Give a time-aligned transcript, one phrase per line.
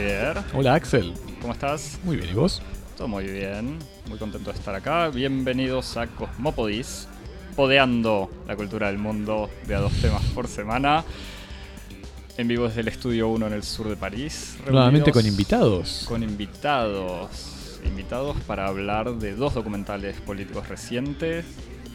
[0.00, 0.42] Javier.
[0.54, 1.12] Hola Axel.
[1.42, 1.98] ¿Cómo estás?
[2.04, 2.62] Muy bien, ¿y vos?
[2.96, 3.78] Todo muy bien.
[4.08, 5.08] Muy contento de estar acá.
[5.08, 7.06] Bienvenidos a Cosmopodis,
[7.54, 11.04] podeando la cultura del mundo de a dos temas por semana.
[12.38, 14.56] En vivo desde el Estudio 1 en el sur de París.
[14.66, 16.06] Nuevamente con invitados.
[16.08, 17.78] Con invitados.
[17.84, 21.44] Invitados para hablar de dos documentales políticos recientes.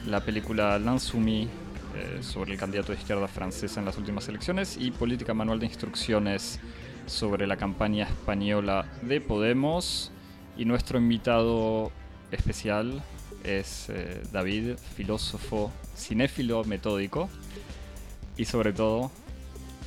[0.06, 1.48] La película L'Insoumis
[1.96, 5.66] eh, sobre el candidato de izquierda francesa en las últimas elecciones y Política Manual de
[5.66, 6.60] Instrucciones
[7.06, 10.12] sobre la campaña española de Podemos.
[10.58, 11.92] Y nuestro invitado
[12.32, 13.04] especial
[13.44, 17.30] es eh, David, filósofo, cinéfilo metódico
[18.38, 19.12] y sobre todo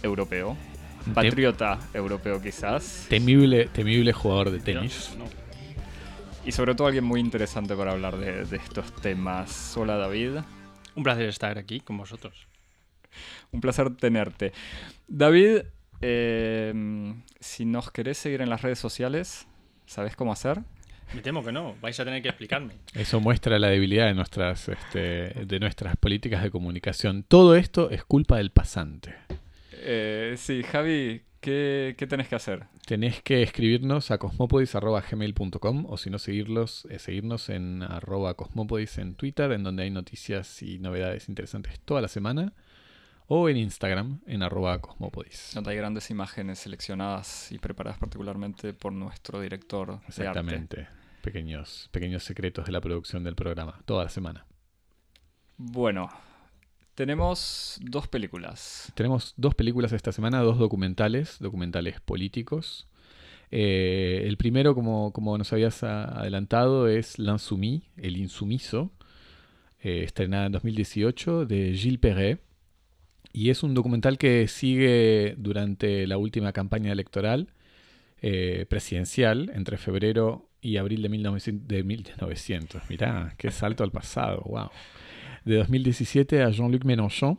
[0.03, 0.57] europeo.
[1.07, 3.07] Tem- Patriota europeo quizás.
[3.09, 5.11] Temible, temible jugador de tenis.
[6.45, 9.77] Y sobre todo alguien muy interesante para hablar de, de estos temas.
[9.77, 10.39] Hola David,
[10.95, 12.47] Un placer estar aquí con vosotros.
[13.53, 14.53] un placer tenerte.
[15.09, 15.63] David,
[16.01, 19.47] eh, si nos querés seguir en las redes sociales,
[19.87, 20.61] ¿sabes cómo hacer?
[21.15, 22.75] Me temo que no, vais a tener que explicarme.
[22.95, 24.99] Eso muestra la debilidad de nuestras, este,
[25.47, 27.25] de nuestras políticas de comunicación.
[27.27, 29.15] Todo esto es culpa del pasante.
[29.73, 32.65] Eh, sí, Javi, ¿qué, qué tenés que hacer?
[32.85, 39.15] Tenés que escribirnos a cosmopodis.gmail.com o si no seguirlos, eh, seguirnos en arroba cosmopodis en
[39.15, 42.53] Twitter, en donde hay noticias y novedades interesantes toda la semana,
[43.29, 45.53] o en Instagram, en arroba cosmopodis.
[45.55, 50.07] Donde hay grandes imágenes seleccionadas y preparadas particularmente por nuestro director de arte.
[50.09, 50.89] Exactamente.
[51.23, 54.47] Pequeños, pequeños secretos de la producción del programa, toda la semana.
[55.59, 56.09] Bueno,
[56.95, 58.91] tenemos dos películas.
[58.95, 62.89] Tenemos dos películas esta semana, dos documentales, documentales políticos.
[63.51, 68.91] Eh, el primero, como, como nos habías adelantado, es L'Insoumis, El Insumiso,
[69.81, 72.48] eh, estrenada en 2018, de Gilles Perret.
[73.39, 77.53] Y es un documental que sigue durante la última campaña electoral
[78.21, 81.69] eh, presidencial, entre febrero y abril de 1900.
[81.69, 82.83] De 1900.
[82.91, 84.71] Mirá, qué salto al pasado, wow.
[85.45, 87.39] De 2017 a Jean-Luc Mélenchon,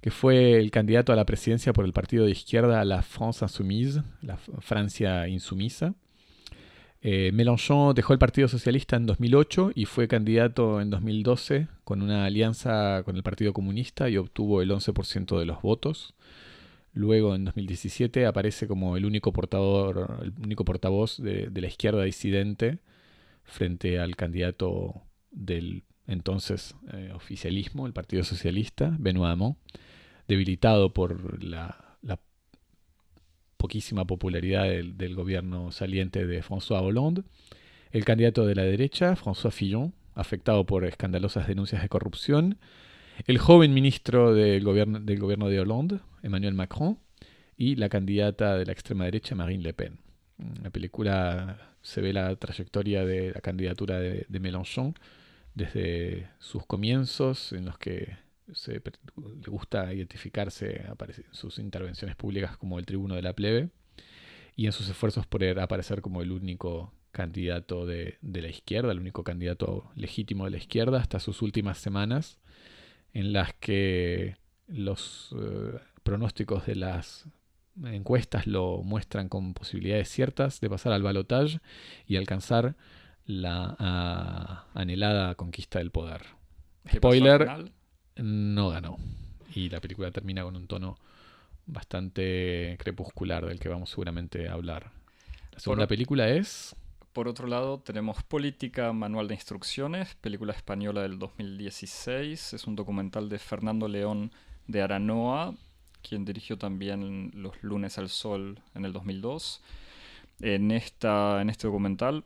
[0.00, 4.04] que fue el candidato a la presidencia por el partido de izquierda La France Insoumise,
[4.22, 5.96] la Francia Insumisa.
[7.02, 12.26] Eh, Mélenchon dejó el Partido Socialista en 2008 y fue candidato en 2012 con una
[12.26, 16.14] alianza con el Partido Comunista y obtuvo el 11% de los votos.
[16.92, 22.80] Luego, en 2017, aparece como el único, portador, el único portavoz de, la izquierda disidente
[23.44, 29.56] frente al candidato del entonces eh, oficialismo, el Partido Socialista, Benoît Hamon,
[30.26, 31.89] debilitado por la
[33.60, 37.22] poquísima popularidad del, gobierno saliente de François Hollande.
[37.92, 42.58] El candidato de la derecha, François Fillon, afectado por escandalosas denuncias de corrupción.
[43.26, 46.98] El joven ministro del gobierno, del gobierno de Hollande, Emmanuel Macron.
[47.58, 49.98] Y la candidata de la extrema derecha, Marine Le Pen.
[50.38, 54.94] En la película se ve la trayectoria de la candidatura de, de Mélenchon
[55.54, 58.16] desde sus comienzos, en los que
[58.54, 63.70] se, le gusta identificarse aparece en sus intervenciones públicas como el tribuno de la plebe,
[64.56, 68.98] y en sus esfuerzos por aparecer como el único candidato de, de la izquierda, el
[68.98, 72.38] único candidato legítimo de la izquierda, hasta sus últimas semanas,
[73.12, 74.36] en las que
[74.66, 77.26] los eh, pronósticos de las
[77.84, 81.60] encuestas lo muestran con posibilidades ciertas de pasar al balotaje
[82.06, 82.76] y alcanzar
[83.26, 86.22] la ah, anhelada conquista del poder.
[86.90, 87.72] ¿Qué pasó al Spoiler.
[88.16, 88.98] No ganó.
[89.54, 90.98] Y la película termina con un tono
[91.66, 94.90] bastante crepuscular del que vamos seguramente a hablar.
[95.52, 96.74] La segunda Por- película es...
[97.12, 102.52] Por otro lado, tenemos Política Manual de Instrucciones, película española del 2016.
[102.52, 104.30] Es un documental de Fernando León
[104.68, 105.54] de Aranoa,
[106.08, 109.60] quien dirigió también Los lunes al sol en el 2002.
[110.40, 112.22] En, esta, en este documental,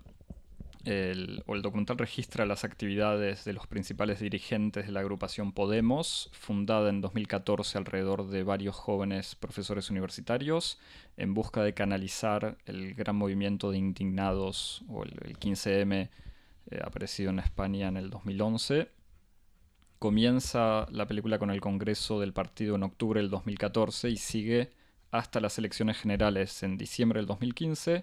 [0.84, 7.00] el, documental registra las actividades de los principales dirigentes de la agrupación Podemos, fundada en
[7.00, 10.78] 2014 alrededor de varios jóvenes profesores universitarios,
[11.16, 16.10] en busca de canalizar el gran movimiento de indignados o el, el 15M
[16.70, 18.88] eh, aparecido en España en el 2011.
[19.98, 24.70] Comienza la película con el Congreso del Partido en octubre del 2014 y sigue
[25.10, 28.02] hasta las elecciones generales en diciembre del 2015,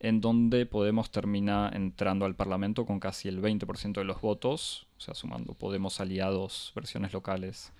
[0.00, 5.00] en donde Podemos termina entrando al Parlamento con casi el 20% de los votos, o
[5.00, 7.72] sea, sumando Podemos aliados, versiones locales,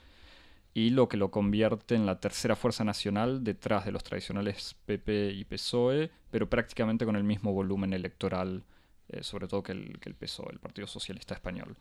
[0.74, 5.32] y lo que lo convierte en la tercera fuerza nacional detrás de los tradicionales PP
[5.32, 8.64] y PSOE, pero prácticamente con el mismo volumen electoral,
[9.08, 11.76] eh, sobre todo que el, que el PSOE, el Partido Socialista Español.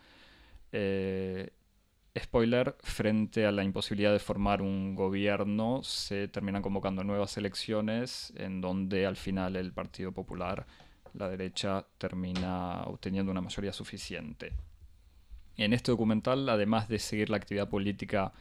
[0.72, 1.52] Eh,
[2.18, 8.62] spoiler, frente a la imposibilidad de formar un gobierno, se terminan convocando nuevas elecciones en
[8.62, 10.66] donde al final el Partido Popular,
[11.14, 14.54] la derecha, termina obteniendo una mayoría suficiente.
[15.58, 18.34] En este documental, además de seguir la actividad política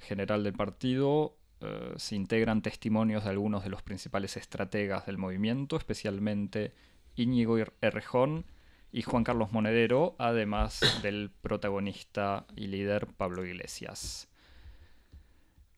[0.00, 5.76] general del partido, eh, se integran testimonios de algunos de los principales estrategas del movimiento,
[5.76, 6.72] especialmente
[7.14, 8.46] Íñigo Errejón,
[8.92, 14.28] y Juan Carlos Monedero, además del protagonista y líder Pablo Iglesias.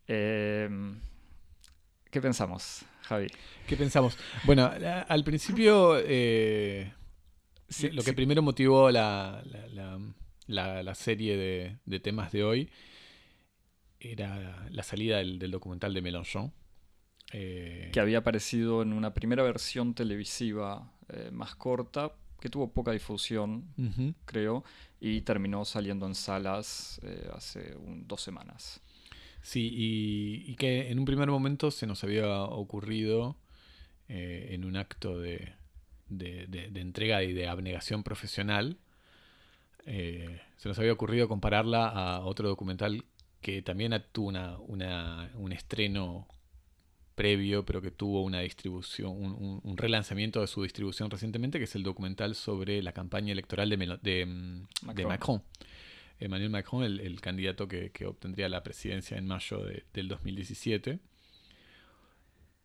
[0.09, 1.01] Em,
[2.11, 3.29] ¿Qué pensamos, Javi?
[3.67, 4.19] ¿Qué pensamos?
[4.45, 4.71] Bueno,
[5.09, 6.93] al principio eh,
[7.93, 9.43] lo que primero motivó la,
[10.95, 12.71] serie de, temas de hoy
[14.01, 16.53] era la salida del, documental de Mélenchon.
[17.33, 22.13] Eh, que había aparecido en una primera versión televisiva eh, más corta,
[22.45, 23.65] que tuvo poca difusión,
[24.27, 24.65] creo,
[25.01, 27.75] y terminó saliendo en salas eh, hace
[28.07, 28.83] dos semanas.
[29.41, 33.39] Sí, y, que en un primer momento se nos había ocurrido
[34.11, 35.55] eh, en un acto de,
[36.11, 38.77] entrega y de abnegación profesional,
[39.87, 43.07] eh, se nos había ocurrido compararla a otro documental
[43.41, 44.29] que también tuvo
[44.69, 46.29] un estreno
[47.15, 51.83] previo, pero que tuvo una distribución, un, relanzamiento de su distribución recientemente, que es el
[51.83, 54.67] documental sobre la campaña electoral de, mm,
[55.07, 55.43] Macron.
[56.21, 61.01] Emmanuel Macron, el, candidato que, obtendría la presidencia en mayo del 2017.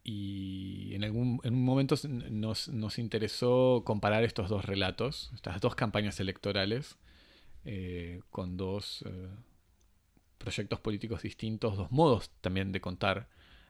[0.03, 6.19] Y en, algún, en un momento nos, interesó comparar estos dos relatos, estas dos campañas
[6.19, 6.97] electorales,
[7.65, 9.27] eh, con dos eh,
[10.37, 13.27] proyectos políticos distintos, dos modos también de contar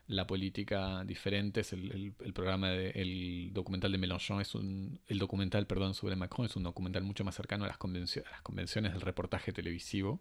[0.09, 1.61] la política diferente.
[1.71, 6.55] el, programa, de, el documental de Mélenchon es un, el documental, perdón, sobre Macron es
[6.55, 10.19] un documental mucho más cercano a las, convenciones, a las convenciones del reportaje televisivo.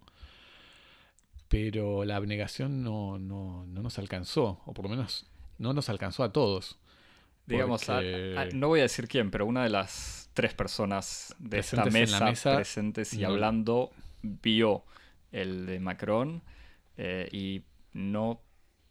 [1.49, 5.26] Pero la abnegación no, no, no, nos alcanzó, o por lo menos
[5.56, 6.79] no nos alcanzó a todos.
[7.46, 7.88] Digamos,
[8.52, 13.14] no voy a decir quién, pero una de las tres personas de esta mesa, presentes
[13.14, 13.90] y hablando
[14.20, 14.85] vio
[15.32, 16.43] el de Macron
[16.99, 17.62] eh, y
[17.94, 18.43] no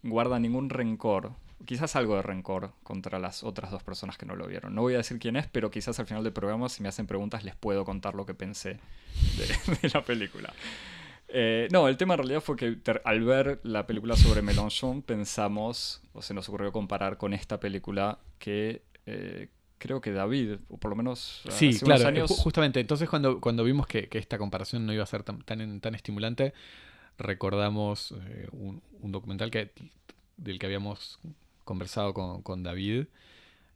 [0.09, 1.33] guarda ningún rencor,
[1.65, 4.75] quizás algo de rencor contra las otras dos personas que no lo vieron.
[4.75, 7.07] No voy a decir quién es, pero quizás al final del programa, si me hacen
[7.07, 8.79] preguntas, les puedo contar lo que pensé
[9.81, 10.53] de, la película.
[11.29, 16.01] Eh, no, el tema en realidad fue que al ver la película sobre Mélenchon pensamos,
[16.13, 20.89] o se nos ocurrió comparar con esta película que eh, creo que David, o por
[20.89, 22.31] lo menos sí, hace claro, años...
[22.31, 22.79] justamente.
[22.79, 26.53] Entonces cuando, cuando vimos que, esta comparación no iba a ser tan, tan, estimulante,
[27.17, 28.81] recordamos eh, un,
[29.11, 29.71] documental que
[30.37, 31.19] del que habíamos
[31.63, 33.07] conversado con, David.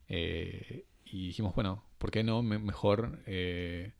[0.10, 3.92] Eh, y dijimos, bueno, ¿por qué no mejor eh,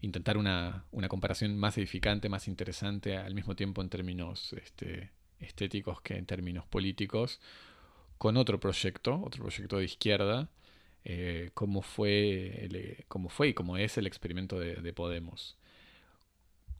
[0.00, 6.16] intentar una, comparación más edificante, más interesante, al mismo tiempo en términos este, estéticos que
[6.16, 7.40] en términos políticos,
[8.18, 10.48] con otro proyecto, otro proyecto de izquierda,
[11.54, 15.56] como, fue como fue y como es el experimento de Podemos.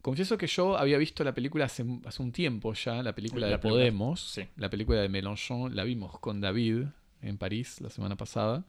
[0.03, 4.37] Confieso que yo había visto la película hace, un tiempo ya, la película de Podemos,
[4.57, 6.87] la película de Mélenchon, la vimos con David
[7.23, 8.65] en París la semana pasada.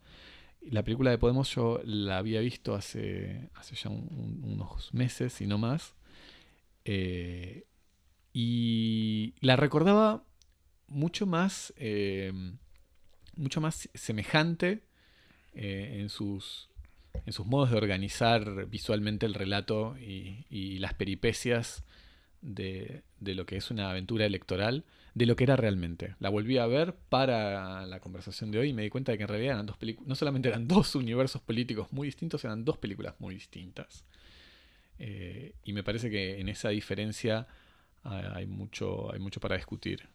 [0.61, 5.57] La película de Podemos yo la había visto hace, hace ya unos meses y no
[5.57, 5.95] más.
[6.85, 7.65] Eh,
[8.31, 10.23] y la recordaba
[10.87, 12.31] mucho más, eh,
[13.35, 14.83] mucho más semejante
[15.55, 16.69] eh, en sus
[17.25, 21.83] en sus modos de organizar visualmente el relato y, las peripecias
[22.41, 26.15] de, lo que es una aventura electoral, de lo que era realmente.
[26.19, 29.23] La volví a ver para la conversación de hoy y me di cuenta de que
[29.23, 32.77] en realidad eran dos películas, no solamente eran dos universos políticos muy distintos, eran dos
[32.77, 34.05] películas muy distintas.
[34.99, 37.47] Eh, y me parece que en esa diferencia
[38.03, 40.09] hay mucho, hay mucho para discutir.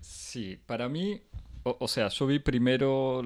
[0.00, 1.22] Sí, para mí
[1.64, 3.22] o, sea, yo vi primero,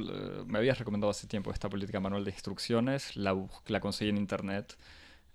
[0.47, 4.77] me habías recomendado hace tiempo esta política manual de instrucciones, la, la conseguí en internet,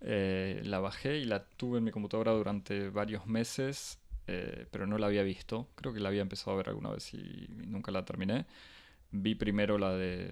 [0.02, 4.98] eh, la bajé y la tuve en mi computadora durante varios meses, eh, pero no
[4.98, 5.70] la había visto.
[5.76, 8.46] Creo que la había empezado a ver alguna vez y nunca la terminé.
[9.12, 10.32] Vi primero la de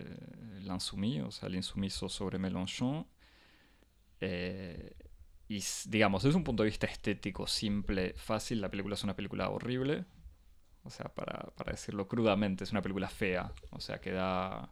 [0.62, 3.06] L'Insoumis, o sea, el insumiso sobre Mélenchon.
[4.22, 4.94] Eh,
[5.48, 9.50] y digamos, desde un punto de vista estético, simple, fácil, la película es una película
[9.50, 10.06] horrible,
[10.90, 13.52] o sea, para, decirlo crudamente, es una película fea.
[13.70, 14.72] O sea, que da,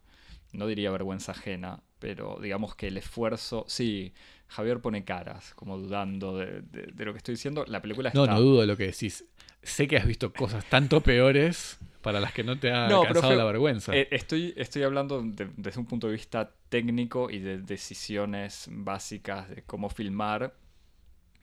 [0.52, 4.14] no diría vergüenza ajena, pero digamos que el esfuerzo, sí,
[4.48, 6.64] Javier pone caras, como dudando de,
[6.98, 7.66] lo que estoy diciendo.
[7.68, 8.20] La película está...
[8.20, 9.26] No, no dudo de lo que decís.
[9.62, 13.44] Sé que has visto cosas tanto peores para las que no te ha alcanzado la
[13.44, 13.96] vergüenza.
[13.96, 19.62] Eh, estoy, estoy hablando desde un punto de vista técnico y de decisiones básicas de
[19.62, 20.56] cómo filmar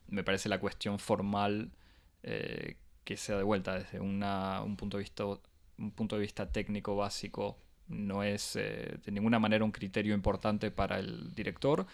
[0.08, 1.70] me parece la cuestión formal
[2.22, 6.50] eh, que sea de vuelta desde una- un, punto de vista, un punto de vista
[6.52, 7.58] técnico básico
[7.88, 11.86] no es eh, de ninguna manera un criterio importante para el director.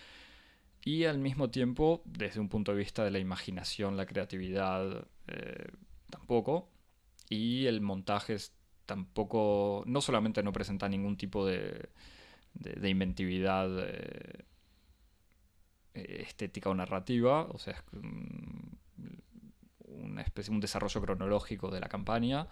[0.84, 5.68] Y al mismo tiempo desde un punto de vista de la imaginación, la creatividad eh,
[6.10, 6.68] tampoco.
[7.30, 8.52] Y el montaje es
[8.86, 11.90] tampoco no solamente no presenta ningún tipo de,
[12.54, 14.44] de- inventividad eh,
[15.94, 17.82] estética o narrativa, o sea, es
[20.00, 22.48] un desarrollo cronológico de la campaña,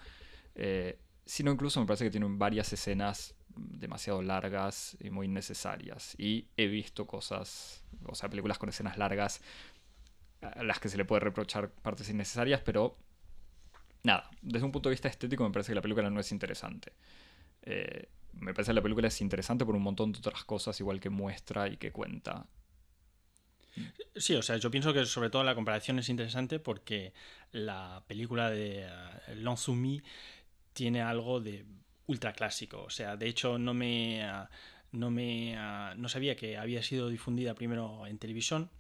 [0.55, 6.15] eh, sino incluso me parece que tienen varias escenas demasiado largas y muy necesarias.
[6.19, 9.41] Y he visto cosas, o sea, películas con escenas largas
[10.41, 12.97] a las que se le puede reprochar partes innecesarias, pero
[14.05, 16.93] nada, desde un punto de vista estético me parece que la película no es interesante.
[17.63, 21.01] Eh, me parece que la película es interesante por un montón de otras cosas, igual
[21.01, 22.47] que muestra y que cuenta.
[24.19, 27.13] Sí, o sea, yo pienso que sobre todo la comparación es interesante porque
[27.53, 29.57] la película de uh,
[30.73, 31.65] tiene algo de
[32.07, 32.83] ultra clásico.
[32.83, 34.47] O sea, de hecho no me, uh,
[34.93, 38.71] no me uh, no sabía que había sido difundida primero en televisión,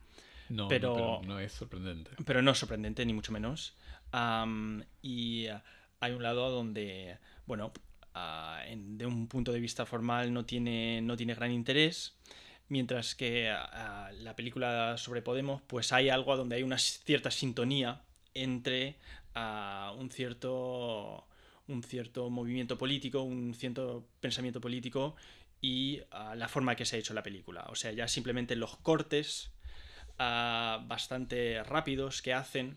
[0.48, 2.10] No, no, Pero- no es sorprendente.
[2.24, 3.74] pero no es sorprendente ni mucho menos.
[4.12, 5.60] Am, y uh,
[6.00, 7.72] hay un lado donde, bueno,
[8.14, 12.16] uh, en- de un punto de vista formal no tiene, no tiene gran interés.
[12.68, 18.02] Mientras que la película sobre Podemos, pues hay algo donde hay una cierta sintonía
[18.34, 18.96] entre
[19.96, 21.24] un cierto
[21.68, 25.16] un cierto movimiento político, un cierto pensamiento político
[25.60, 26.00] y
[26.34, 27.66] la forma que se ha hecho la película.
[27.68, 29.50] O sea, ya simplemente los cortes
[30.18, 32.76] bastante rápidos que hacen,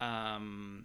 [0.00, 0.84] um, uh,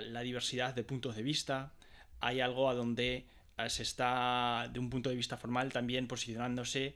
[0.00, 1.72] la diversidad de puntos de vista,
[2.20, 3.26] hay algo a donde
[3.68, 6.94] se está, de un punto de vista formal, también posicionándose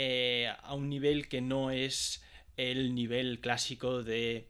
[0.00, 2.22] eh, a un nivel que no es
[2.56, 4.46] el nivel clásico de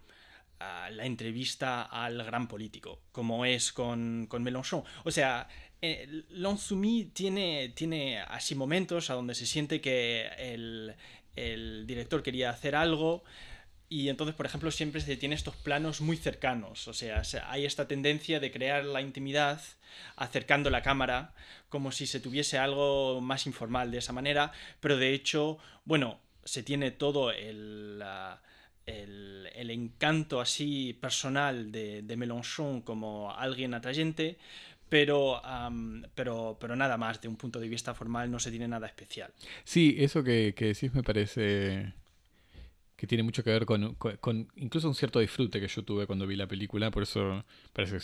[0.60, 4.84] uh, la entrevista al gran político, como es con, con Mélenchon.
[5.04, 5.48] O sea,
[5.80, 6.24] eh,
[7.14, 10.94] tiene, tiene así momentos a donde se siente que el,
[11.34, 13.24] el director quería hacer algo
[13.90, 16.88] y entonces, por ejemplo, siempre se tiene estos planos muy cercanos.
[16.88, 19.60] O sea, se- hay esta tendencia de crear la intimidad
[20.16, 21.32] acercando la cámara,
[21.68, 24.52] como si se tuviese algo más informal de esa manera.
[24.80, 28.02] Pero de hecho, bueno, se tiene todo el,
[28.86, 34.38] el, el encanto así personal de, de Mélenchon como alguien atrayente.
[34.88, 35.42] Pero,
[36.14, 39.30] pero, pero nada más, de un punto de vista formal no se tiene nada especial.
[39.64, 41.92] Sí, eso que, que decís me parece
[42.98, 46.06] que tiene mucho que ver con, con- con incluso un cierto disfrute que yo tuve
[46.08, 48.00] cuando vi la película, por eso parece que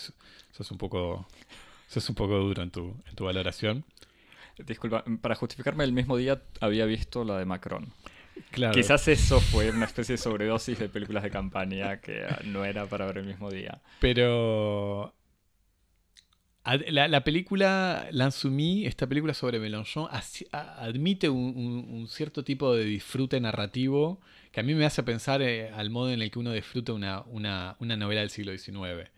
[0.52, 1.26] sos un poco,
[1.88, 3.84] sos un poco duro en tu, en tu valoración.
[4.56, 7.92] Disculpa, para justificarme, el mismo día había visto la de Macron.
[8.52, 8.72] Claro.
[8.74, 13.04] Quizás eso fue una especie de sobredosis de películas de campaña que no era para
[13.06, 13.80] ver el mismo día.
[14.00, 15.12] Pero
[16.88, 20.08] la, la película L'Insoumis, esta película sobre Mélenchon,
[20.52, 24.20] admite un, un- un cierto tipo de disfrute narrativo
[24.54, 27.22] que a mí me hace pensar eh, al modo en el que uno disfruta una,
[27.26, 29.10] una- una novela del siglo XIX.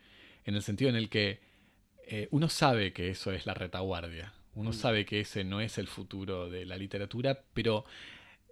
[0.46, 1.40] En el sentido en el que
[2.08, 4.32] eh, uno sabe que eso es la retaguardia.
[4.54, 4.72] Uno Mm.
[4.74, 7.84] sabe que ese no es el futuro de la literatura, pero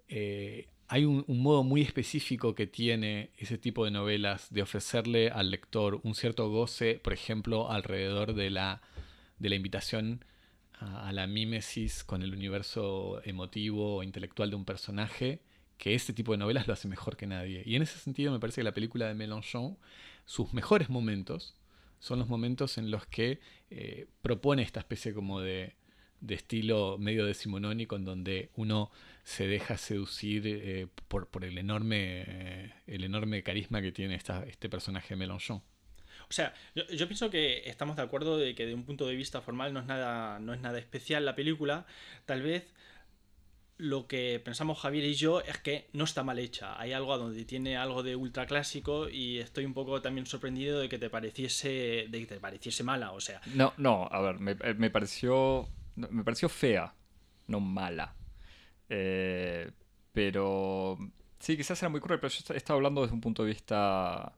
[0.09, 5.31] eh, hay un, un modo muy específico que tiene ese tipo de novelas de ofrecerle
[5.31, 8.83] al lector un cierto goce, por ejemplo, alrededor de la,
[9.39, 10.25] de la invitación
[10.79, 15.41] a, a la mímesis con el universo emotivo o intelectual de un personaje,
[15.85, 17.63] que este tipo de novelas lo hace mejor que nadie.
[17.67, 19.77] Y en ese sentido me parece que la película de Mélenchon,
[20.25, 21.55] sus mejores momentos,
[21.99, 23.39] son los momentos en los que
[23.69, 25.75] eh, propone esta especie como de,
[26.23, 28.91] de estilo medio decimonónico en donde uno
[29.25, 34.43] se deja seducir eh, por, por el enorme eh, el enorme carisma que tiene esta,
[34.47, 35.59] este personaje Mélenchon.
[35.59, 39.17] O sea, yo, yo pienso que estamos de acuerdo de que de un punto de
[39.17, 41.85] vista formal no es nada, no es nada especial la película.
[42.25, 42.73] Tal vez
[43.77, 46.79] lo que pensamos Javier y yo es que no está mal hecha.
[46.81, 50.79] Hay algo a donde tiene algo de ultra clásico y estoy un poco también sorprendido
[50.81, 53.13] de que te pareciese, de que te pareciese mala.
[53.13, 55.69] O sea, No, no, a ver, me, eh, me pareció.
[55.97, 56.95] Me pareció fea,
[57.49, 58.15] no mala.
[58.89, 59.71] Eh,
[60.13, 60.99] pero.
[61.39, 64.33] Sí, quizás era muy cruel, pero yo est- estaba hablando desde un punto de vista.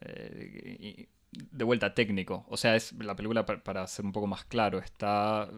[0.00, 2.44] eh, de vuelta técnico.
[2.48, 5.50] O sea, es la película, pa- para ser un poco más claro, está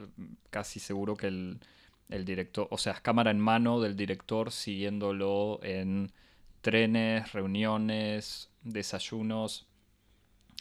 [0.51, 1.61] casi seguro que el,
[2.09, 2.69] el director.
[2.71, 6.13] O sea, es cámara en mano del director siguiéndolo en
[6.61, 9.67] trenes, reuniones, desayunos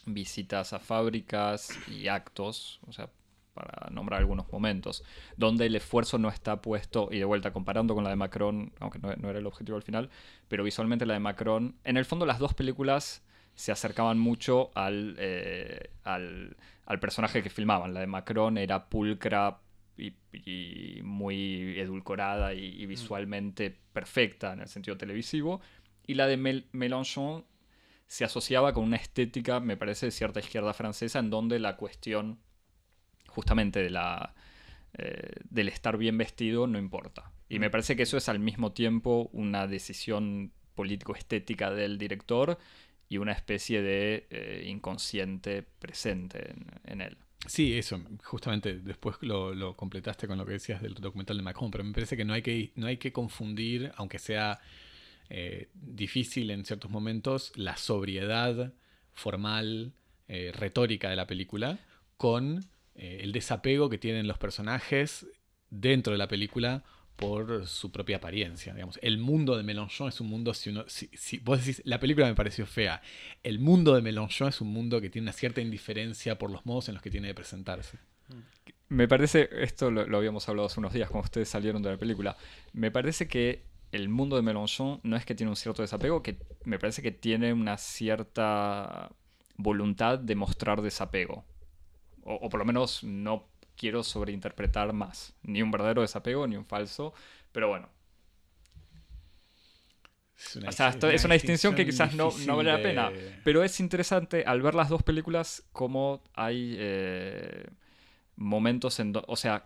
[0.06, 3.10] visitas a fábricas y actos, o sea,
[3.54, 5.02] para nombrar algunos momentos,
[5.36, 8.98] donde el esfuerzo no está puesto, y de vuelta comparando con la de Macron, aunque
[8.98, 10.10] no, era el objetivo al final,
[10.46, 13.24] pero visualmente la de Macron, en el fondo las dos películas
[13.54, 16.54] se acercaban mucho al, eh, al,
[17.00, 17.94] personaje que filmaban.
[17.94, 19.58] La de Macron era pulcra
[19.96, 22.88] y, muy edulcorada y, mm.
[22.88, 25.60] visualmente perfecta en el sentido televisivo,
[26.06, 26.36] y la de
[26.72, 27.44] Mélenchon
[28.06, 32.38] se asociaba con una estética, me parece, de cierta izquierda francesa, en donde la cuestión
[33.26, 34.34] justamente de la,
[34.94, 37.32] eh, del estar bien vestido no importa.
[37.48, 37.70] Y me mm.
[37.70, 42.58] parece que eso es al mismo tiempo una decisión político-estética del director
[43.08, 47.18] y una especie de eh, inconsciente presente en, él.
[47.46, 51.84] Sí, eso, justamente después lo, completaste con lo que decías del documental de Macron, pero
[51.84, 54.58] me parece que no hay que, no hay que confundir, aunque sea
[55.28, 58.72] eh, difícil en ciertos momentos, la sobriedad
[59.12, 59.92] formal,
[60.28, 61.78] retórica de la película,
[62.16, 62.64] con
[62.96, 65.26] eh, el desapego que tienen los personajes
[65.70, 66.84] dentro de la película
[67.16, 68.72] por su propia apariencia.
[68.74, 68.98] Digamos.
[69.02, 72.34] El mundo de Mélenchon es un mundo, si, uno, si, vos decís, la película me
[72.34, 73.02] pareció fea,
[73.42, 76.88] el mundo de Mélenchon es un mundo que tiene una cierta indiferencia por los modos
[76.88, 77.98] en los que tiene de presentarse.
[78.88, 81.96] Me parece, esto lo, lo habíamos hablado hace unos días cuando ustedes salieron de la
[81.96, 82.36] película,
[82.72, 86.38] me parece que el mundo de Mélenchon no es que tiene un cierto desapego, que
[86.64, 89.10] me parece que tiene una cierta
[89.56, 91.44] voluntad de mostrar desapego
[92.26, 95.34] o, por lo menos no quiero sobreinterpretar más.
[95.42, 97.12] Ni un verdadero desapego, ni un falso,
[97.52, 97.88] pero bueno.
[100.38, 103.10] Es una, o sea, es una, distinción, que quizás no, no, vale la pena,
[103.42, 107.66] pero es interesante al ver las dos películas cómo hay eh,
[108.36, 109.64] momentos, en o sea,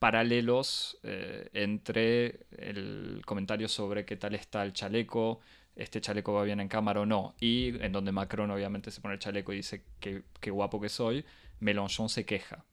[0.00, 5.40] paralelos eh, entre el comentario sobre qué tal está el chaleco,
[5.76, 9.14] este chaleco va bien en cámara o no, y en donde Macron obviamente se pone
[9.14, 11.24] el chaleco y dice qué guapo que soy,
[11.60, 12.64] Mélenchon se queja.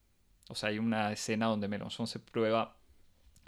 [0.52, 2.78] O sea, hay una escena donde Mélenchon se prueba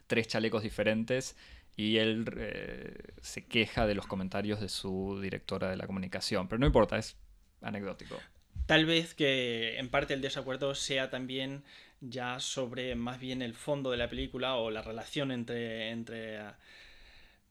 [0.07, 1.35] tres chalecos diferentes
[1.75, 6.47] y él eh, se queja de los comentarios de su directora de la comunicación.
[6.47, 7.17] Pero no importa, es
[7.61, 8.17] anecdótico.
[8.65, 11.63] Tal vez que en parte el desacuerdo sea también
[11.99, 16.39] ya sobre más bien el fondo de la película o la relación entre, entre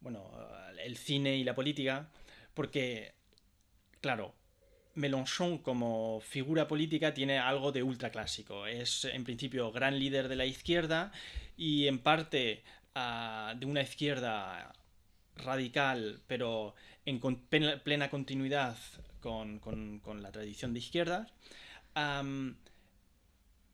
[0.00, 0.30] bueno,
[0.82, 2.08] el cine y la política,
[2.54, 3.12] porque,
[4.00, 4.34] claro,
[4.94, 8.66] Mélenchon como figura política tiene algo de ultraclásico.
[8.66, 11.12] Es en principio gran líder de la izquierda
[11.56, 12.62] y en parte
[12.94, 14.72] ah, de una izquierda
[15.36, 16.74] radical, pero
[17.04, 17.20] en
[17.80, 18.76] plena continuidad
[19.20, 21.26] con, la tradición de izquierda.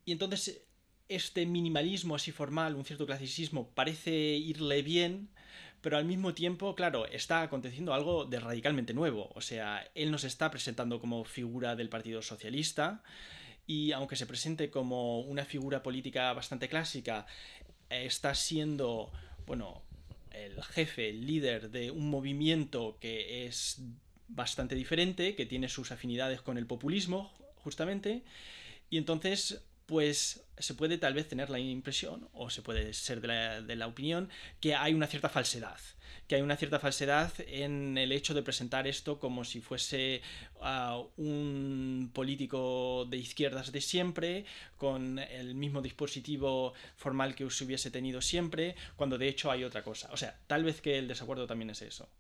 [0.04, 0.62] y entonces
[1.08, 5.30] este minimalismo así formal, un cierto clasicismo, parece irle bien
[5.88, 9.30] pero al mismo tiempo, claro, está aconteciendo algo de radicalmente nuevo.
[9.34, 13.02] O sea, él nos está presentando como figura del Partido Socialista
[13.66, 17.24] y aunque se presente como una figura política bastante clásica,
[17.88, 19.10] está siendo,
[19.46, 19.80] bueno,
[20.30, 23.80] el jefe, el líder de un movimiento que es
[24.28, 27.32] bastante diferente, que tiene sus afinidades con el populismo,
[27.64, 28.24] justamente,
[28.90, 33.74] y entonces pues se puede tal vez tener la impresión, o se puede ser de
[33.74, 34.28] la, opinión,
[34.60, 35.78] que hay una cierta falsedad.
[36.26, 40.20] Que hay una cierta falsedad en el hecho de presentar esto como si fuese
[40.60, 44.44] ah, un político de izquierdas de siempre,
[44.76, 49.82] con el mismo dispositivo formal que se hubiese tenido siempre, cuando de hecho hay otra
[49.82, 50.10] cosa.
[50.12, 52.10] O sea, tal vez que el desacuerdo también es eso.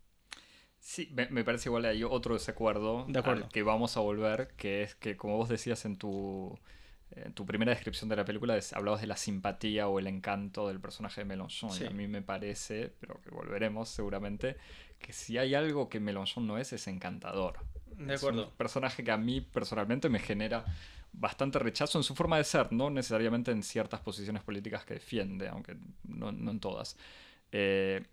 [0.80, 3.50] Sí, me, parece igual hay otro desacuerdo de acuerdo.
[3.50, 6.58] que vamos a volver, que es que como vos decías en tu
[7.10, 10.80] en tu primera descripción de la película hablabas de la simpatía o el encanto del
[10.80, 11.70] personaje de Mélenchon.
[11.80, 14.56] Y a mí me parece, pero que volveremos seguramente,
[14.98, 17.58] que si hay algo que Mélenchon no es, es encantador.
[17.96, 18.42] De acuerdo.
[18.42, 20.64] Es un personaje que a mí personalmente me genera
[21.12, 25.48] bastante rechazo en su forma de ser, no necesariamente en ciertas posiciones políticas que defiende,
[25.48, 26.96] aunque no, en todas.
[27.50, 28.04] Eh,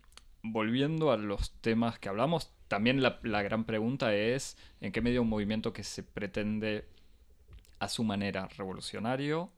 [0.41, 5.21] volviendo a los temas que hablamos, también la, la gran pregunta es en qué medio
[5.21, 6.87] un movimiento que se pretende
[7.85, 9.51] a su manera revolucionario,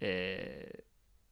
[0.00, 0.84] eh,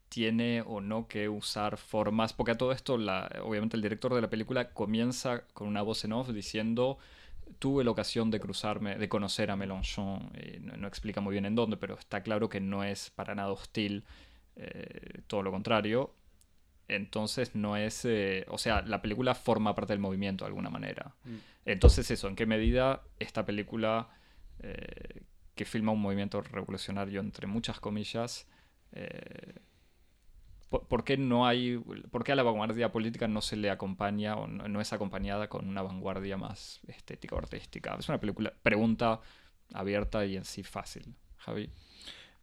[0.08, 4.20] tiene o no que usar formas, porque a todo esto, la, obviamente el director de
[4.20, 6.98] la película comienza con una voz en off diciendo,
[7.58, 10.30] tuve la ocasión de cruzarme, de conocer a Mélenchon,
[10.78, 14.04] no, explica muy bien en dónde, pero está claro que no es para nada hostil,
[14.56, 16.14] eh, todo lo contrario.
[16.88, 21.14] Entonces no es, eh, o sea, la película forma parte del movimiento de alguna manera.
[21.24, 21.36] Mm.
[21.64, 24.08] Entonces eso, ¿en qué medida esta película
[25.54, 28.48] que filma un movimiento revolucionario, entre muchas comillas.
[28.92, 29.60] Eh,
[30.68, 31.78] ¿por, qué no hay,
[32.10, 35.68] por qué a la vanguardia política no se le acompaña o no, es acompañada con
[35.68, 37.94] una vanguardia más estética o artística?
[37.98, 39.20] Es una película, pregunta
[39.72, 41.14] abierta y en sí fácil.
[41.36, 41.70] Javi.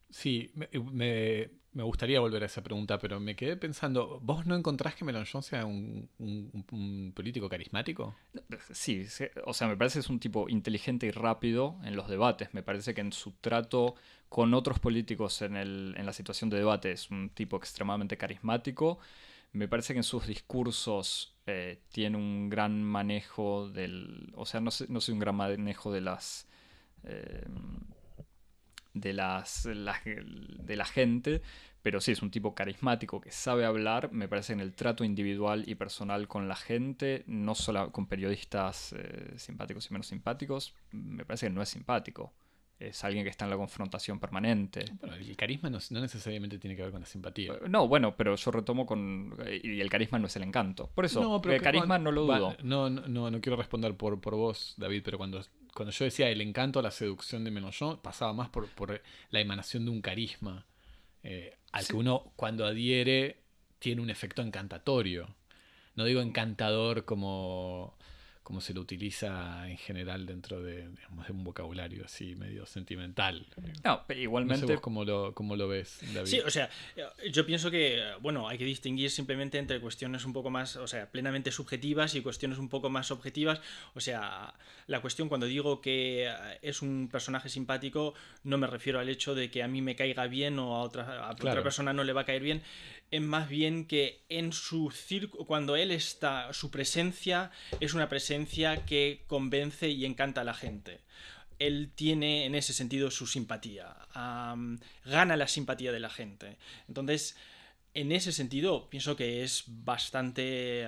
[0.09, 0.51] Sí,
[0.91, 1.49] me,
[1.83, 5.65] gustaría volver a esa pregunta, pero me quedé pensando, ¿vos no encontrás que Mélenchon sea
[5.65, 6.09] un,
[7.15, 8.15] político carismático?
[8.71, 9.05] Sí,
[9.45, 12.53] o sea, me parece que es un tipo inteligente y rápido en los debates.
[12.53, 13.95] Me parece que en su trato
[14.29, 18.99] con otros políticos en, el, en la situación de debate es un tipo extremadamente carismático.
[19.51, 24.31] Me parece que en sus discursos eh, tiene un gran manejo del...
[24.35, 26.47] O sea, no sé, no sé un gran manejo de las...
[27.03, 27.45] Eh,
[28.99, 31.41] de las, de la gente,
[31.81, 35.63] pero sí es un tipo carismático que sabe hablar, me parece en el trato individual
[35.67, 41.25] y personal con la gente, no solo con periodistas eh, simpáticos y menos simpáticos, me
[41.25, 42.33] parece que no es simpático.
[42.79, 44.85] Es alguien que está en la confrontación permanente.
[45.19, 47.51] El carisma no, necesariamente tiene que ver con la simpatía.
[47.51, 49.35] Eh, no, bueno, pero yo retomo con.
[49.61, 50.89] Y el carisma no es el encanto.
[50.95, 52.55] Por eso, el carisma no lo dudo.
[52.63, 55.41] no, no, no, quiero responder por, por vos, David, pero cuando
[55.73, 59.01] cuando yo decía el encanto, la seducción de Mélenchon, pasaba más por,
[59.31, 60.65] la emanación de un carisma
[61.23, 63.37] eh, al que uno cuando adhiere
[63.79, 65.35] tiene un efecto encantatorio.
[65.95, 67.97] No digo encantador como
[68.49, 70.89] como se lo utiliza en general dentro de,
[71.29, 73.45] un vocabulario así medio sentimental.
[73.83, 74.73] No, pero igualmente...
[74.73, 76.25] No cómo, lo, cómo lo ves, David.
[76.27, 76.67] Sí, o sea,
[77.31, 81.11] yo pienso que, bueno, hay que distinguir simplemente entre cuestiones un poco más, o sea,
[81.11, 83.61] plenamente subjetivas y cuestiones un poco más objetivas.
[83.93, 84.55] O sea,
[84.87, 86.33] la cuestión cuando digo que
[86.63, 90.25] es un personaje simpático, no me refiero al hecho de que a mí me caiga
[90.25, 92.63] bien o a otra, a otra persona no le va a caer bien,
[93.11, 98.38] es más bien que en su circo, cuando él está, su presencia es una presencia
[98.45, 101.01] que convence y encanta a la gente.
[101.57, 106.57] Él tiene en ese sentido su simpatía, gana la simpatía de la gente.
[106.87, 107.35] Entonces,
[107.93, 110.87] en ese sentido, pienso que es bastante,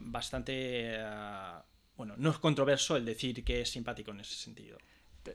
[0.00, 1.64] bastante, ah,
[1.96, 4.78] bueno, no es controverso el decir que es simpático en ese sentido.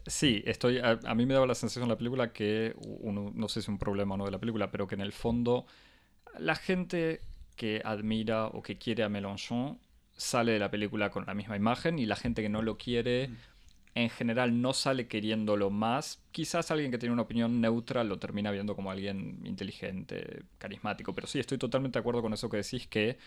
[0.06, 0.80] Sí, estoy.
[0.80, 3.68] A, mí me daba la sensación en la película que uno, no sé si es
[3.68, 5.66] un problema o no de la película, pero que en el fondo
[6.40, 7.22] la gente
[7.56, 9.80] que admira o que quiere a Mélenchon
[10.16, 13.30] sale de la película con la misma imagen y la gente que no lo quiere
[13.30, 13.36] mm.
[13.96, 16.22] en general no sale queriéndolo más.
[16.32, 21.28] Quizás alguien que tiene una opinión neutra lo termina viendo como alguien inteligente, carismático, pero
[21.28, 23.18] sí, estoy totalmente de acuerdo con eso que decís que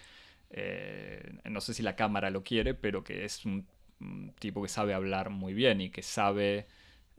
[0.50, 3.66] eh, no sé si la cámara lo quiere, pero que es un
[4.00, 6.66] un tipo que sabe hablar muy bien y que sabe,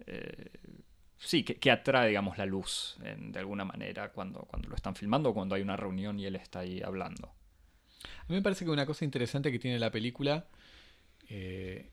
[0.06, 0.50] eh,
[1.18, 5.34] sí, que, atrae, digamos, la luz de alguna manera cuando, cuando lo están filmando o
[5.34, 7.32] cuando hay una reunión y él está ahí hablando.
[8.20, 10.48] A mí me parece que una cosa interesante que tiene la película
[11.30, 11.90] eh,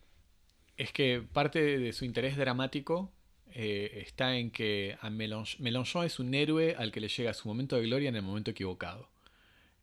[0.76, 3.12] es que parte de su interés dramático
[3.52, 7.76] eh, está en que a Mélenchon, es un héroe al que le llega su momento
[7.76, 9.08] de gloria en el momento equivocado.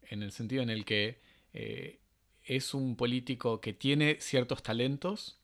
[0.09, 1.19] En el sentido en el que
[2.43, 5.39] es un político que tiene ciertos talentos,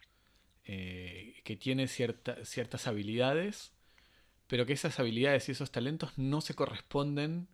[0.66, 3.72] eh, que tiene ciertas habilidades,
[4.48, 7.48] pero que esas habilidades y esos talentos no se corresponden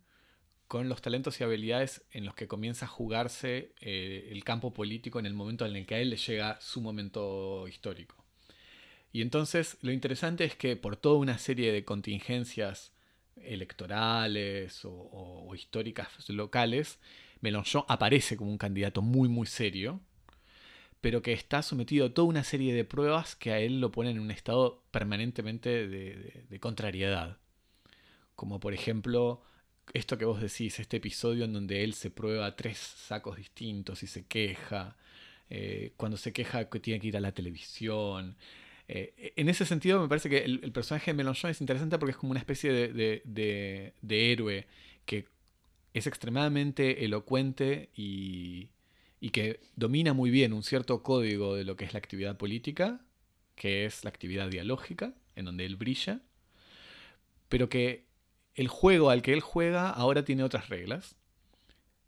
[0.74, 5.20] con los talentos y habilidades en los que comienza a jugarse eh, el campo político
[5.20, 8.16] en el momento en el que a él le llega su momento histórico.
[9.12, 12.90] Y entonces lo interesante es que por toda una serie de contingencias
[13.36, 16.98] electorales o históricas locales,
[17.40, 20.00] Mélenchon aparece como un candidato muy muy serio,
[21.00, 24.16] pero que está sometido a toda una serie de pruebas que a él lo ponen
[24.16, 27.38] en un estado permanentemente de, contrariedad.
[28.34, 29.44] Como por ejemplo
[29.92, 34.06] esto que vos decís, este episodio en donde él se prueba tres sacos distintos y
[34.06, 34.96] se queja,
[35.50, 38.36] eh, cuando se queja que tiene que ir a la televisión.
[38.88, 42.16] Eh, en ese sentido me parece que el, personaje de Mélenchon es interesante porque es
[42.16, 44.66] como una especie de, de héroe
[45.06, 45.26] que
[45.94, 48.68] es extremadamente elocuente y,
[49.32, 53.00] que domina muy bien un cierto código de lo que es la actividad política,
[53.56, 56.20] que es la actividad dialógica, en donde él brilla,
[57.48, 58.04] pero que
[58.54, 61.16] el juego al que él juega ahora tiene otras reglas,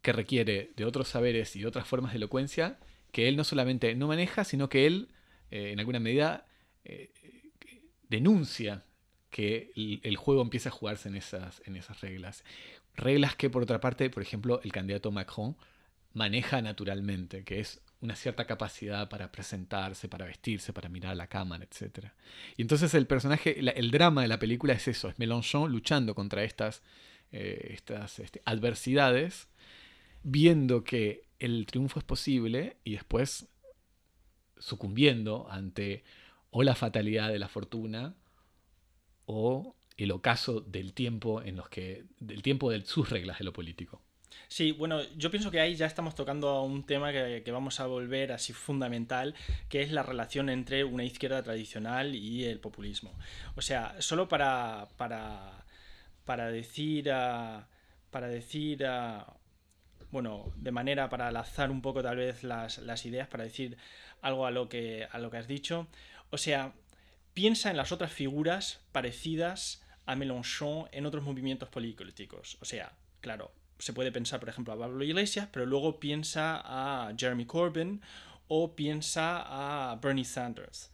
[0.03, 2.79] que requiere de otros saberes y otras formas de elocuencia,
[3.11, 5.09] que él no solamente no maneja, sino que él,
[5.51, 6.47] eh, en alguna medida,
[6.85, 7.11] eh,
[8.09, 8.85] denuncia
[9.31, 12.45] que el, juego empieza a jugarse en esas, en esas reglas.
[12.95, 15.57] Reglas que, por otra parte, por ejemplo, el candidato Macron
[16.15, 21.29] maneja naturalmente, que es una cierta capacidad para presentarse, para vestirse, para mirar a la
[21.29, 22.09] cámara, etc.
[22.57, 26.45] Y entonces el personaje, el drama de la película es eso, es Mélenchon luchando contra
[26.45, 26.83] estas,
[27.33, 29.49] eh, estas este, adversidades,
[30.23, 33.49] viendo que el triunfo es posible y después
[34.59, 36.05] sucumbiendo ante
[36.51, 38.15] o la fatalidad de la fortuna
[39.27, 43.53] o el ocaso del tiempo en los que del tiempo de sus reglas de lo
[43.53, 44.03] político.
[44.49, 47.87] Sí, bueno, yo pienso que ahí ya estamos tocando a un tema que, vamos a
[47.87, 49.35] volver así fundamental,
[49.69, 53.13] que es la relación entre una izquierda tradicional y el populismo.
[53.57, 55.65] O sea, solo para, para,
[56.25, 57.63] para decir, uh,
[58.11, 59.25] para decir, uh,
[60.11, 63.77] bueno, de manera para lanzar un poco tal vez las, las, ideas, para decir
[64.23, 65.89] algo a lo, que, a lo que has dicho.
[66.31, 66.73] O sea,
[67.35, 72.59] piensa en las otras figuras parecidas a Mélenchon en otros movimientos políticos.
[72.61, 77.13] O sea, claro, se puede pensar, por ejemplo, a Pablo Iglesias, pero luego piensa a
[77.17, 78.01] Jeremy Corbyn
[78.49, 80.91] o piensa a Bernie Sanders.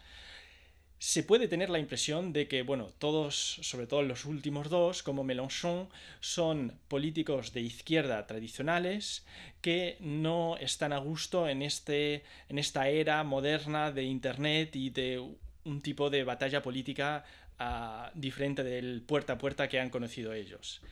[0.98, 5.24] Se puede tener la impresión de que, bueno, todos, sobre todo los últimos dos, como
[5.24, 5.88] Mélenchon,
[6.20, 9.26] son políticos de izquierda tradicionales
[9.60, 15.18] que no están a gusto en, este, en esta era moderna de Internet y de
[15.64, 17.24] un tipo de batalla política
[17.58, 20.82] uh, diferente del puerta a puerta que han conocido ellos.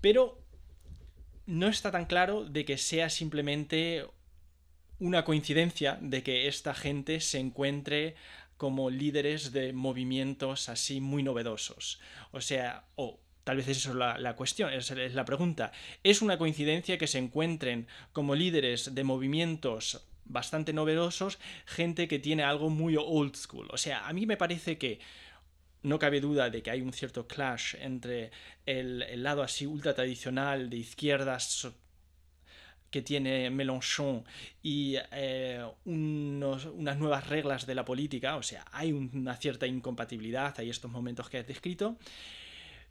[0.00, 0.38] Pero
[1.48, 4.04] no está tan claro de que sea simplemente
[4.98, 8.16] una coincidencia de que esta gente se encuentre
[8.58, 12.00] como líderes de movimientos así muy novedosos.
[12.32, 15.72] O sea, o tal vez esa es la, la cuestión, esa es la pregunta.
[16.04, 22.42] ¿Es una coincidencia que se encuentren como líderes de movimientos bastante novedosos gente que tiene
[22.42, 23.68] algo muy old school?
[23.70, 25.00] O sea, a mí me parece que
[25.82, 28.30] no cabe duda de que hay un cierto clash entre
[28.66, 31.68] el, el lado así ultra tradicional de izquierdas
[32.90, 34.24] que tiene Mélenchon
[34.62, 40.54] y eh, unos, unas nuevas reglas de la política, o sea, hay una cierta incompatibilidad,
[40.58, 41.96] hay estos momentos que has descrito,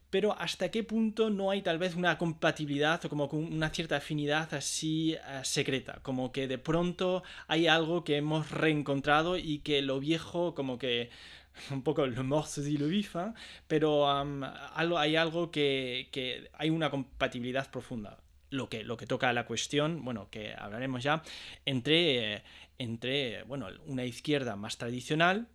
[0.09, 4.53] pero hasta qué punto no hay tal vez una compatibilidad o como una cierta afinidad
[4.53, 9.99] así uh, secreta, como que de pronto hay algo que hemos reencontrado y que lo
[9.99, 11.09] viejo como que
[11.71, 13.33] un poco le mort se dit le vif, ¿eh?
[13.67, 18.19] pero algo, hay algo que, que, hay una compatibilidad profunda.
[18.49, 21.21] Lo que, lo que toca a la cuestión, bueno, que hablaremos ya,
[21.65, 22.43] entre,
[22.77, 25.49] entre bueno, una izquierda más tradicional,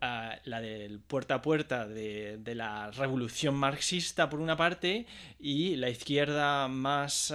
[0.00, 5.06] uh, la del puerta a puerta de, de, la revolución marxista por una parte,
[5.38, 7.34] y la izquierda más...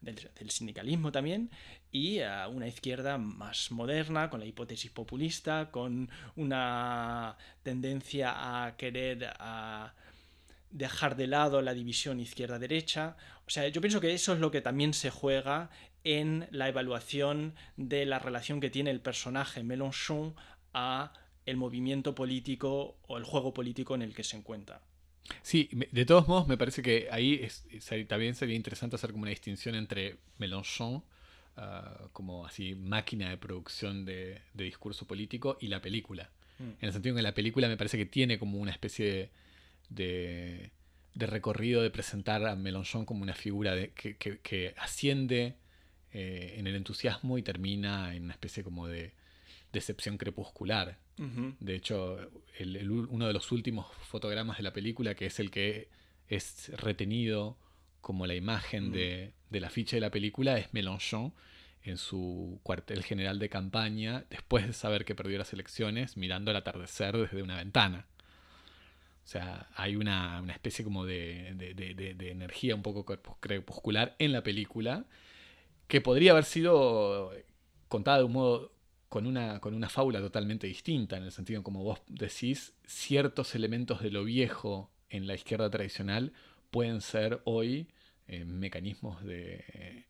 [0.00, 1.50] Del, del, sindicalismo también,
[1.92, 9.32] y a una izquierda más moderna, con la hipótesis populista, con una tendencia a querer
[9.38, 9.94] a
[10.70, 13.16] dejar de lado la división izquierda-derecha.
[13.46, 15.70] O sea, yo pienso que eso es lo que también se juega
[16.04, 20.34] en la evaluación de la relación que tiene el personaje Mélenchon
[20.74, 21.12] a
[21.46, 24.82] el movimiento político o el juego político en el que se encuentra.
[25.42, 27.48] Sí, de todos modos me parece que ahí
[28.06, 31.02] también sería interesante hacer como una distinción entre Mélenchon
[31.56, 36.30] uh, como así máquina de producción de, de, discurso político y la película.
[36.58, 36.62] Mm.
[36.62, 39.30] En el sentido que la película me parece que tiene como una especie de,
[39.88, 40.70] de,
[41.14, 45.56] de recorrido de presentar a Mélenchon como una figura de, que, que, que, asciende
[46.12, 49.12] eh, en el entusiasmo y termina en una especie como de
[49.72, 50.98] decepción crepuscular.
[51.18, 51.56] Uh -huh.
[51.60, 52.18] De hecho,
[52.58, 55.88] el, el, uno de los últimos fotogramas de la película, que es el que
[56.28, 57.56] es retenido
[58.00, 58.92] como la imagen uh -huh.
[58.92, 61.32] de, del afiche de la película, es Mélenchon
[61.82, 66.56] en su cuartel general de campaña, después de saber que perdió las elecciones, mirando el
[66.56, 68.06] atardecer desde una ventana.
[69.24, 73.04] O sea, hay una, una especie como de, de, de, de, energía un poco
[73.40, 75.04] crepuscular en la película
[75.88, 77.32] que podría haber sido
[77.88, 78.72] contada de un modo
[79.08, 84.00] con una, con una fábula totalmente distinta, en el sentido como vos decís, ciertos elementos
[84.00, 86.32] de lo viejo en la izquierda tradicional
[86.70, 87.88] pueden ser hoy
[88.28, 90.04] eh, mecanismos de,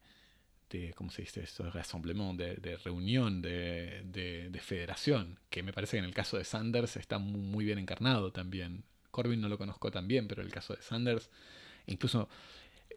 [0.70, 1.64] de, ¿cómo se dice esto?
[1.64, 6.36] De rassemblement, de, reunión, de, de, de, federación, que me parece que en el caso
[6.36, 8.84] de Sanders está muy, bien encarnado también.
[9.10, 11.30] Corbyn no lo conozco tan bien, pero el caso de Sanders
[11.86, 12.28] incluso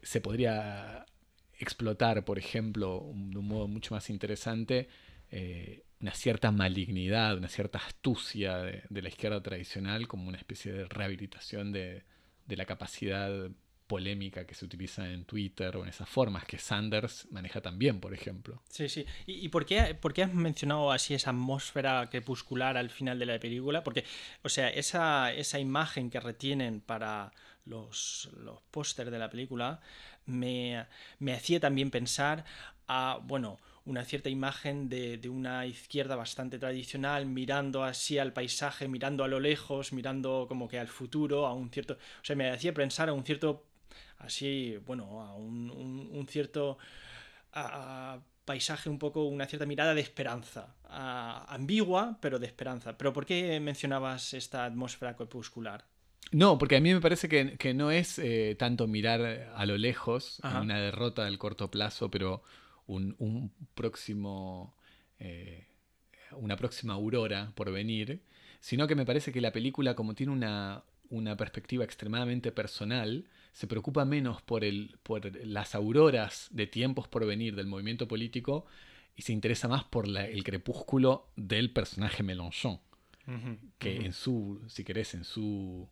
[0.01, 1.05] se podría
[1.59, 4.87] explotar, por ejemplo, de un modo mucho más interesante,
[5.31, 10.85] eh, una cierta malignidad, una cierta astucia de, la izquierda tradicional como una especie de
[10.85, 12.03] rehabilitación de,
[12.47, 13.51] la capacidad
[13.89, 18.13] polémica que se utiliza en Twitter o en esas formas que Sanders maneja también, por
[18.13, 18.61] ejemplo.
[18.69, 19.05] Sí, sí.
[19.25, 23.39] ¿Y, por, qué, por, qué, has mencionado así esa atmósfera crepuscular al final de la
[23.39, 23.83] película?
[23.83, 24.05] Porque,
[24.43, 27.33] o sea, esa, esa imagen que retienen para
[27.65, 29.81] los, los pósters de la película
[30.27, 30.85] me,
[31.17, 32.45] me hacía también pensar
[32.87, 38.87] a, bueno, una cierta imagen de, de, una izquierda bastante tradicional, mirando así al paisaje,
[38.87, 41.95] mirando a lo lejos, mirando como que al futuro, a un cierto...
[41.95, 43.65] O sea, me hacía pensar a un cierto...
[44.19, 46.77] Así, bueno, a un, un, un cierto...
[47.51, 52.97] A, a paisaje un poco, una cierta mirada de esperanza, a, ambigua, pero de esperanza.
[52.97, 55.85] Pero ¿por qué mencionabas esta atmósfera crepuscular?
[56.31, 60.41] No, porque a mí me parece que, no es eh, tanto mirar a lo lejos,
[60.43, 62.41] una derrota del corto plazo, pero
[62.87, 64.75] un, próximo,
[65.19, 65.67] eh,
[66.31, 68.23] una próxima aurora por venir,
[68.61, 73.67] sino que me parece que la película, como tiene una, una perspectiva extremadamente personal, se
[73.67, 78.65] preocupa menos por, el, por las auroras de tiempos por venir del movimiento político
[79.15, 82.79] y se interesa más por el crepúsculo del personaje Mélenchon.
[83.77, 85.87] que en su, si querés, en su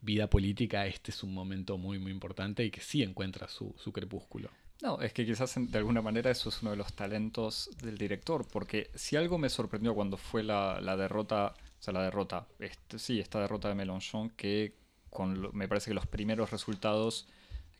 [0.00, 3.92] vida política este es un momento muy, muy importante y que sí encuentra su, su
[3.92, 4.50] crepúsculo.
[4.82, 8.46] No, es que quizás de alguna manera eso es uno de los talentos del director,
[8.50, 12.46] porque si algo me sorprendió cuando fue la, la derrota o sea, la derrota.
[12.58, 14.74] Este, sí, esta derrota de Mélenchon que
[15.52, 17.26] me parece que los primeros resultados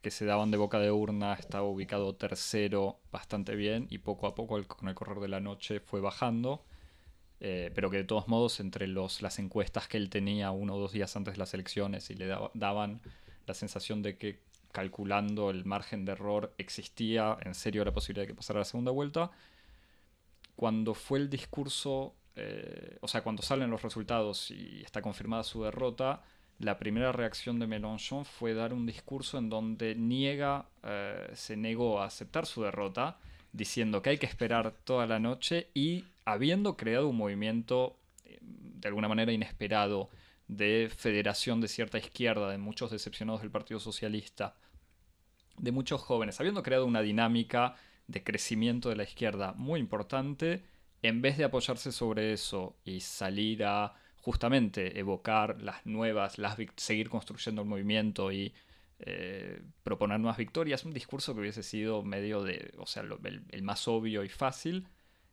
[0.03, 4.35] que se daban de boca de urna estaba ubicado tercero bastante bien y poco a
[4.35, 6.65] poco con el correr de la noche fue bajando.
[7.43, 10.79] Eh, pero que de todos modos entre los, las encuestas que él tenía uno o
[10.79, 13.01] dos días antes de las elecciones y le daban
[13.47, 14.41] la sensación de que
[14.73, 18.91] calculando el margen de error existía en serio la posibilidad de que pasara la segunda
[18.91, 19.31] vuelta,
[20.55, 25.63] cuando fue el discurso eh, o sea, cuando salen los resultados y está confirmada su
[25.63, 26.23] derrota,
[26.61, 32.01] la primera reacción de Mélenchon fue dar un discurso en donde niega, eh, se negó
[32.01, 33.19] a aceptar su derrota,
[33.53, 37.97] diciendo que hay que esperar toda la noche y habiendo creado un movimiento
[38.27, 40.11] eh, de alguna manera inesperado
[40.49, 44.55] de federación de cierta izquierda, de muchos decepcionados del Partido Socialista,
[45.57, 47.75] de muchos jóvenes, habiendo creado una dinámica
[48.07, 50.63] de crecimiento de la izquierda muy importante,
[51.01, 57.09] en vez de apoyarse sobre eso y salir a justamente evocar las nuevas, las seguir
[57.09, 58.53] construyendo el movimiento y
[58.99, 63.89] eh, proponer nuevas victorias, un discurso que hubiese sido medio de, o sea, el, más
[63.89, 64.89] obvio y fácil,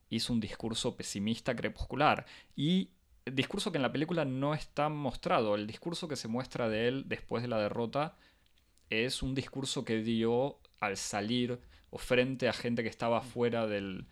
[0.09, 2.25] hizo un discurso pesimista, crepuscular.
[2.55, 2.91] Y
[3.25, 6.87] el discurso que en la película no está mostrado, el discurso que se muestra de
[6.87, 8.15] él después de la derrota,
[8.89, 14.07] es un discurso que dio al salir o frente a gente que estaba fuera del,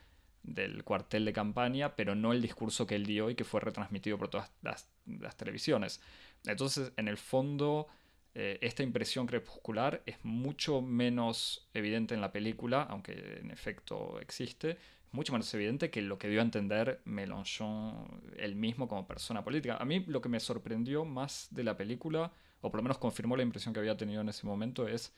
[0.45, 4.17] del cuartel de campaña, pero no el discurso que él dio y que fue retransmitido
[4.17, 4.87] por todas las,
[5.37, 6.01] televisiones.
[6.45, 7.87] Entonces, en el fondo,
[8.33, 14.77] eh, esta impresión crepuscular es mucho menos evidente en la película, aunque en efecto existe,
[15.11, 19.77] mucho menos evidente que lo que dio a entender Mélenchon él mismo como persona política.
[19.77, 22.31] A mí lo que me sorprendió más de la película,
[22.61, 25.13] o por lo menos confirmó la impresión que había tenido en ese momento, es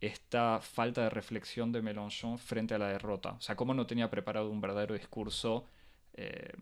[0.00, 3.32] esta falta de reflexión de Mélenchon frente a la derrota.
[3.32, 5.66] O sea, cómo no tenía preparado un verdadero discurso
[6.14, 6.52] eh,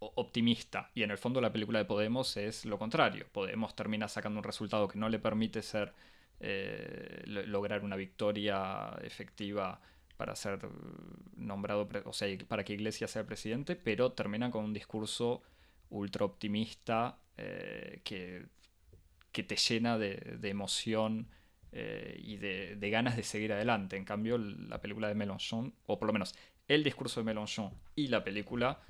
[0.00, 0.90] optimista.
[0.94, 3.26] Y en el fondo la película de Podemos es lo contrario.
[3.32, 5.94] Podemos termina sacando un resultado que no le permite ser
[6.40, 9.80] eh, lograr una victoria efectiva
[10.16, 10.60] para ser
[11.36, 15.42] nombrado, o sea, para que Iglesias sea presidente, pero termina con un discurso
[15.88, 18.46] ultra optimista eh, que,
[19.32, 21.28] que, te llena de, de emoción
[21.72, 23.96] eh, y de, ganas de seguir adelante.
[23.96, 26.34] En cambio, la película de Mélenchon, o por lo menos
[26.66, 28.80] el discurso de Mélenchon y la película,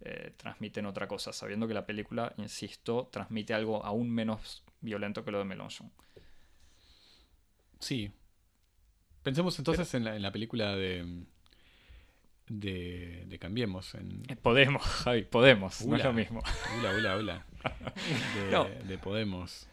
[0.00, 5.32] eh, transmiten otra cosa, sabiendo que la película, insisto, transmite algo aún menos violento que
[5.32, 5.90] lo de Mélenchon.
[7.80, 8.10] Sí.
[9.22, 11.24] Pensemos entonces en, la, película de,
[12.48, 13.94] de, Cambiemos.
[13.96, 14.22] En...
[14.28, 16.40] Eh, Podemos, Javi, Podemos, no es lo mismo.
[16.78, 18.76] Hola, hola, hola.
[18.84, 19.68] de Podemos.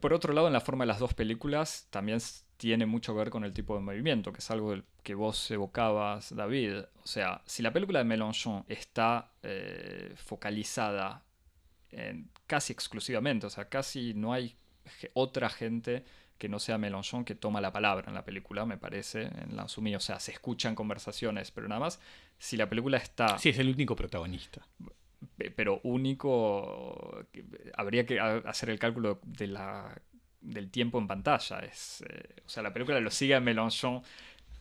[0.00, 2.18] Por otro lado, en la forma de las dos películas también
[2.56, 6.34] tiene mucho que ver con el tipo de movimiento, que es algo que vos evocabas,
[6.34, 6.80] David.
[7.02, 11.24] O sea, si la película de Mélenchon está eh, focalizada
[12.46, 14.56] casi exclusivamente, o sea, casi no hay
[15.14, 16.04] otra gente
[16.38, 19.64] que no sea Mélenchon que toma la palabra en la película, me parece, en la
[19.64, 22.00] O sea, se escuchan conversaciones, pero nada más.
[22.38, 23.38] Si la película está.
[23.38, 24.66] Sí, es el único protagonista
[25.54, 27.26] pero único,
[27.76, 30.00] habría que hacer el cálculo de la,
[30.40, 31.60] del tiempo en pantalla.
[31.60, 34.02] Es, eh, o sea, la película lo sigue a Mélenchon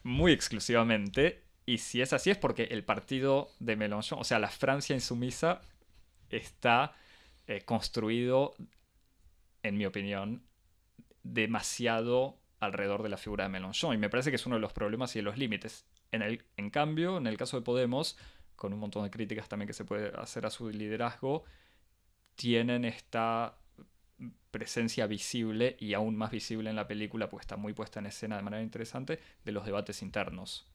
[0.04, 1.44] muy exclusivamente.
[1.66, 5.62] Y si es así es porque el partido de Mélenchon, o sea, la Francia insumisa,
[6.30, 6.96] está
[7.48, 8.56] eh, construido,
[9.64, 10.44] en mi opinión,
[11.24, 13.94] demasiado alrededor de la figura de Mélenchon.
[13.94, 15.86] Y me parece que es uno de los problemas y de los límites.
[16.12, 18.18] En, el, en cambio, en el caso de Podemos,
[18.60, 21.46] con un montón de críticas también que se puede hacer a su liderazgo,
[22.36, 23.56] tienen esta
[24.52, 28.36] presencia visible y aún más visible en la película, porque está muy puesta en escena
[28.36, 30.68] de manera interesante, de los debates internos.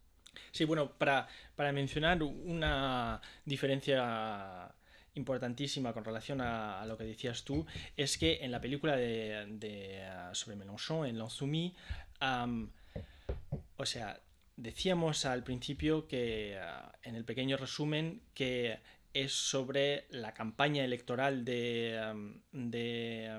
[0.51, 1.29] Sí, bueno, para,
[1.73, 4.73] mencionar una diferencia
[5.15, 10.57] importantísima con relación a, lo que decías tú, es que en la película de, sobre
[10.57, 11.73] Mélenchon, en L'Insoumis,
[13.77, 14.21] o sea,
[14.57, 18.79] Decíamos al principio que, ah, en el pequeño resumen, que
[19.15, 23.31] es sobre la campaña electoral de, de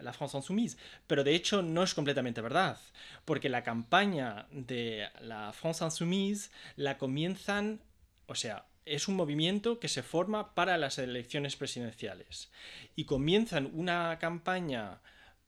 [0.00, 0.78] la France Insoumise,
[1.08, 2.78] pero de hecho no es completamente verdad,
[3.24, 7.80] porque la campaña de la France Insoumise la comienzan,
[8.26, 12.50] o sea, es un movimiento que se forma para las elecciones presidenciales.
[12.96, 15.00] Y comienzan una campaña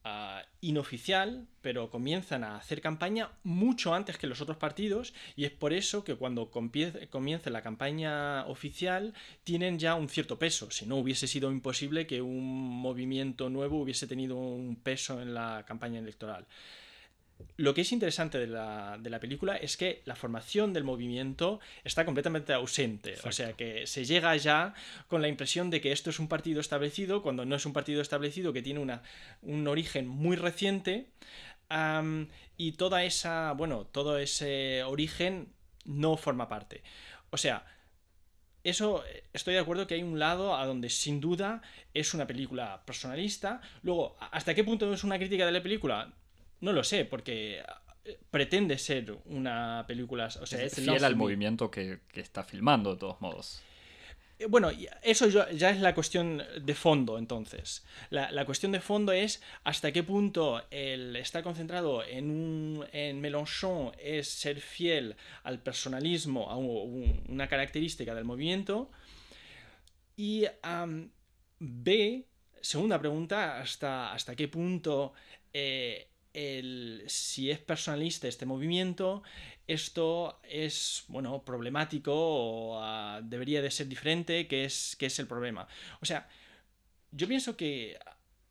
[0.03, 5.51] Ah, inoficial, pero comienzan a hacer campaña mucho antes que los otros partidos y es
[5.51, 9.13] por eso que cuando comience la campaña oficial
[9.45, 10.71] tienen ya un cierto peso.
[10.71, 15.65] Si no, hubiese sido imposible que un movimiento nuevo hubiese tenido un peso en la
[15.67, 16.47] campaña electoral.
[17.57, 22.53] Lo que es interesante de la, película es que la formación del movimiento está completamente
[22.53, 23.17] ausente.
[23.25, 24.75] O sea que se llega ya
[25.09, 28.01] con la impresión de que esto es un partido establecido, cuando no es un partido
[28.01, 29.03] establecido que tiene una,
[29.43, 31.07] un origen muy reciente.
[32.57, 35.53] y toda esa, bueno, todo ese origen
[35.85, 36.83] no forma parte.
[37.31, 37.65] O sea,
[38.65, 41.63] eso estoy de acuerdo que hay un lado a donde sin duda
[41.95, 43.61] es una película personalista.
[43.83, 46.13] Luego, ¿hasta qué punto es una crítica de la película?
[46.61, 47.63] No lo sé, porque
[48.05, 50.27] eh, pretende ser una película.
[50.41, 53.63] O sea, es, fiel al movimiento que, está filmando, de todos modos.
[54.39, 54.71] Eh, bueno,
[55.03, 57.85] eso ya es la cuestión de fondo, entonces.
[58.11, 63.93] La, cuestión de fondo es hasta qué punto el estar concentrado en, un, en Mélenchon
[63.99, 68.91] es ser fiel al personalismo, a una característica del movimiento.
[70.17, 70.45] Y
[71.59, 72.27] B,
[72.61, 75.15] segunda pregunta, hasta, hasta qué punto
[75.53, 79.23] eh, el, si es personalista este movimiento,
[79.67, 85.27] esto es, bueno, problemático o ah, debería de ser diferente, que es, que es el
[85.27, 85.67] problema.
[86.01, 86.29] O sea,
[87.13, 87.99] yo pienso que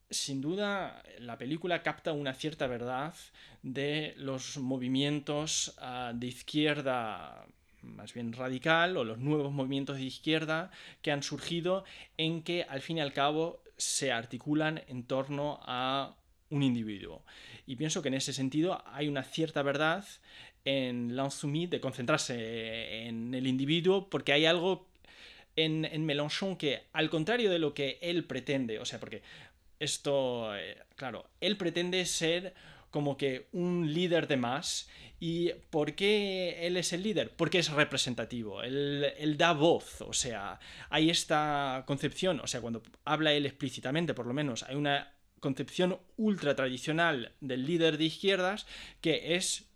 [0.10, 3.14] sin duda la película capta una cierta verdad
[3.62, 7.46] de los movimientos ah, de izquierda
[7.82, 10.72] más bien radical o los nuevos movimientos de izquierda
[11.02, 11.86] que han surgido
[12.18, 16.16] en que al fin y al cabo se articulan en torno a
[16.50, 17.24] un individuo.
[17.66, 20.06] Y pienso que en ese sentido hay una cierta verdad
[20.66, 24.88] en Lansumi de concentrarse en el individuo porque hay algo
[25.56, 29.22] en, en, Mélenchon que, al contrario de lo que él pretende, o sea, porque
[29.80, 32.54] esto, eh, claro, él pretende ser
[32.92, 34.90] como que un líder de más.
[35.20, 37.32] ¿Y por qué él es el líder?
[37.36, 42.82] Porque es representativo, él, él, da voz, o sea, hay esta concepción, o sea, cuando
[43.04, 48.66] habla él explícitamente, por lo menos, hay una concepción ultra tradicional del líder de izquierdas
[49.02, 49.70] que es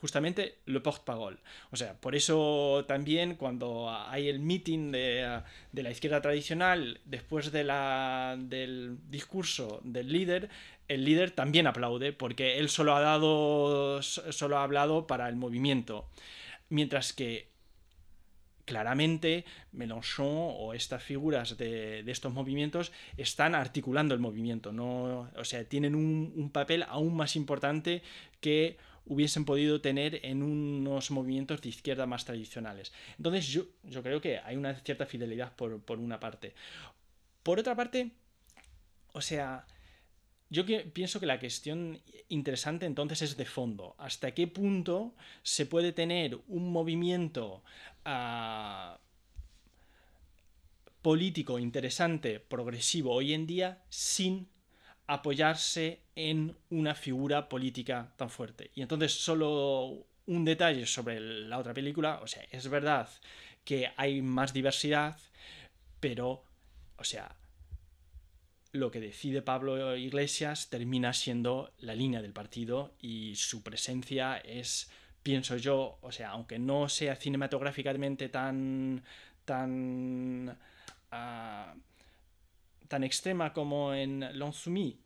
[0.00, 1.38] justamente le porte-parole.
[1.70, 7.64] O sea, por eso también cuando hay el meeting de, la izquierda tradicional, después de
[7.64, 10.48] la, del discurso del líder,
[10.86, 16.08] el líder también aplaude porque él solo ha dado, solo ha hablado para el movimiento.
[16.68, 17.48] Mientras que
[18.68, 25.30] claramente Mélenchon o estas figuras de, estos movimientos están articulando el movimiento, ¿no?
[25.34, 28.02] o sea, tienen un, papel aún más importante
[28.40, 32.92] que hubiesen podido tener en unos movimientos de izquierda más tradicionales.
[33.16, 36.52] Entonces yo, yo creo que hay una cierta fidelidad por, por una parte.
[37.42, 38.10] Por otra parte,
[39.14, 39.64] o sea,
[40.50, 43.94] yo pienso que la cuestión interesante entonces es de fondo.
[43.98, 47.62] ¿Hasta qué punto se puede tener un movimiento
[48.04, 48.98] ah,
[51.02, 54.48] político interesante, progresivo hoy en día, sin
[55.06, 58.70] apoyarse en una figura política tan fuerte?
[58.74, 62.20] Y entonces solo un detalle sobre la otra película.
[62.22, 63.08] O sea, es verdad
[63.64, 65.18] que hay más diversidad,
[66.00, 66.44] pero,
[66.96, 67.34] o sea,
[68.72, 74.90] lo que decide Pablo Iglesias termina siendo la línea del partido y su presencia es,
[75.22, 79.02] pienso yo, o sea, aunque no sea cinematográficamente tan
[79.44, 80.58] tan
[81.10, 81.74] ah,
[82.88, 84.96] tan extrema como en L'Ensoumis,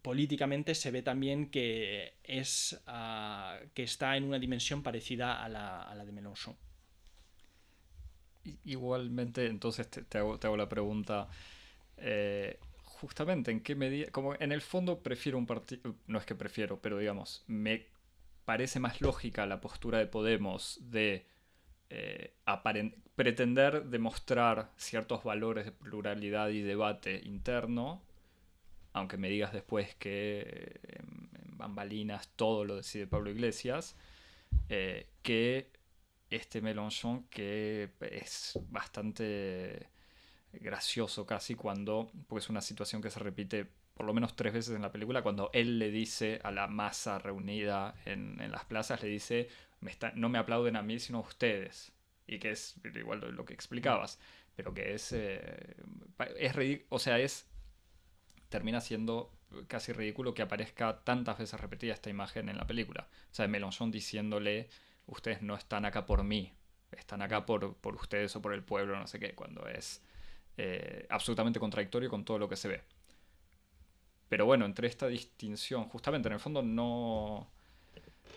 [0.00, 5.82] políticamente se ve también que es ah, que está en una dimensión parecida a la,
[5.82, 6.56] a la de Mélenchon.
[8.64, 11.28] Igualmente, entonces te, hago, te hago, la pregunta.
[11.96, 12.58] Eh,
[13.02, 16.80] justamente en qué medida, como en el fondo prefiero un partido, no es que prefiero,
[16.80, 17.88] pero digamos, me
[18.44, 21.26] parece más lógica la postura de Podemos de
[21.90, 22.32] eh,
[23.16, 28.04] pretender demostrar ciertos valores de pluralidad y debate interno,
[28.92, 33.96] aunque me digas después que en, bambalinas todo lo decide Pablo Iglesias,
[34.68, 35.72] eh, que
[36.30, 39.88] este Mélenchon que es bastante
[40.60, 44.74] gracioso casi cuando, porque es una situación que se repite por lo menos tres veces
[44.74, 49.08] en la película, cuando él le dice a la masa reunida en, las plazas, le
[49.08, 49.48] dice,
[50.14, 51.92] no me aplauden a mí, sino a ustedes.
[52.26, 54.18] Y que es igual lo, que explicabas.
[54.56, 55.76] pero que es, eh,
[56.38, 56.54] es
[56.88, 57.46] o sea, es,
[58.48, 59.32] termina siendo
[59.68, 63.08] casi ridículo que aparezca tantas veces repetida esta imagen en la película.
[63.30, 64.68] O sea, Mélenchon diciéndole,
[65.06, 66.52] ustedes no están acá por mí,
[66.92, 70.02] están acá por, por ustedes o por el pueblo, no sé qué, cuando es
[70.56, 72.82] eh, absolutamente contradictorio con todo lo que se ve.
[74.28, 77.50] Pero bueno, entre esta distinción, justamente en el fondo no...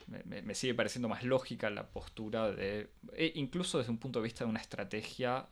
[0.08, 2.90] Me, sigue pareciendo más lógica la postura de...
[3.14, 5.48] E incluso desde un punto de vista de una estrategia,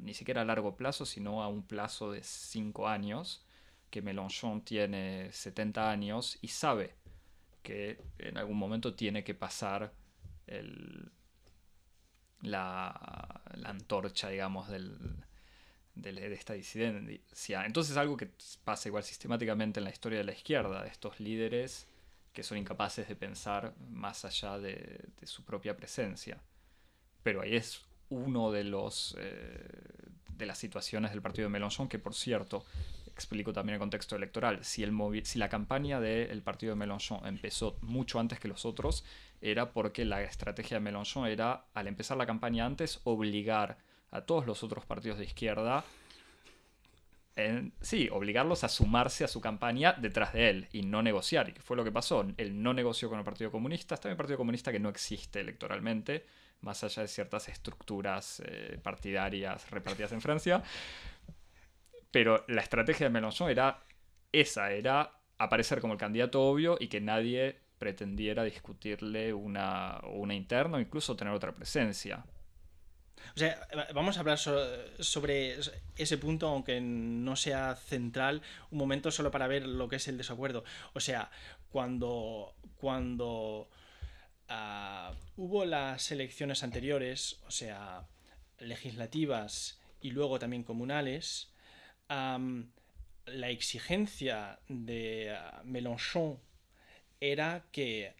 [0.00, 3.44] ni siquiera a largo plazo, sino a un plazo de 5 años,
[3.90, 6.94] que Mélenchon tiene 70 años y sabe
[7.62, 9.92] que en algún momento tiene que pasar
[10.46, 11.10] el,
[12.42, 14.98] la, la antorcha, digamos, del,
[16.00, 17.64] de, esta disidencia.
[17.64, 18.30] Entonces algo que
[18.64, 21.86] pasa igual sistemáticamente en la historia de la izquierda, estos líderes
[22.32, 26.38] que son incapaces de pensar más allá de, su propia presencia.
[27.22, 29.68] Pero ahí es uno de los eh,
[30.36, 32.64] de las situaciones del partido de Mélenchon que por cierto
[33.12, 34.92] explico también el contexto electoral si el
[35.24, 39.04] si la campaña del partido de Mélenchon empezó mucho antes que los otros
[39.40, 43.78] era porque la estrategia de Mélenchon era al empezar la campaña antes obligar
[44.10, 45.84] a todos los otros partidos de izquierda,
[47.36, 51.52] en, sí, obligarlos a sumarse a su campaña detrás de él y no negociar, y
[51.52, 52.26] fue lo que pasó.
[52.36, 55.40] Él no negoció con el Partido Comunista, está en el Partido Comunista que no existe
[55.40, 56.26] electoralmente,
[56.62, 60.62] más allá de ciertas estructuras eh, partidarias repartidas en Francia.
[62.10, 63.84] Pero la estrategia de Mélenchon era
[64.32, 70.78] esa, era aparecer como el candidato obvio y que nadie pretendiera discutirle una, una interna
[70.78, 72.24] o incluso tener otra presencia.
[73.34, 75.58] O sea, vamos a hablar sobre
[75.96, 80.18] ese punto, aunque no sea central, un momento solo para ver lo que es el
[80.18, 80.64] desacuerdo.
[80.94, 81.30] O sea,
[81.70, 83.68] cuando, cuando
[84.48, 88.06] ah, hubo las elecciones anteriores, o sea,
[88.58, 91.52] legislativas y luego también comunales,
[92.08, 96.38] la exigencia de ah, Mélenchon
[97.20, 98.14] era que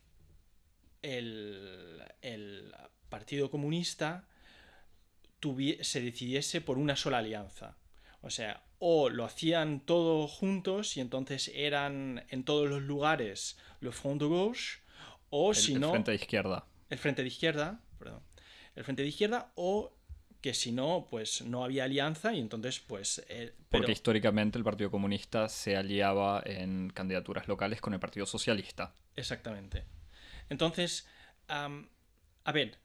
[1.02, 2.74] el, el
[3.08, 4.27] Partido Comunista
[5.82, 7.76] se decidiese por una sola alianza.
[8.20, 13.94] O sea, o lo hacían todos juntos y entonces eran en todos los lugares los
[13.94, 14.80] Front de Gauche,
[15.30, 15.88] o si no...
[15.88, 16.66] El frente de izquierda.
[16.90, 18.22] El frente de izquierda, perdón.
[18.74, 19.92] El frente de izquierda, o
[20.40, 23.24] que si no, pues no había alianza y entonces pues...
[23.28, 28.94] Eh, Porque históricamente el Partido Comunista se aliaba en candidaturas locales con el Partido Socialista.
[29.16, 29.84] Exactamente.
[30.48, 31.08] Entonces,
[31.48, 32.78] a ver,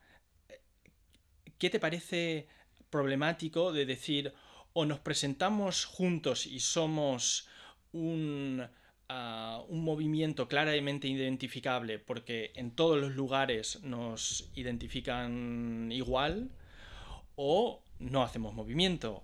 [1.63, 2.45] ¿qué te parece
[2.89, 4.33] problemático de decir
[4.73, 7.47] o nos presentamos juntos y somos
[7.93, 8.67] un,
[9.07, 16.49] ah, un movimiento claramente identificable porque en todos los lugares nos identifican igual
[17.37, 19.23] o no hacemos movimiento?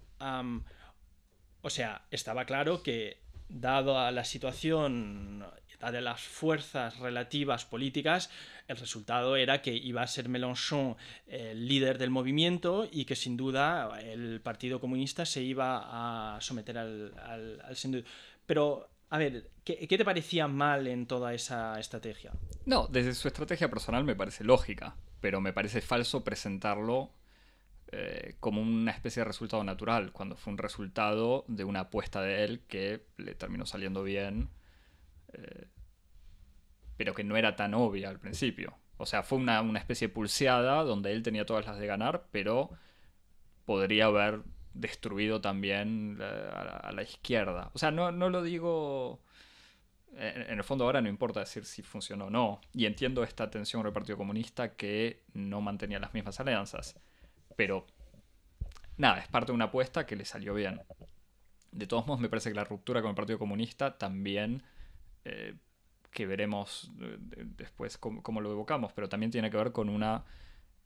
[1.62, 3.18] o sea, estaba claro que
[3.50, 5.46] dado a la situación,
[5.80, 8.30] de las fuerzas relativas políticas,
[8.68, 10.96] el resultado era que iba a ser Mélenchon
[11.28, 16.78] el líder del movimiento y que sin duda el Partido Comunista se iba a someter
[16.78, 18.06] al, al,
[18.46, 22.32] Pero, a ver, ¿qué, te parecía mal en toda esa estrategia?
[22.66, 27.12] No, desde su estrategia personal me parece lógica, pero me parece falso presentarlo
[27.92, 32.44] eh, como una especie de resultado natural, cuando fue un resultado de una apuesta de
[32.44, 34.50] él que le terminó saliendo bien.
[35.34, 35.68] Eh,
[36.98, 38.78] pero que no era tan obvia al principio.
[38.98, 42.70] O sea, fue una, especie de pulseada donde él tenía todas las de ganar, pero
[43.64, 44.42] podría haber
[44.74, 47.72] destruido también a, la izquierda.
[47.74, 49.22] O sea, no, no lo digo...
[50.18, 52.60] En, el fondo ahora no importa decir si funcionó o no.
[52.74, 57.00] Y entiendo esta tensión con el Partido Comunista que no mantenía las mismas alianzas.
[57.56, 57.88] Pero
[58.98, 60.82] nada, es parte de una apuesta que le salió bien.
[61.72, 64.64] De todos modos, me parece que la ruptura con el Partido Comunista también
[65.26, 65.56] eh,
[66.12, 70.26] que veremos eh, después cómo, lo evocamos, pero también tiene que ver con una,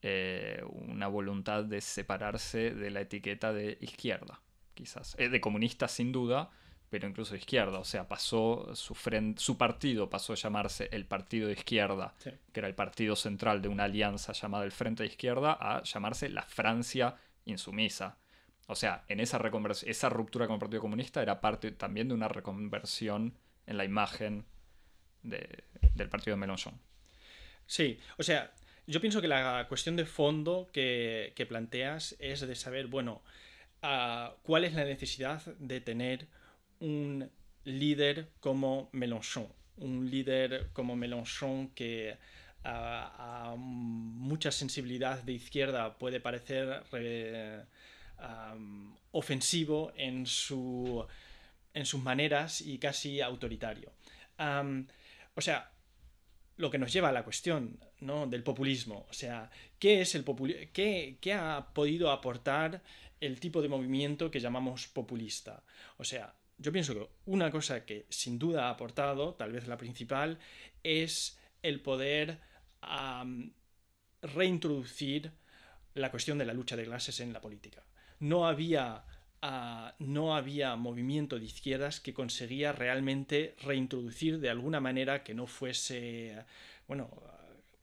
[0.01, 4.41] eh, una voluntad de separarse de la etiqueta de izquierda,
[4.73, 5.15] quizás.
[5.17, 6.49] Eh, de comunista sin duda,
[6.89, 7.79] pero incluso de izquierda.
[7.79, 8.95] O sea, pasó su,
[9.37, 13.69] su partido pasó a llamarse el Partido de Izquierda, que era el partido central de
[13.69, 17.15] una alianza llamada el Frente de Izquierda, a llamarse la Francia
[17.45, 18.17] insumisa.
[18.67, 19.41] O sea, en esa,
[19.85, 23.33] esa ruptura con el Partido Comunista era parte también de una reconversión
[23.65, 24.45] en la imagen
[25.21, 26.79] del partido de Mélenchon.
[27.65, 28.53] Sí, o sea,
[28.87, 33.21] yo pienso que la cuestión de fondo que, planteas es de saber, bueno,
[33.81, 36.27] ah, cuál es la necesidad de tener
[36.79, 37.29] un
[37.63, 39.47] líder como Mélenchon.
[39.77, 42.17] Un líder como Mélenchon que
[42.63, 46.83] a, mucha sensibilidad de izquierda puede parecer
[49.11, 51.05] ofensivo en, su,
[51.73, 53.91] en sus maneras y casi autoritario.
[54.37, 55.71] o sea,
[56.57, 58.27] lo que nos lleva a la cuestión ¿no?
[58.27, 59.05] del populismo.
[59.09, 59.49] O sea,
[59.79, 60.23] ¿qué es el
[60.71, 62.83] qué, qué, ha podido aportar
[63.19, 65.63] el tipo de movimiento que llamamos populista?
[65.97, 69.77] O sea, yo pienso que una cosa que sin duda ha aportado, tal vez la
[69.77, 70.39] principal,
[70.83, 72.39] es el poder
[74.21, 75.31] reintroducir
[75.93, 77.83] la cuestión de la lucha de clases en la política.
[78.19, 79.05] No había,
[79.43, 85.45] ah, no había movimiento de izquierdas que conseguía realmente reintroducir de alguna manera que no
[85.45, 86.35] fuese,
[86.87, 87.09] bueno,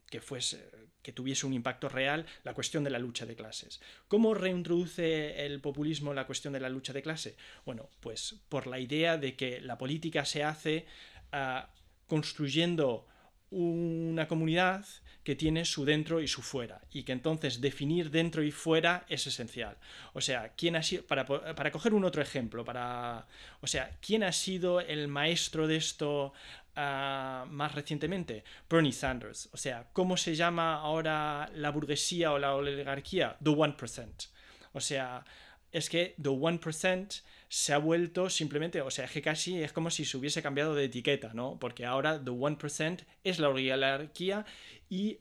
[0.09, 0.69] que fuese
[1.03, 3.81] que tuviese un impacto real la cuestión de la lucha de clases.
[4.09, 7.37] ¿Cómo reintroduce el populismo la cuestión de la lucha de clase?
[7.65, 10.87] Bueno, pues por la idea de que la política se hace
[11.33, 11.71] ah,
[12.07, 13.07] construyendo
[13.51, 14.85] una comunidad
[15.31, 19.29] que tiene su dentro y su fuera, y que entonces definir dentro y fuera es
[19.29, 19.77] esencial.
[20.13, 23.29] O sea, ¿quién ha sido, para, para coger un otro ejemplo, para,
[23.61, 26.33] o sea, ¿quién ha sido el maestro de esto
[26.75, 28.43] ah, más recientemente?
[28.69, 29.49] Bernie Sanders.
[29.53, 33.37] O sea, ¿cómo se llama ahora la burguesía o la oligarquía?
[33.41, 34.29] The 1%.
[34.73, 35.25] O sea,
[35.71, 40.05] es que The 1% se ha vuelto simplemente, o sea, que casi es como si
[40.05, 41.59] se hubiese cambiado de etiqueta, ¿no?
[41.59, 44.47] Porque ahora The 1% es la oligarquía
[44.89, 45.19] y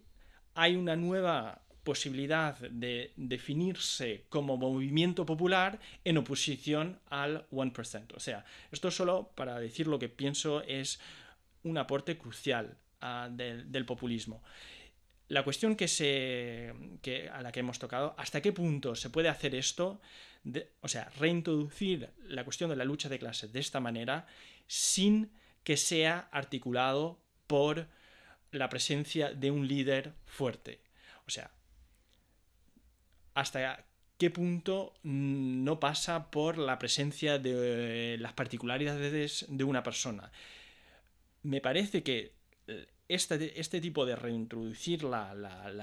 [0.54, 8.14] hay una nueva posibilidad de definirse como movimiento popular en oposición al 1%.
[8.16, 11.00] O sea, esto solo para decir lo que pienso es
[11.64, 14.44] un aporte crucial ah, del, populismo.
[15.30, 19.30] La cuestión que se, que, a la que hemos tocado, ¿hasta qué punto se puede
[19.30, 20.00] hacer esto?
[20.82, 24.28] O sea, reintroducir la cuestión de la lucha de clases de esta manera
[24.68, 25.32] sin
[25.64, 27.88] que sea articulado por
[28.52, 30.82] la presencia de un líder fuerte.
[31.28, 31.52] O sea,
[33.34, 33.86] hasta
[34.18, 40.32] qué punto no pasa por la presencia de las particularidades de una persona.
[41.44, 42.39] Me parece que
[43.10, 45.34] este, este, tipo de reintroducir la,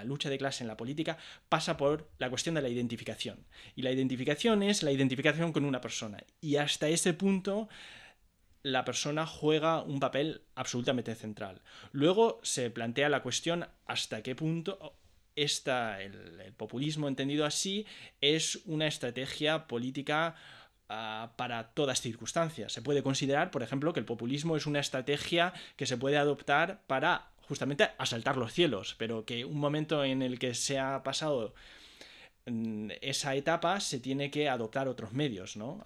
[0.05, 1.19] lucha de clase en la política
[1.49, 3.45] pasa por la cuestión de la identificación.
[3.75, 6.23] Y la identificación es la identificación con una persona.
[6.41, 7.69] Y hasta ese punto
[8.63, 11.63] la persona juega un papel absolutamente central.
[11.93, 14.97] Luego se plantea la cuestión hasta qué punto
[15.35, 17.87] esta, el populismo entendido así
[18.21, 20.35] es una estrategia política
[20.89, 22.73] Ah, para todas circunstancias.
[22.73, 26.83] Se puede considerar, por ejemplo, que el populismo es una estrategia que se puede adoptar
[26.87, 31.55] para justamente asaltar los cielos, pero que un momento en el que se ha pasado
[32.47, 35.85] mm, esa etapa se tiene que adoptar otros medios, ¿no?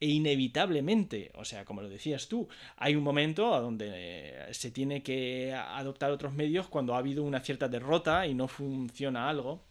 [0.00, 5.02] e inevitablemente, o sea, como lo decías tú, hay un momento a donde se tiene
[5.02, 9.64] que adoptar otros medios cuando ha habido una cierta derrota y no funciona algo.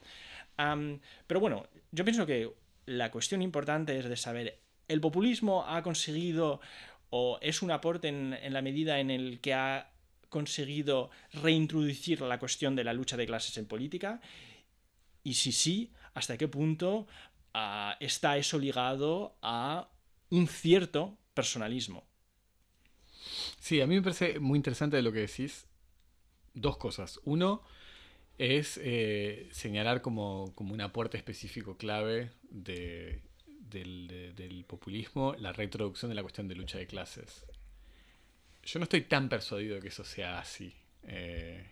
[1.27, 6.59] pero bueno, yo pienso que la cuestión importante es de saber, ¿el populismo ha conseguido
[7.09, 9.91] o es un aporte en, la medida en el que ha
[10.29, 14.19] conseguido reintroducir la cuestión de la lucha de clases en política?
[15.23, 17.07] Y si sí, ¿hasta qué punto
[17.53, 19.89] ah, está eso ligado a
[20.29, 22.05] un cierto personalismo?
[23.59, 25.67] Sí, a mí me parece muy interesante lo que decís.
[26.53, 27.19] Dos cosas.
[27.23, 27.63] Uno,
[28.37, 33.21] es eh, señalar como, un aporte específico clave del,
[34.67, 37.45] populismo la reintroducción de la cuestión de lucha de clases.
[38.63, 40.73] Yo no estoy tan persuadido de que eso sea así.
[41.03, 41.69] Eh,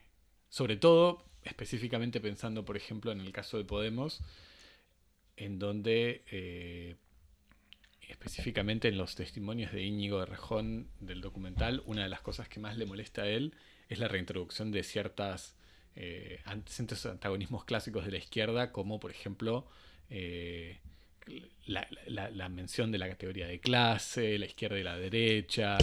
[0.50, 4.22] sobre todo, específicamente pensando, por ejemplo, en el caso de Podemos,
[5.38, 6.96] en donde eh,
[8.10, 12.60] específicamente en los testimonios de Íñigo de Rejón del documental, una de las cosas que
[12.60, 13.56] más le molesta a él
[13.90, 15.56] es la reintroducción de ciertas
[15.96, 19.68] eh, antagonismos clásicos de la izquierda, como por ejemplo
[20.10, 20.80] eh,
[21.66, 25.78] la, mención de la categoría de clase, la izquierda y la derecha.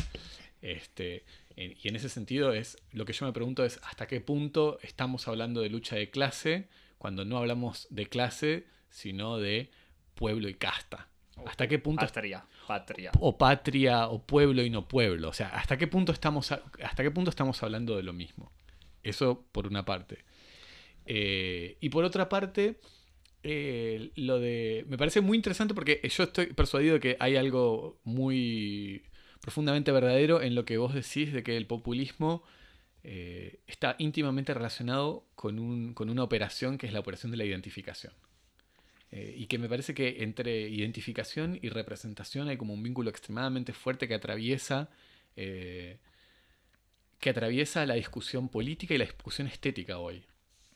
[0.61, 1.25] Este,
[1.57, 5.29] y en ese sentido es lo que yo me pregunto es hasta qué punto estamos
[5.29, 9.71] hablando de lucha de clase cuando no hablamos de clase, sino de
[10.15, 11.09] pueblo y casta.
[11.47, 15.29] ¿Hasta qué punto patria, patria o patria o pueblo y no pueblo?
[15.29, 18.51] O sea, ¿hasta qué punto estamos hasta qué punto estamos hablando de lo mismo?
[19.03, 20.25] Eso por una parte.
[21.11, 22.77] Eh, y por otra parte,
[23.43, 24.85] eh, lo de.
[24.89, 29.03] Me parece muy interesante porque yo estoy persuadido de que hay algo muy
[29.41, 32.43] profundamente verdadero en lo que vos decís de que el populismo
[33.05, 37.45] eh, está íntimamente relacionado con, un, con, una operación que es la operación de la
[37.45, 38.13] identificación.
[39.11, 44.07] y que me parece que entre identificación y representación hay como un vínculo extremadamente fuerte
[44.07, 44.91] que atraviesa
[47.19, 50.25] que atraviesa la discusión política y la discusión estética hoy.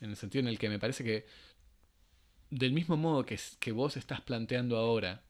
[0.01, 1.27] En el sentido en el que me parece que
[2.51, 5.23] del mismo modo que, que vos estás planteando ahora,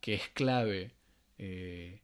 [0.00, 0.92] que es clave,
[1.38, 2.02] eh,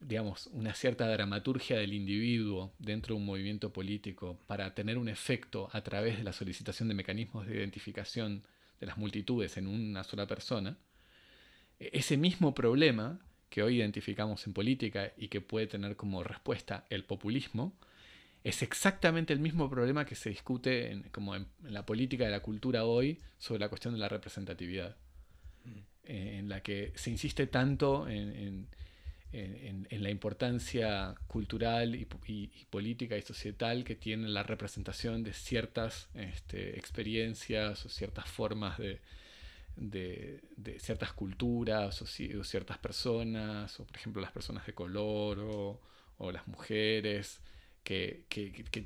[0.00, 5.68] digamos, una cierta dramaturgia del individuo dentro de un movimiento político para tener un efecto
[5.72, 8.44] a través de la solicitación de mecanismos de identificación
[8.80, 10.78] de las multitudes en una sola persona,
[11.78, 13.20] e-, ese mismo problema
[13.50, 17.74] que hoy identificamos en política y que puede tener como respuesta el populismo,
[18.44, 22.40] es exactamente el mismo problema que se discute en, como en, la política de la
[22.40, 24.96] cultura hoy sobre la cuestión de la representatividad,
[25.64, 25.78] mm.
[26.04, 28.68] eh, en la que se insiste tanto en,
[29.30, 32.06] la importancia cultural y,
[32.70, 39.00] política y societal que tiene la representación de ciertas este, experiencias o ciertas formas de,
[40.78, 45.78] ciertas culturas o, ciertas personas, o por ejemplo las personas de color o,
[46.16, 47.42] o las mujeres
[47.82, 48.24] que,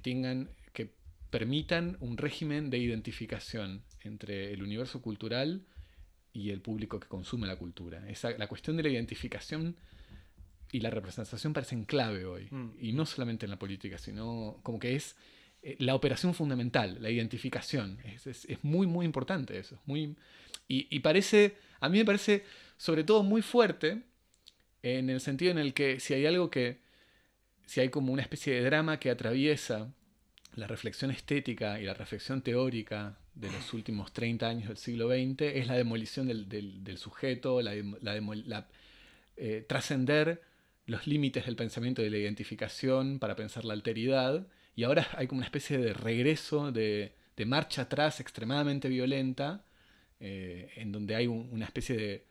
[0.03, 0.95] tengan, que
[1.31, 5.67] permitan un régimen de identificación entre el universo cultural
[6.33, 8.09] y el público que consume la cultura.
[8.09, 9.77] Esa, la cuestión de la identificación
[10.71, 12.49] y la representación parecen clave hoy.
[12.51, 12.71] Mm.
[12.81, 15.17] Y no solamente en la política, sino como que es
[15.63, 17.99] eh, la operación fundamental, la identificación.
[18.05, 19.81] Es, muy, muy importante eso.
[19.85, 20.17] Muy,
[20.69, 22.45] y, y, parece, a mí me parece
[22.77, 24.03] sobre todo muy fuerte
[24.83, 26.81] en el sentido en el que si hay algo que
[27.73, 29.95] si hay como una especie de drama que atraviesa
[30.57, 35.41] la reflexión estética y la reflexión teórica de los últimos 30 años del siglo XX,
[35.41, 37.73] es la demolición del, sujeto, la,
[39.39, 40.43] eh, trascender
[40.85, 44.47] los límites del pensamiento de la identificación para pensar la alteridad,
[44.77, 47.15] y ahora hay como una especie de regreso, de,
[47.47, 49.65] marcha atrás extremadamente violenta,
[50.21, 52.27] eh, en donde hay una especie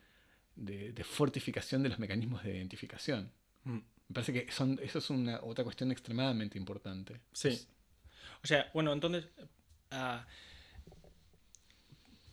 [0.55, 3.31] de, fortificación de los mecanismos de identificación.
[3.63, 3.79] Mm.
[4.11, 7.21] Me parece que son, eso es una otra cuestión extremadamente importante.
[7.31, 7.65] Sí.
[8.43, 9.25] O sea, bueno, entonces,
[9.89, 10.27] ah,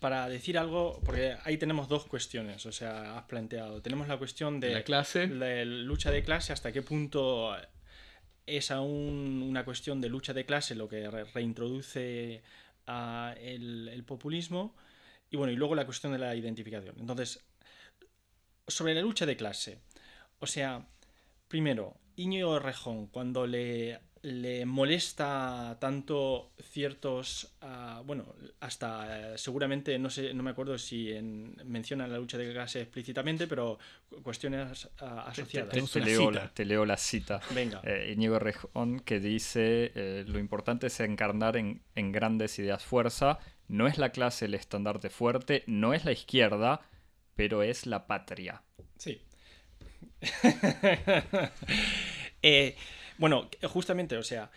[0.01, 3.81] para decir algo, porque ahí tenemos dos cuestiones, o sea, has planteado.
[3.81, 7.57] Tenemos la cuestión de la clase, la lucha de clase, hasta qué punto
[8.45, 12.43] es aún una cuestión de lucha de clase lo que reintroduce
[12.89, 14.75] el, el populismo.
[15.31, 16.97] Y bueno, y luego la cuestión de la identificación.
[16.99, 17.39] Entonces,
[18.67, 19.79] sobre la lucha de clase,
[20.41, 20.85] o sea,
[21.49, 30.11] Primero, Iñigo Rejón, cuando le, le molesta tanto ciertos, ah, bueno, hasta eh, seguramente, no
[30.11, 33.79] sé, no me acuerdo si en, menciona la lucha de clase explícitamente, pero
[34.23, 35.71] cuestiones uh, asociadas.
[36.53, 37.41] Te, leo la, cita.
[37.55, 37.81] Venga.
[37.85, 43.39] Eh, Íñigo Rejón que dice, eh, lo importante es encarnar en, en grandes ideas fuerza,
[43.69, 46.81] no es la clase el estandarte fuerte, no es la izquierda,
[47.37, 48.63] pero es la patria.
[48.97, 49.23] Sí.
[52.41, 52.77] Eh,
[53.19, 54.53] bueno, justamente, o sea,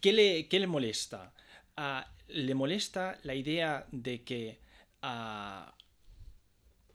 [0.00, 1.32] ¿qué le, le molesta?
[1.76, 4.60] Ah, le molesta la idea de que
[5.02, 5.74] ah,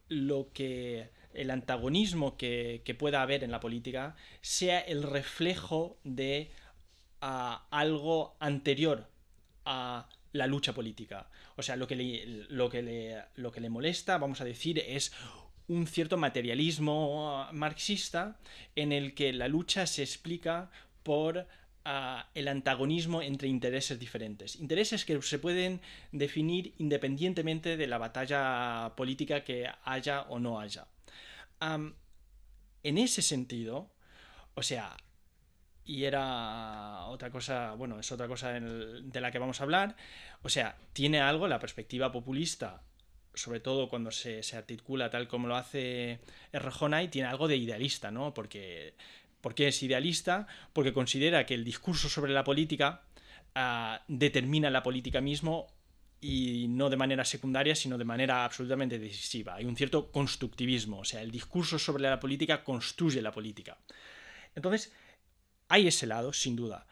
[0.07, 6.51] lo que el antagonismo que, pueda haber en la política sea el reflejo de
[7.19, 9.09] ah, algo anterior
[9.65, 11.29] a la lucha política.
[11.57, 15.11] O sea, lo que, lo, que lo que le molesta, vamos a decir, es
[15.69, 18.37] un cierto materialismo marxista
[18.75, 20.69] en el que la lucha se explica
[21.03, 21.47] por
[21.85, 24.55] ah, el antagonismo entre intereses diferentes.
[24.55, 25.79] Intereses que se pueden
[26.11, 30.87] definir independientemente de la batalla política que haya o no haya.
[31.61, 33.91] en ese sentido,
[34.55, 34.97] o sea,
[35.85, 39.95] y era otra cosa, bueno, es otra cosa de la que vamos a hablar,
[40.41, 42.83] o sea, tiene algo la perspectiva populista
[43.39, 46.19] sobre todo cuando se, articula tal como lo hace
[46.51, 48.33] y tiene algo de idealista, ¿no?
[48.33, 48.93] Porque,
[49.55, 53.03] qué es idealista, porque considera que el discurso sobre la política
[53.55, 55.67] ah, determina la política mismo
[56.21, 59.55] y no de manera secundaria, sino de manera absolutamente decisiva.
[59.55, 63.77] Hay un cierto constructivismo, o sea, el discurso sobre la política construye la política.
[64.53, 64.91] Entonces,
[65.69, 66.85] hay ese lado, sin duda,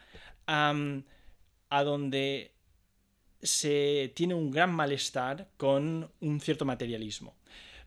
[0.46, 2.57] a donde
[3.42, 7.36] se tiene un gran malestar con un cierto materialismo.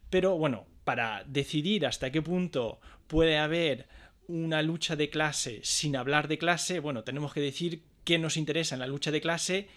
[0.10, 3.88] Pero bueno, para decidir hasta qué punto puede haber
[4.28, 8.76] una lucha de clase sin hablar de clase, bueno, tenemos que decir qué nos interesa
[8.76, 9.68] en la lucha de clase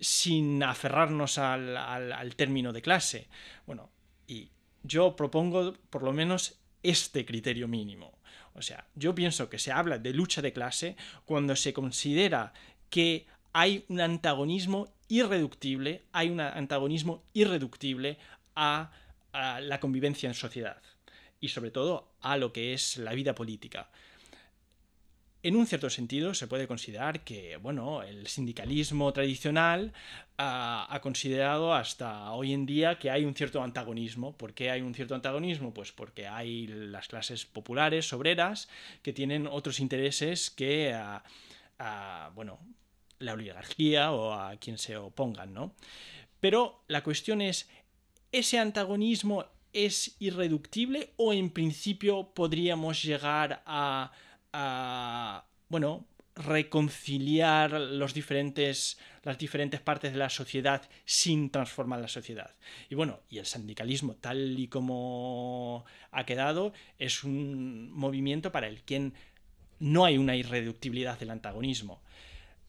[0.00, 3.28] sin aferrarnos al, término de clase.
[3.66, 3.90] Bueno,
[4.26, 4.50] y
[4.82, 8.18] yo propongo por lo menos este criterio mínimo.
[8.54, 12.52] O sea, yo pienso que se habla de lucha de clase cuando se considera
[12.90, 18.18] que hay un antagonismo irreductible, hay un antagonismo irreductible
[18.54, 18.90] a,
[19.32, 20.82] la convivencia en sociedad
[21.40, 23.88] y sobre todo a lo que es la vida política.
[25.42, 29.92] en un cierto sentido se puede considerar que, bueno, el sindicalismo tradicional
[30.36, 34.36] ha, considerado hasta hoy en día que hay un cierto antagonismo.
[34.36, 35.72] ¿Por qué hay un cierto antagonismo?
[35.72, 38.68] Pues porque hay las clases populares, obreras,
[39.02, 40.94] que tienen otros intereses que,
[42.34, 42.60] bueno,
[43.22, 45.74] la oligarquía o a quien se opongan, ¿no?
[46.40, 47.68] Pero la cuestión es,
[48.32, 54.12] ¿ese antagonismo es irreductible o en principio podríamos llegar a
[54.52, 62.54] a, bueno, reconciliar los diferentes, las diferentes partes de la sociedad sin transformar la sociedad.
[62.88, 68.82] Y bueno, y el sindicalismo, tal y como ha quedado, es un movimiento para el
[68.82, 69.12] que
[69.78, 72.02] no hay una irreductibilidad del antagonismo.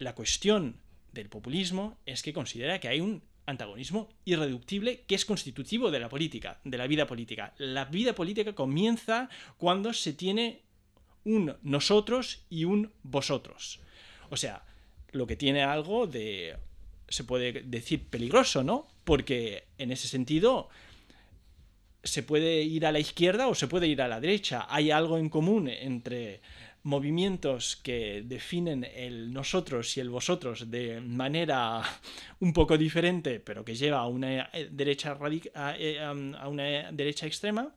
[0.04, 0.76] La cuestión
[1.14, 6.10] del populismo es que considera que hay un antagonismo irreductible que es constitutivo de la
[6.10, 7.54] política, de la vida política.
[7.58, 10.60] La vida política comienza cuando se tiene
[11.24, 13.80] un nosotros y un vosotros.
[14.30, 14.66] O sea,
[15.14, 16.58] lo que tiene algo de,
[17.08, 18.86] se puede decir, peligroso, ¿no?
[19.06, 20.68] Porque en ese sentido
[22.04, 24.68] se puede ir a la izquierda o se puede ir a la derecha.
[24.68, 26.42] Hay algo en común entre
[26.84, 31.82] movimientos que definen el nosotros y el vosotros de manera
[32.40, 35.18] un poco diferente, pero que lleva a una derecha,
[35.78, 37.74] eh, a una derecha extrema,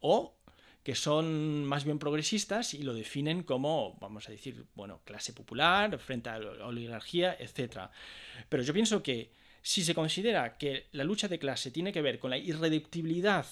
[0.00, 0.36] o
[0.82, 5.98] que son más bien progresistas y lo definen como, vamos a decir, bueno, clase popular,
[5.98, 7.88] frente a la oligarquía, etc.
[8.50, 9.32] Pero yo pienso que
[9.62, 13.46] si se considera que la lucha de clase tiene que ver con la irreductibilidad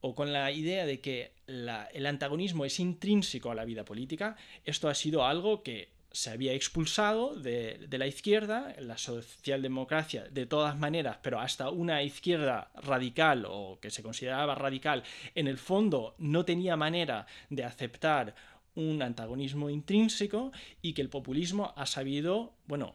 [0.00, 4.88] o con la idea de que el antagonismo es intrínseco a la vida política, esto
[4.88, 11.18] ha sido algo que se había expulsado de, la izquierda, la socialdemocracia de todas maneras,
[11.22, 15.02] pero hasta una izquierda radical o que se consideraba radical,
[15.34, 18.34] en el fondo no tenía manera de aceptar
[18.74, 22.94] un antagonismo intrínseco y que el populismo ha sabido, bueno,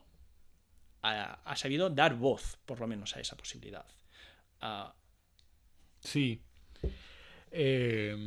[1.01, 3.85] ha, sabido dar voz, por lo menos, a esa posibilidad.
[4.61, 4.95] Ah,
[5.99, 6.41] sí,
[7.55, 8.17] eh,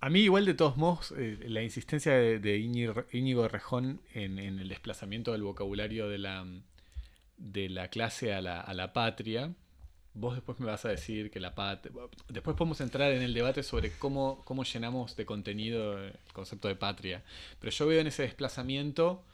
[0.00, 5.32] a mí igual de todos modos, eh, la insistencia de, Íñigo Rejón en, el desplazamiento
[5.32, 6.46] del vocabulario de la,
[7.36, 9.52] de la clase a la, patria,
[10.14, 11.92] vos después me vas a decir que la patria...
[12.28, 17.24] Después podemos entrar en el debate sobre cómo llenamos de contenido el concepto de patria.
[17.58, 19.24] Pero yo veo en ese desplazamiento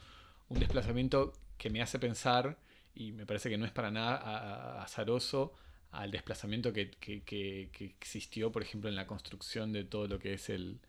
[0.49, 2.57] un desplazamiento que me hace pensar,
[2.95, 5.55] y me parece que no es para nada azaroso,
[5.95, 6.91] al desplazamiento que,
[8.01, 10.81] existió, por ejemplo, en la construcción de todo lo que es el,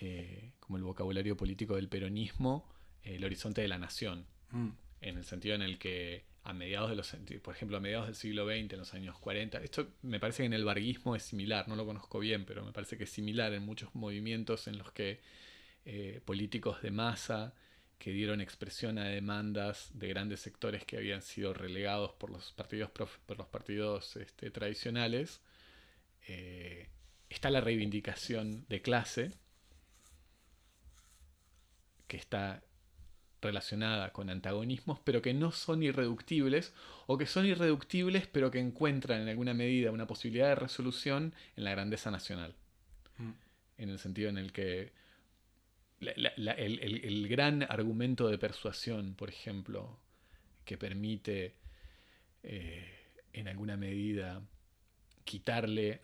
[0.00, 2.68] eh, como el vocabulario político del peronismo,
[3.02, 4.68] el horizonte de la nación, mm.
[5.02, 8.14] en el sentido en el que a mediados de los, por ejemplo, a mediados del
[8.14, 11.68] siglo XX, en los años 40, esto me parece que en el varguismo es similar,
[11.68, 14.90] no lo conozco bien, pero me parece que es similar en muchos movimientos en los
[14.92, 15.20] que
[15.84, 17.54] eh, políticos de masa
[17.98, 22.90] que dieron expresión a demandas de grandes sectores que habían sido relegados por los partidos,
[22.90, 25.40] por los partidos este, tradicionales.
[26.28, 26.88] Eh,
[27.28, 29.32] está la reivindicación de clase,
[32.06, 32.62] que está
[33.40, 36.72] relacionada con antagonismos, pero que no son irreductibles,
[37.06, 41.64] o que son irreductibles, pero que encuentran en alguna medida una posibilidad de resolución en
[41.64, 42.54] la grandeza nacional.
[43.18, 43.30] Mm.
[43.78, 44.92] En el sentido en el que
[46.00, 49.98] el, gran argumento de persuasión, por ejemplo,
[50.64, 51.54] que permite
[52.42, 52.98] eh,
[53.32, 54.42] en alguna medida
[55.24, 56.00] quitarle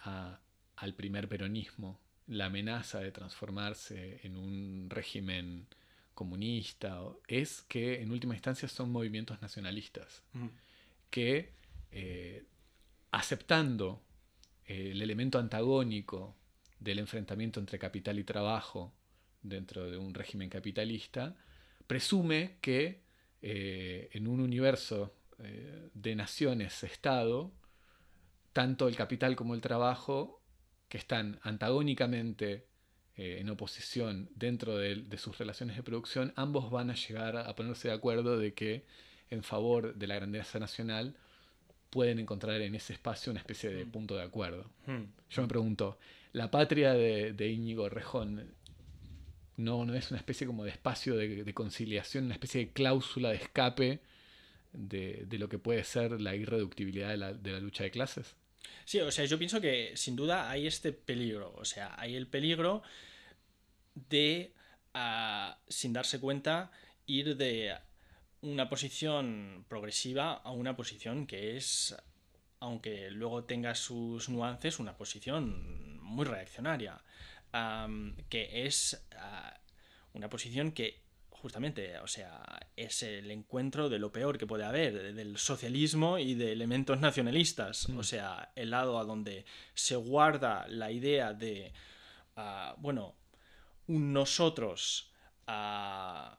[0.77, 5.67] al primer peronismo la amenaza de transformarse en un régimen
[6.15, 10.23] comunista, es que en última instancia son movimientos nacionalistas,
[11.11, 11.53] que
[11.91, 12.45] eh,
[13.11, 14.03] aceptando
[14.65, 16.37] el elemento antagónico
[16.81, 18.93] del enfrentamiento entre capital y trabajo,
[19.45, 21.37] dentro de un régimen capitalista,
[21.87, 23.03] presume que
[23.43, 27.53] eh, en un universo eh, de naciones-estado,
[28.53, 30.41] tanto el capital como el trabajo,
[30.89, 32.67] que están antagónicamente
[33.17, 37.55] eh, en oposición dentro de, de, sus relaciones de producción, ambos van a llegar a
[37.55, 38.85] ponerse de acuerdo de que
[39.31, 41.17] en favor de la grandeza nacional
[41.91, 43.91] pueden encontrar en ese espacio una especie de mm.
[43.91, 44.71] punto de acuerdo.
[44.87, 45.05] Mm.
[45.31, 45.99] Yo me pregunto,
[46.33, 48.55] la patria de, de Íñigo Rejón
[49.57, 53.37] no, no es una especie como de espacio de, conciliación, una especie de cláusula de
[53.37, 54.01] escape
[54.73, 57.17] de, lo que puede ser la irreductibilidad de
[57.53, 58.35] la, lucha de clases.
[58.85, 62.27] Sí, o sea, yo pienso que sin duda hay este peligro, o sea, hay el
[62.27, 62.83] peligro
[63.95, 64.53] de,
[64.95, 66.73] ah, sin darse cuenta,
[67.07, 67.77] ir de
[68.41, 71.95] una posición progresiva a una posición que es,
[72.59, 77.04] aunque luego tenga sus nuances, una posición muy reaccionaria
[78.29, 79.61] que es ah,
[80.13, 82.43] una posición que justamente, o sea,
[82.75, 87.89] es el encuentro de lo peor que puede haber, del socialismo y de elementos nacionalistas.
[87.91, 89.45] O sea, el lado a donde
[89.75, 91.73] se guarda la idea de,
[92.37, 93.15] ah, bueno,
[93.87, 95.13] un nosotros
[95.47, 96.39] ah,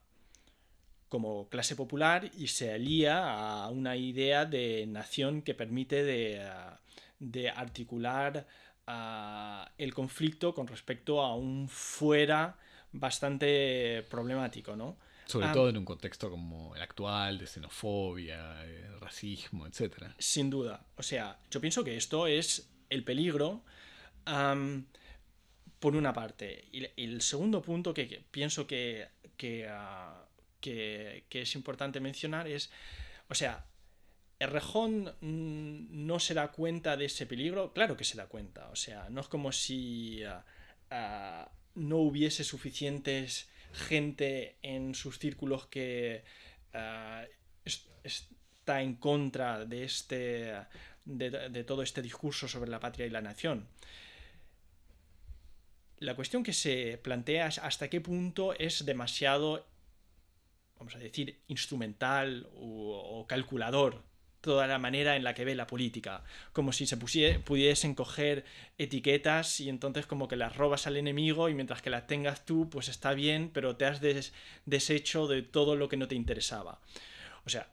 [1.08, 8.48] como clase popular y se alía a una idea de nación que permite de, articular
[8.88, 12.58] el conflicto con respecto a un fuera
[12.92, 14.98] bastante problemático, ¿no?
[15.26, 18.64] Sobre ah, todo en un contexto como el actual, de xenofobia,
[19.00, 20.12] racismo, etc.
[20.20, 20.86] Sin duda.
[20.98, 23.64] O sea, yo pienso que esto es el peligro
[25.80, 26.66] por una parte.
[26.72, 29.08] Y, el segundo punto que, pienso que,
[29.70, 30.26] ah,
[30.62, 32.72] que, que, es importante mencionar es,
[33.30, 33.66] o sea,
[34.38, 37.74] ¿Errejón no se da cuenta de ese peligro?
[37.74, 38.70] Claro que se da cuenta.
[38.70, 40.22] O sea, no es como si...
[40.92, 46.24] Ah, no hubiese suficientes gente en sus círculos que
[46.74, 47.26] ah,
[48.04, 50.54] está en contra de este
[51.04, 53.68] de, todo este discurso sobre la patria y la nación.
[55.98, 59.68] La cuestión que se plantea es hasta qué punto es demasiado,
[60.78, 64.04] vamos a decir, instrumental o calculador
[64.46, 66.24] toda la manera en la que ve la política,
[66.54, 68.46] como si se pudiesen coger
[68.78, 72.70] etiquetas y entonces como que las robas al enemigo y mientras que las tengas tú,
[72.70, 74.02] pues está bien, pero te has
[74.66, 76.80] deshecho de todo lo que no te interesaba.
[77.44, 77.68] O sea,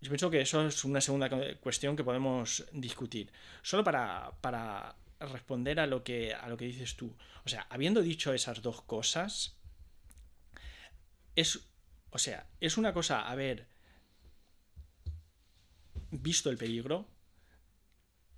[0.00, 3.30] yo pienso que eso es una segunda cuestión que podemos discutir.
[3.62, 7.14] Solo para, para responder a lo, que, a lo que dices tú.
[7.44, 9.56] O sea, habiendo dicho esas dos cosas,
[11.36, 11.60] es,
[12.10, 13.68] o sea, es una cosa, a ver,
[16.12, 17.08] visto el peligro,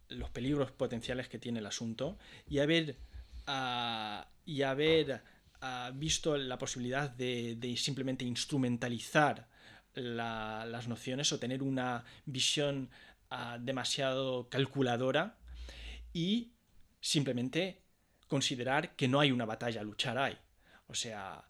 [0.08, 2.18] los peligros potenciales que tiene el asunto,
[2.48, 2.96] y haber,
[3.46, 5.22] ah, y haber
[5.60, 9.48] ah, visto la posibilidad de, simplemente instrumentalizar
[9.94, 12.90] las nociones o tener una visión
[13.30, 15.36] ah, demasiado calculadora
[16.12, 16.52] y
[17.00, 17.82] simplemente
[18.28, 20.36] considerar que no hay una batalla a luchar ahí.
[20.86, 21.44] O sea,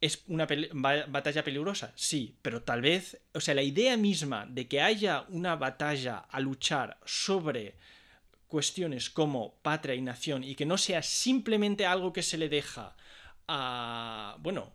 [0.00, 0.46] ¿Es una
[1.08, 1.92] batalla peligrosa?
[1.94, 6.40] Sí, pero tal vez, o sea, la idea misma de que haya una batalla a
[6.40, 7.76] luchar sobre
[8.48, 12.96] cuestiones como patria y nación y que no sea simplemente algo que se le deja
[13.46, 14.72] a, bueno,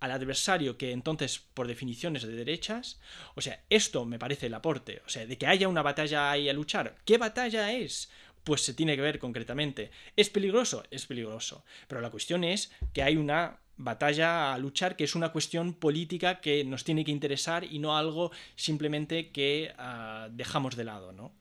[0.00, 3.00] al adversario que entonces por definición es de derechas,
[3.34, 6.48] o sea, esto me parece el aporte, o sea, de que haya una batalla ahí
[6.48, 6.96] a luchar.
[7.04, 8.08] ¿Qué batalla es?
[8.44, 9.90] Pues se tiene que ver concretamente.
[10.16, 10.84] ¿Es peligroso?
[10.90, 11.64] Es peligroso.
[11.88, 16.40] Pero la cuestión es que hay una batalla a luchar, que es una cuestión política
[16.40, 21.32] que nos tiene que interesar y no algo simplemente que ah, dejamos de lado, ¿no?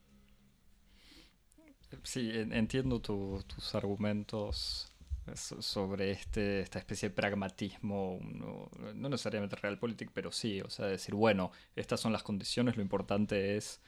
[2.03, 4.91] Sí, entiendo tus argumentos
[5.35, 8.69] sobre este, esta especie de pragmatismo, no,
[9.09, 13.81] necesariamente realpolitik, pero sí, o sea, decir, bueno, estas son las condiciones, lo importante es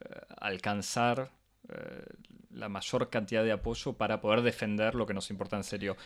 [0.00, 1.32] eh, alcanzar
[1.68, 2.04] eh,
[2.50, 5.96] la mayor cantidad de apoyo para poder defender lo que nos importa en serio.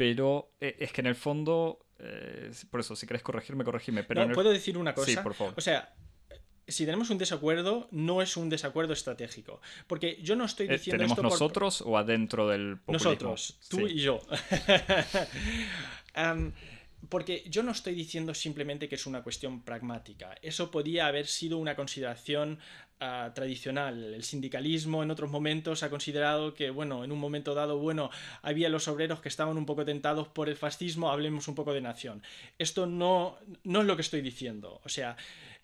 [0.00, 4.02] Pero eh, es que en el fondo, eh, por eso, si querés corregirme, corregime.
[4.02, 5.10] Pero ¿Puedo decir una cosa?
[5.10, 5.52] Sí, por favor.
[5.58, 5.94] O sea,
[6.66, 9.60] si tenemos un desacuerdo, no es un desacuerdo estratégico.
[9.86, 13.10] Porque yo no estoy eh, diciendo ¿Tenemos nosotros o adentro del populismo?
[13.10, 14.22] Nosotros, tú y yo.
[17.10, 20.34] porque yo no estoy diciendo simplemente que es una cuestión pragmática.
[20.40, 22.58] Eso podía haber sido una consideración
[23.34, 24.14] tradicional.
[24.14, 28.10] El sindicalismo en otros momentos ha considerado que, bueno, en un momento dado, bueno,
[28.42, 31.80] había los obreros que estaban un poco tentados por el fascismo, hablemos un poco de
[31.80, 32.22] nación.
[32.58, 34.80] Esto no, no es lo que estoy diciendo.
[34.84, 35.16] O sea,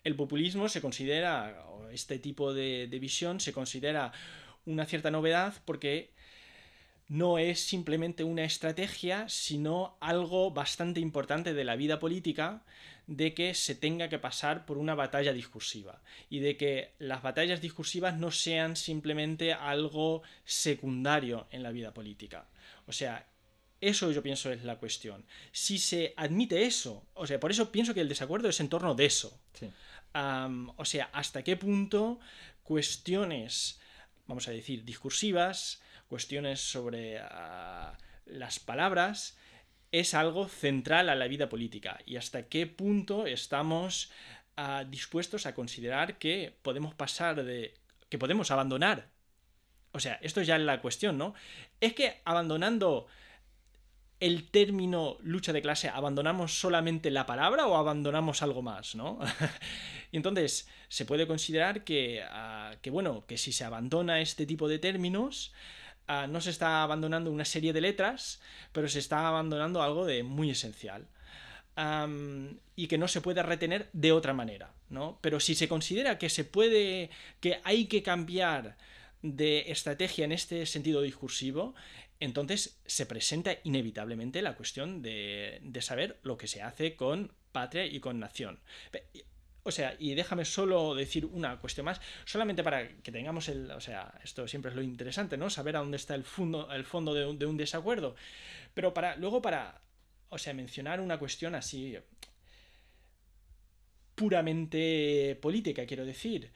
[0.03, 4.11] el populismo se considera, este tipo de visión se considera
[4.65, 6.11] una cierta novedad porque
[7.07, 12.63] no es simplemente una estrategia, sino algo bastante importante de la vida política
[13.07, 17.61] de que se tenga que pasar por una batalla discursiva y de que las batallas
[17.61, 22.47] discursivas no sean simplemente algo secundario en la vida política.
[22.85, 23.25] O sea,
[23.79, 25.25] eso yo pienso es la cuestión.
[25.51, 28.93] Si se admite eso, o sea, por eso pienso que el desacuerdo es en torno
[28.93, 29.39] de eso.
[30.13, 32.19] o sea, hasta qué punto
[32.63, 33.79] cuestiones,
[34.25, 39.37] vamos a decir, discursivas, cuestiones sobre ah, las palabras,
[39.91, 44.11] es algo central a la vida política y hasta qué punto estamos
[44.55, 47.73] ah, dispuestos a considerar que podemos pasar de...
[48.09, 49.09] que podemos abandonar.
[49.93, 51.33] O sea, esto ya es la cuestión, ¿no?
[51.79, 53.07] Es que abandonando
[54.19, 59.19] el término lucha de clase, ¿abandonamos solamente la palabra o abandonamos algo más, ¿no?
[60.11, 64.67] y entonces se puede considerar que, ah, que, bueno, que si se abandona este tipo
[64.67, 65.53] de términos,
[66.07, 68.41] ah, no se está abandonando una serie de letras,
[68.71, 71.07] pero se está abandonando algo de muy esencial.
[72.75, 75.19] y que no se puede retener de otra manera, ¿no?
[75.21, 78.77] Pero si se considera que se puede, que hay que cambiar
[79.21, 81.75] de estrategia en este sentido discursivo,
[82.19, 87.85] entonces se presenta inevitablemente la cuestión de, de saber lo que se hace con patria
[87.85, 88.59] y con nación.
[89.67, 93.81] O sea, y déjame solo decir una cuestión más, solamente para que tengamos el, o
[93.81, 95.49] sea, esto siempre es lo interesante, ¿no?
[95.49, 98.15] Saber a dónde está el fondo, el fondo de, un, de un desacuerdo.
[98.73, 99.81] Pero para, luego para,
[100.29, 101.97] o sea, mencionar una cuestión así
[104.15, 106.49] puramente política, quiero decir.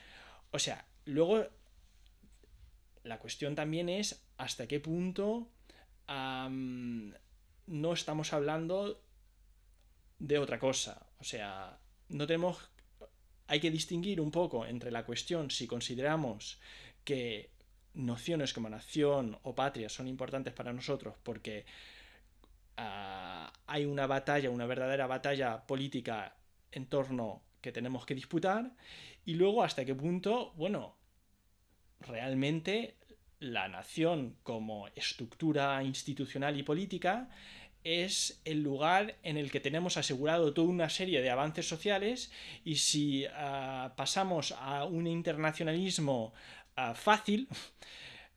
[0.51, 1.45] O sea, luego
[3.03, 5.51] la cuestión también es hasta qué punto
[6.07, 9.03] no estamos hablando
[10.17, 11.05] de otra cosa.
[11.19, 12.71] O sea, no tenemos
[13.51, 16.57] hay que distinguir un poco entre la cuestión si consideramos
[17.03, 17.49] que
[17.93, 21.65] nociones como nación o patria son importantes para nosotros porque
[22.77, 26.37] ah, hay una batalla, una verdadera batalla política
[26.71, 28.71] en torno que tenemos que disputar
[29.25, 30.95] y luego hasta qué punto, bueno,
[31.99, 32.95] realmente
[33.41, 37.27] la nación como estructura institucional y política
[37.83, 42.31] es el lugar en el que tenemos asegurado toda una serie de avances sociales
[42.63, 46.33] y si ah, pasamos a un internacionalismo
[46.75, 47.47] ah, fácil,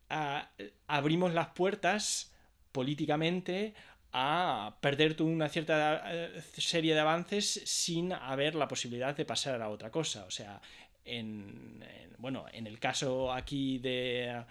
[0.09, 0.49] ah,
[0.87, 2.33] abrimos las puertas
[2.71, 3.73] políticamente
[4.11, 9.61] a perder toda una cierta eh, serie de avances sin haber la posibilidad de pasar
[9.61, 10.25] a otra cosa.
[10.25, 10.61] O sea,
[11.03, 11.83] en
[12.17, 14.43] bueno, en el caso aquí de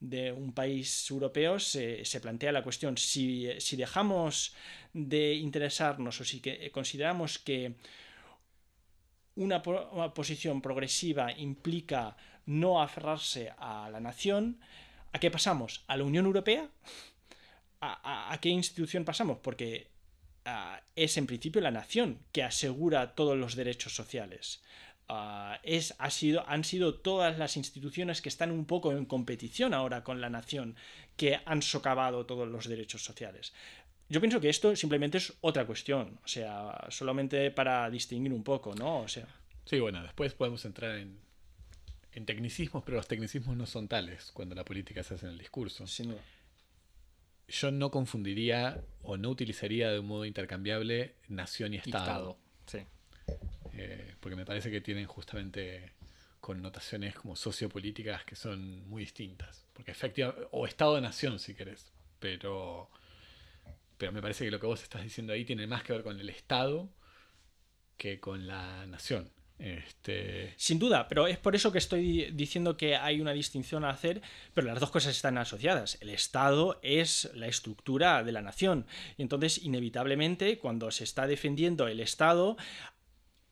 [0.00, 4.54] de un país europeo se, plantea la cuestión si, dejamos
[4.94, 7.74] de interesarnos o si que, consideramos que
[9.36, 14.58] una, posición progresiva implica no aferrarse a la nación,
[15.12, 15.84] ¿a qué pasamos?
[15.86, 16.68] ¿A la Unión Europea?
[17.82, 19.38] ¿A, qué institución pasamos?
[19.38, 19.88] Porque
[20.44, 24.62] ah, es en principio la nación que asegura todos los derechos sociales.
[25.12, 29.74] Ah, es, ha sido, han sido todas las instituciones que están un poco en competición
[29.74, 30.76] ahora con la nación
[31.16, 33.52] que han socavado todos los derechos sociales.
[34.08, 38.72] Yo pienso que esto simplemente es otra cuestión, o sea, solamente para distinguir un poco,
[38.76, 39.00] ¿no?
[39.00, 39.26] O sea.
[39.64, 41.18] Sí, bueno, después podemos entrar en,
[42.12, 45.38] en tecnicismos, pero los tecnicismos no son tales cuando la política se hace en el
[45.38, 45.88] discurso.
[45.88, 46.20] Sin duda.
[47.48, 52.38] Yo no confundiría o no utilizaría de un modo intercambiable nación y Estado.
[52.66, 52.78] Sí.
[53.74, 55.92] Eh, porque me parece que tienen justamente
[56.40, 59.66] connotaciones como sociopolíticas que son muy distintas.
[59.72, 62.90] Porque efectivamente, o Estado de Nación si querés, pero,
[63.98, 66.18] pero me parece que lo que vos estás diciendo ahí tiene más que ver con
[66.18, 66.88] el Estado
[67.96, 69.30] que con la nación.
[69.58, 70.54] Este...
[70.56, 74.22] Sin duda, pero es por eso que estoy diciendo que hay una distinción a hacer,
[74.54, 75.98] pero las dos cosas están asociadas.
[76.00, 78.86] El Estado es la estructura de la nación
[79.18, 82.56] y entonces inevitablemente cuando se está defendiendo el Estado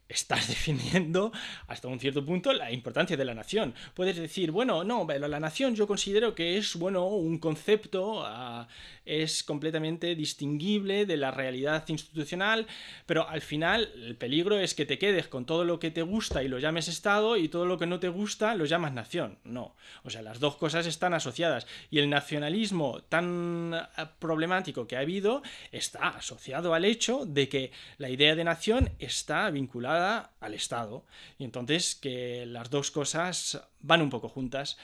[0.08, 1.32] estás definiendo
[1.66, 3.74] hasta un cierto punto la importancia de la nación.
[3.94, 8.68] Puedes decir, bueno, no, la nación yo considero que es, bueno, un concepto, ah,
[9.04, 12.66] es completamente distinguible de la realidad institucional,
[13.06, 16.42] pero al final el peligro es que te quedes con todo lo que te gusta
[16.42, 19.38] y lo llames Estado y todo lo que no te gusta lo llamas nación.
[19.44, 24.96] No, o sea, las dos cosas están asociadas y el nacionalismo tan ah, problemático que
[24.96, 25.42] ha habido
[25.72, 31.04] está asociado al hecho de que la idea de nación está vinculada al Estado.
[31.38, 34.78] Y entonces que las dos cosas van un poco juntas.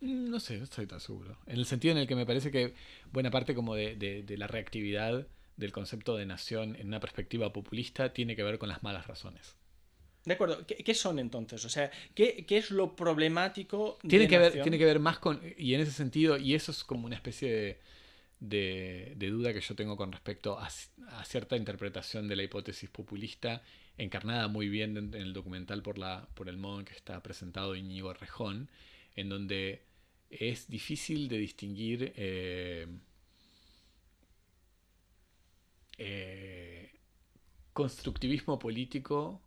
[0.00, 1.38] Mm, no sé, no estoy tan seguro.
[1.46, 2.74] En el sentido en el que me parece que
[3.12, 5.26] buena parte como de, la reactividad
[5.56, 9.56] del concepto de nación en una perspectiva populista tiene que ver con las malas razones.
[10.24, 11.64] De acuerdo, ¿qué, son entonces?
[11.64, 13.98] O sea, ¿qué, es lo problemático?
[14.08, 16.84] Tiene, que ver, tiene que ver más con, y en ese sentido, y eso es
[16.84, 17.80] como una especie
[18.42, 20.68] de, duda que yo tengo con respecto a,
[21.24, 23.62] cierta interpretación de la hipótesis populista
[23.98, 27.76] encarnada muy bien en el documental por, la, por el modo en que está presentado
[27.76, 28.70] Íñigo Rejón,
[29.14, 29.82] en donde
[30.30, 32.86] es difícil de distinguir eh,
[35.98, 36.90] eh,
[37.72, 39.42] constructivismo político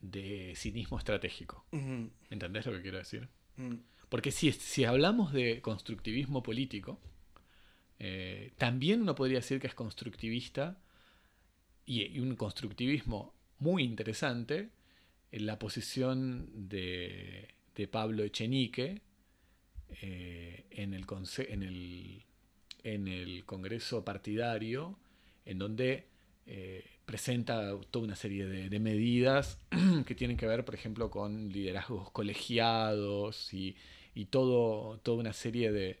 [0.00, 1.66] de cinismo estratégico.
[1.70, 3.28] ¿Me entendés lo que quiero decir?
[4.08, 7.00] Porque si, si hablamos de constructivismo político,
[7.98, 10.80] eh, también uno podría decir que es constructivista
[11.84, 14.70] y un constructivismo muy interesante
[15.32, 17.54] en la posición de,
[17.90, 19.02] Pablo Echenique
[20.00, 21.04] eh, en, el
[21.48, 22.24] en, el,
[22.82, 24.98] en, el Congreso partidario,
[25.44, 26.06] en donde
[26.46, 29.58] eh, presenta toda una serie de, medidas
[30.06, 33.76] que tienen que ver, por ejemplo, con liderazgos colegiados y,
[34.30, 36.00] todo, toda una serie de,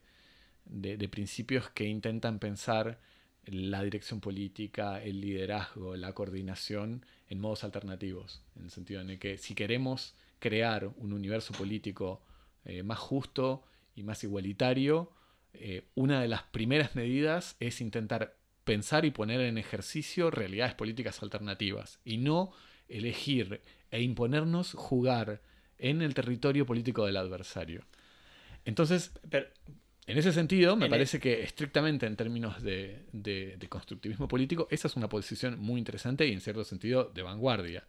[0.64, 2.98] de, principios que intentan pensar
[3.46, 9.38] la dirección política, el liderazgo, la coordinación en modos alternativos, en el sentido en que
[9.38, 12.20] si queremos crear un universo político
[12.64, 13.64] eh, más justo
[13.94, 15.12] y más igualitario,
[15.54, 21.22] eh, una de las primeras medidas es intentar pensar y poner en ejercicio realidades políticas
[21.22, 22.52] alternativas y no
[22.88, 25.40] elegir e imponernos jugar
[25.78, 27.84] en el territorio político del adversario.
[28.64, 29.12] Entonces,
[30.06, 35.08] en ese sentido, me parece que estrictamente en términos de, constructivismo político, esa es una
[35.08, 37.86] posición muy interesante y en cierto sentido de vanguardia.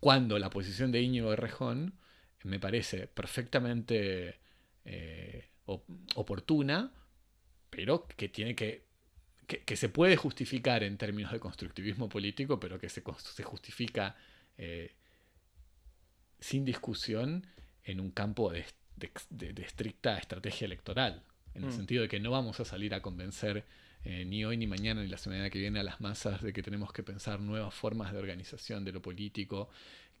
[0.00, 1.94] Cuando la posición de Íñigo Rejón
[2.44, 4.40] me parece perfectamente
[4.84, 6.92] eh, oportuna,
[7.70, 8.84] pero que tiene que,
[9.46, 14.16] que, se puede justificar en términos de constructivismo político, pero que se, se justifica
[14.56, 14.94] eh,
[16.40, 17.46] sin discusión
[17.84, 18.64] en un campo de,
[19.62, 21.22] estricta estrategia electoral,
[21.54, 21.76] en el mm.
[21.76, 23.64] sentido de que no vamos a salir a convencer
[24.04, 26.62] eh, ni hoy ni mañana ni la semana que viene a las masas de que
[26.62, 29.68] tenemos que pensar nuevas formas de organización de lo político,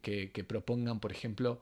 [0.02, 1.60] que, propongan, por ejemplo,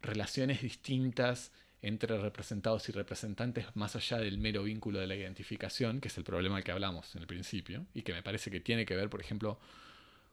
[0.00, 6.08] relaciones distintas entre representados y representantes más allá del mero vínculo de la identificación, que
[6.08, 8.86] es el problema al que hablamos en el principio, y que me parece que tiene
[8.86, 9.58] que ver, por ejemplo,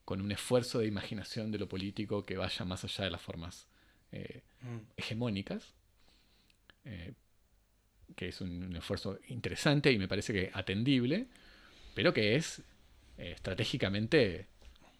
[0.05, 3.67] con un esfuerzo de imaginación de lo político que vaya más allá de las formas
[4.11, 4.77] eh, mm.
[4.97, 5.73] hegemónicas,
[6.85, 7.13] eh,
[8.15, 11.27] que es un, esfuerzo interesante y me parece que atendible,
[11.93, 12.59] pero que es
[13.17, 14.47] eh, estratégicamente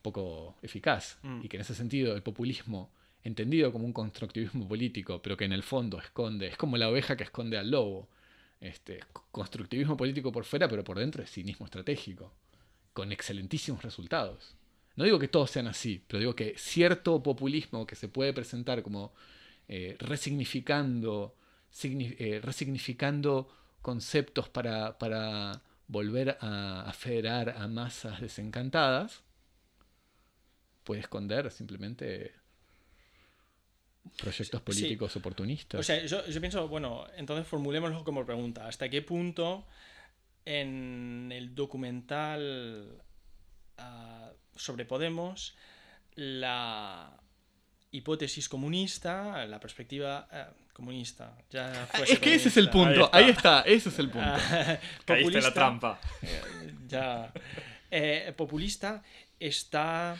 [0.02, 1.41] poco eficaz mm.
[1.44, 2.91] y que en ese sentido el populismo
[3.23, 7.18] entendido como un constructivismo político, pero que en el fondo esconde, es como la oveja
[7.18, 8.10] que esconde al lobo.
[8.61, 8.99] Este,
[9.31, 12.34] constructivismo político por fuera, pero por dentro es cinismo estratégico,
[12.91, 14.56] con excelentísimos resultados.
[14.98, 18.84] No digo que todos sean así, pero digo que cierto populismo que se puede presentar
[18.84, 19.14] como
[19.69, 21.36] eh, resignificando,
[21.84, 23.50] eh, resignificando
[23.82, 29.24] conceptos para, para volver a, federar a masas desencantadas,
[30.84, 32.34] puede esconder simplemente
[34.18, 35.80] proyectos políticos oportunistas.
[35.80, 38.68] O sea, yo, pienso, bueno, entonces formulémoslo como pregunta.
[38.68, 39.66] ¿Hasta qué punto
[40.46, 43.04] en el documental
[43.78, 45.56] ah, sobre Podemos,
[46.16, 47.20] la
[47.91, 51.36] hipótesis comunista, la perspectiva eh, comunista.
[51.49, 54.32] Ya ah, es que ese es el punto, ahí está, ese es el punto.
[55.06, 55.99] Caíste la trampa.
[56.22, 56.41] Eh,
[56.88, 57.32] ya.
[57.91, 59.03] Eh, populista
[59.40, 60.18] está.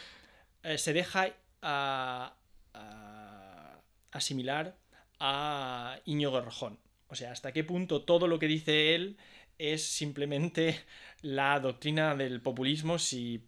[0.76, 1.34] se deja
[4.12, 4.76] asimilar
[5.20, 6.80] a Íñigo Rojón.
[7.08, 9.18] O sea, hasta qué punto todo lo que dice él
[9.58, 10.80] es simplemente
[11.22, 13.44] la doctrina del populismo si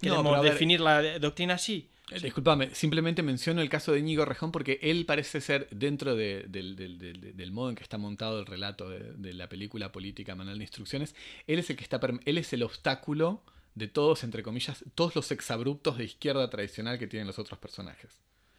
[0.00, 1.88] ¿Queremos definir la doctrina así?
[2.20, 7.70] Disculpame, simplemente menciono el caso de Íñigo Rejón porque él parece ser, dentro del modo
[7.70, 11.14] en que está montado el relato de, la película política Manual de Instrucciones,
[11.46, 13.42] él es el que está él es el obstáculo
[13.74, 18.18] de todos, entre comillas, todos los exabruptos de izquierda tradicional que tienen los otros personajes.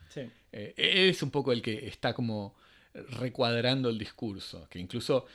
[0.09, 0.21] Sí.
[0.51, 2.55] Eh, él es un poco el que está como
[2.93, 5.25] recuadrando el discurso, que incluso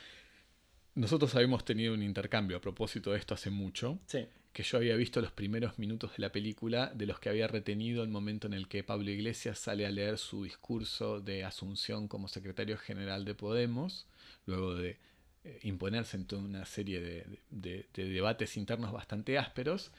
[0.95, 3.99] nosotros habíamos tenido un intercambio a propósito de esto hace mucho.
[4.05, 7.47] Sí que yo había visto los primeros minutos de la película, de los que había
[7.47, 12.07] retenido el momento en el que Pablo Iglesias sale a leer su discurso de asunción
[12.07, 14.07] como secretario general de Podemos,
[14.45, 14.97] luego de
[15.43, 16.99] eh, imponerse en toda una serie
[17.51, 19.91] de, debates internos bastante ásperos,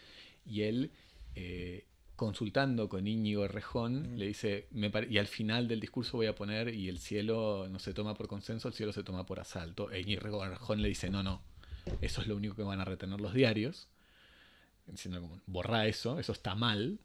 [0.45, 0.91] y él,
[1.37, 1.85] eh,
[2.21, 4.69] consultando con Íñigo Rejón, le dice,
[5.09, 8.29] y al final del discurso voy a poner, y el cielo no se toma por
[8.29, 9.91] consenso, el cielo se toma por asalto.
[9.91, 11.41] E Íñigo Rejón le dice, no, no,
[12.03, 13.89] eso es lo único que van a retener los diarios
[14.87, 16.99] diciendo como, borra eso, eso está mal.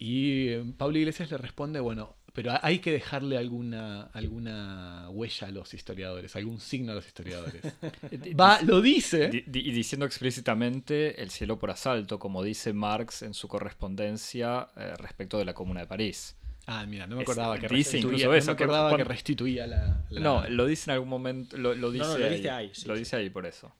[0.00, 5.50] Y eh, Pablo Iglesias le responde, bueno, pero hay que dejarle alguna, alguna huella a
[5.50, 7.60] los historiadores, algún signo a los historiadores.
[8.40, 9.28] Va, lo dice.
[9.44, 15.36] Y diciendo explícitamente el cielo por asalto, como dice Marx en su correspondencia eh, respecto
[15.36, 16.36] de la Comuna de París.
[16.68, 18.66] Ah, mira, no me acordaba que restituía, eso, que,
[19.02, 23.46] restituía la, No, lo dice en algún momento, lo, dice, ahí, lo dice ahí por
[23.46, 23.74] eso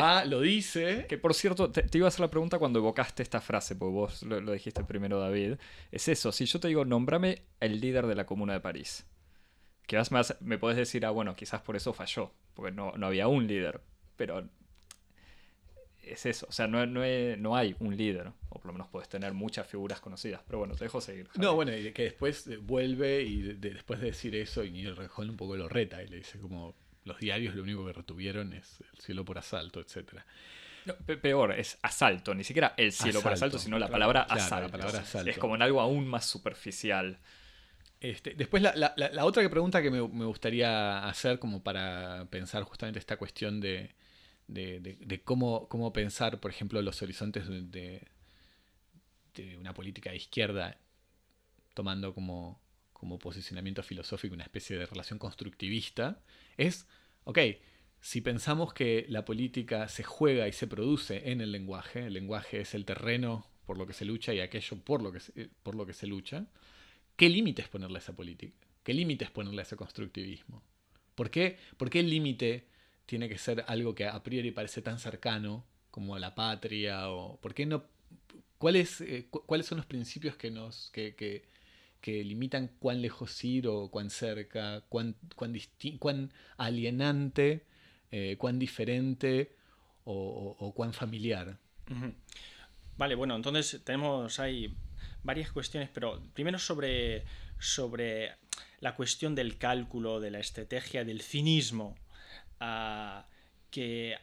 [0.00, 1.06] ah, lo dice.
[1.08, 4.22] Que por cierto, te, iba a hacer la pregunta cuando evocaste esta frase, porque vos
[4.22, 5.54] lo, dijiste primero, David.
[5.90, 9.06] Es eso, si yo te digo, nombrame el líder de la Comuna de París.
[9.86, 13.28] Que más me puedes decir, ah, bueno, quizás por eso falló, porque no, no había
[13.28, 13.80] un líder.
[14.16, 14.48] Pero
[16.02, 19.32] es eso, o sea, no, no, hay un líder, o por lo menos puedes tener
[19.34, 21.28] muchas figuras conocidas, pero bueno, te dejo seguir.
[21.36, 25.36] No, bueno, y que después vuelve y después de decir eso, y el Rejón un
[25.36, 26.74] poco lo reta y le dice como,
[27.04, 30.20] los diarios lo único que retuvieron es el cielo por asalto, etc.
[31.20, 35.30] peor, es asalto, ni siquiera el cielo por asalto, sino la palabra, asalto.
[35.30, 37.18] Es como en algo aún más superficial.
[38.00, 42.64] Este, después la, la, la, otra pregunta que me, me, gustaría hacer como para pensar
[42.64, 43.94] justamente esta cuestión de,
[44.48, 48.02] de, de, cómo, cómo, pensar, por ejemplo, los horizontes de,
[49.34, 50.78] de, una política de izquierda,
[51.74, 52.60] tomando como,
[53.02, 56.22] como posicionamiento filosófico una especie de relación constructivista,
[56.56, 56.86] es,
[57.24, 57.36] ok,
[58.00, 62.60] si pensamos que la política se juega y se produce en el lenguaje, el lenguaje
[62.60, 65.74] es el terreno por lo que se lucha y aquello por lo que se, por
[65.74, 66.46] lo que se lucha,
[67.16, 68.54] ¿qué límites ponerle a esa política?
[68.84, 70.62] ¿Qué límites ponerle a ese constructivismo?
[71.16, 72.68] ¿Por qué, ¿Por qué el límite
[73.04, 77.10] tiene que ser algo que a priori parece tan cercano como la patria?
[77.10, 77.82] O, ¿Por qué no?
[78.58, 81.50] ¿Cuáles, eh, ¿Cuáles son los principios que nos que,
[82.02, 85.56] que, limitan cuán lejos ir o cuán cerca, cuán, cuán,
[85.98, 87.64] cuán alienante
[88.14, 89.56] eh, cuán diferente
[90.04, 91.56] o, cuán familiar.
[92.98, 94.76] Vale, bueno, entonces tenemos ahí
[95.22, 97.24] varias cuestiones, pero primero sobre,
[97.58, 98.32] sobre
[98.80, 101.96] la cuestión del cálculo, de la estrategia, del cinismo,
[102.60, 103.26] ah,
[103.70, 104.18] que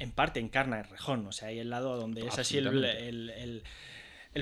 [0.00, 3.62] en parte encarna el rejón, o sea, hay el lado donde es así el,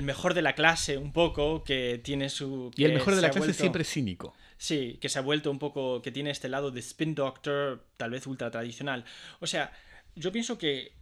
[0.03, 2.71] mejor de la clase, un poco, que tiene su...
[2.75, 4.35] y el mejor de la clase siempre es cínico.
[4.57, 8.11] Sí, que se ha vuelto un poco, que tiene este lado de spin doctor, tal
[8.11, 9.05] vez ultra tradicional.
[9.39, 9.71] O sea,
[10.15, 10.93] yo pienso que,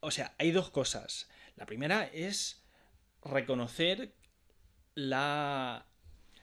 [0.00, 1.28] o sea, hay dos cosas.
[1.56, 2.64] La primera es
[3.22, 4.14] reconocer
[4.94, 5.86] la...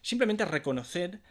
[0.02, 1.22] Simplemente reconocer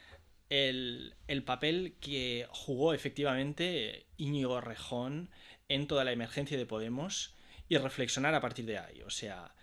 [0.48, 5.30] el, el papel que jugó efectivamente Íñigo Rejón
[5.68, 7.34] en toda la emergencia de Podemos
[7.68, 9.02] y reflexionar a partir de ahí.
[9.02, 9.54] O sea,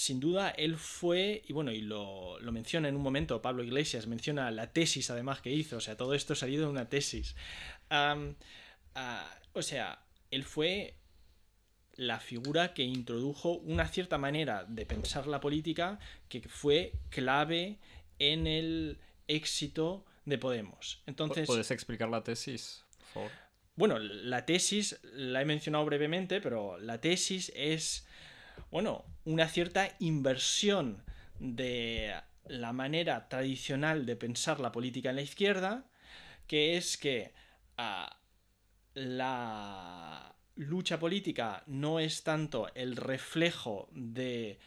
[0.00, 4.50] sin duda él fue, y bueno, y lo, menciona en un momento Pablo Iglesias, menciona
[4.50, 7.36] la tesis además que hizo, o sea, todo esto ha salido de una tesis.
[7.90, 10.94] o sea, él fue
[11.96, 15.98] la figura que introdujo una cierta manera de pensar la política
[16.30, 17.78] que fue clave
[18.18, 18.98] en el
[19.28, 21.02] éxito de Podemos.
[21.04, 23.30] Entonces, ¿Puedes explicar la tesis, por favor?
[23.76, 28.06] Bueno, la tesis la he mencionado brevemente, pero la tesis es
[28.70, 31.04] bueno, una cierta inversión
[31.38, 32.14] de
[32.46, 35.84] la manera tradicional de pensar la política en la izquierda,
[36.46, 37.32] que es que
[37.76, 38.20] ah,
[38.94, 44.58] la lucha política no es tanto el reflejo de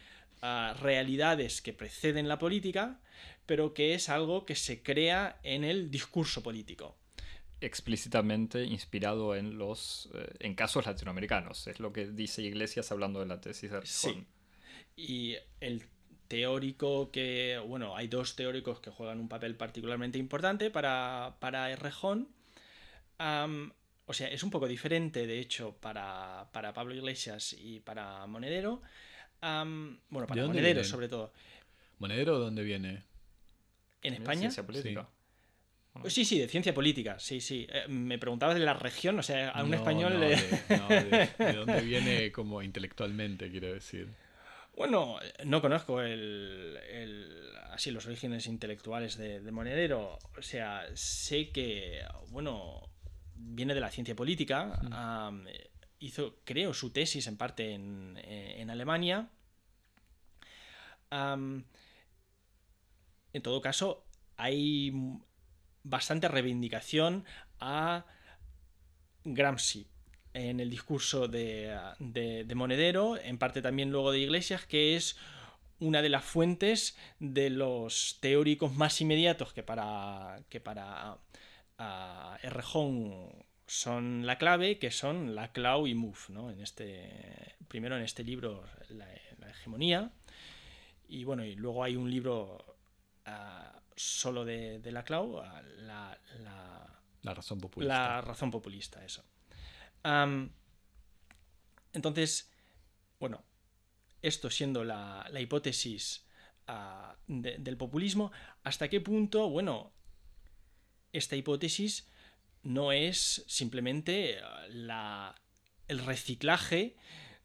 [0.42, 3.00] ah, realidades que preceden la política,
[3.46, 6.96] pero que es algo que se crea en el discurso político
[7.60, 11.66] explícitamente inspirado en los eh, en casos latinoamericanos.
[11.66, 14.26] Es lo que dice Iglesias hablando de la tesis de Sí.
[14.96, 15.82] Y el
[16.28, 22.28] teórico que, bueno, hay dos teóricos que juegan un papel particularmente importante para, para Errejón.
[23.18, 28.82] o sea, es un poco diferente, de hecho, para, Pablo Iglesias y para Monedero.
[29.40, 31.32] bueno, para Monedero, sobre todo.
[31.98, 33.04] ¿Monedero dónde viene?
[34.02, 34.50] ¿En España?
[34.66, 35.02] política.
[35.02, 35.23] Sí,
[36.08, 37.66] sí, de ciencia política, sí, sí.
[37.70, 40.14] Eh, me preguntabas de la región, o sea, a un español...
[40.14, 44.08] No, de, dónde viene como intelectualmente, quiero decir.
[44.76, 46.78] Bueno, no conozco el,
[47.70, 50.18] así los orígenes intelectuales de, Monedero.
[50.36, 52.90] O sea, sé que, bueno,
[53.34, 54.80] viene de la ciencia política.
[56.00, 59.28] Hizo, creo, su tesis en parte en, en Alemania.
[61.12, 61.64] en
[63.42, 64.04] todo caso,
[64.36, 64.92] hay
[65.84, 67.24] bastante reivindicación
[67.60, 68.04] a
[69.24, 69.86] Gramsci
[70.32, 71.78] en el discurso de,
[72.54, 75.16] Monedero, en parte también luego de Iglesias, que es
[75.78, 81.18] una de las fuentes de los teóricos más inmediatos que para, que para
[83.66, 86.50] son la clave, que son la Clau y Muff, ¿no?
[86.50, 89.06] En este, primero en este libro, La,
[89.48, 90.10] hegemonía,
[91.08, 92.76] y bueno, y luego hay un libro
[93.96, 95.42] solo de, la Clau,
[95.78, 96.18] la,
[97.22, 97.94] la, razón populista.
[97.94, 99.24] La razón populista, eso.
[101.92, 102.50] entonces,
[103.18, 103.44] bueno,
[104.22, 106.26] esto siendo la, hipótesis
[106.66, 109.92] ah, del populismo, ¿hasta qué punto, bueno,
[111.12, 112.08] esta hipótesis
[112.62, 114.40] no es simplemente
[114.70, 115.34] la,
[115.86, 116.96] el reciclaje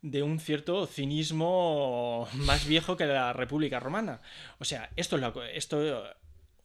[0.01, 4.21] de un cierto cinismo más viejo que la República Romana.
[4.59, 6.05] O sea, esto, es esto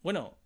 [0.05, 0.37] bueno,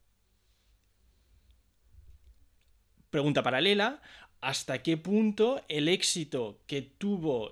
[3.11, 4.01] pregunta paralela,
[4.41, 7.51] ¿hasta qué punto el éxito que tuvo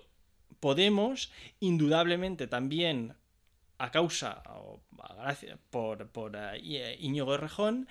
[0.60, 3.14] Podemos, indudablemente también
[3.78, 4.80] a causa o
[5.70, 6.56] por, por uh,
[6.98, 7.88] Íñigo Rejón,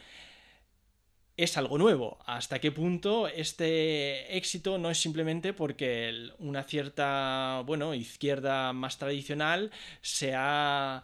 [1.37, 2.17] es algo nuevo.
[2.25, 9.71] ¿Hasta qué punto este éxito no es simplemente porque una cierta, bueno, izquierda más tradicional
[10.01, 11.03] se ha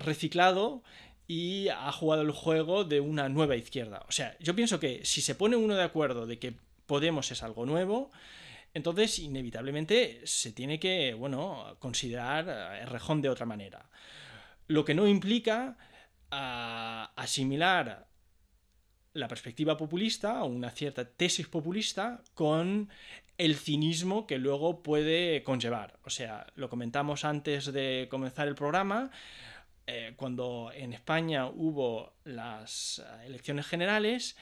[0.00, 0.82] reciclado
[1.28, 4.04] y ha jugado el juego de una nueva izquierda.
[4.08, 6.54] O sea, yo pienso que si se pone uno de acuerdo de que
[6.88, 8.10] Podemos es algo nuevo,
[8.72, 13.90] entonces inevitablemente se tiene que, bueno, considerar el rejón de otra manera.
[14.68, 15.76] Lo que no implica
[16.30, 18.08] ah, asimilar
[19.12, 22.88] la perspectiva populista o una cierta tesis populista con
[23.36, 25.98] el cinismo que luego puede conllevar.
[26.04, 29.10] O sea, lo comentamos antes de comenzar el programa,
[29.90, 34.36] eh, cuando en España hubo las eh, elecciones generales,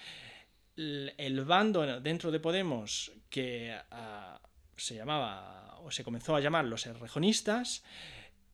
[0.77, 4.40] el, bando dentro de Podemos que ah,
[4.77, 7.85] se llamaba o se comenzó a llamar los errejonistas,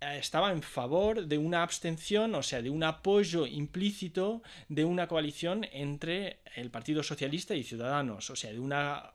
[0.03, 5.09] eh, estaba en favor de una abstención, o sea, de un apoyo implícito de una
[5.09, 9.15] coalición entre el Partido Socialista y Ciudadanos, o sea, de una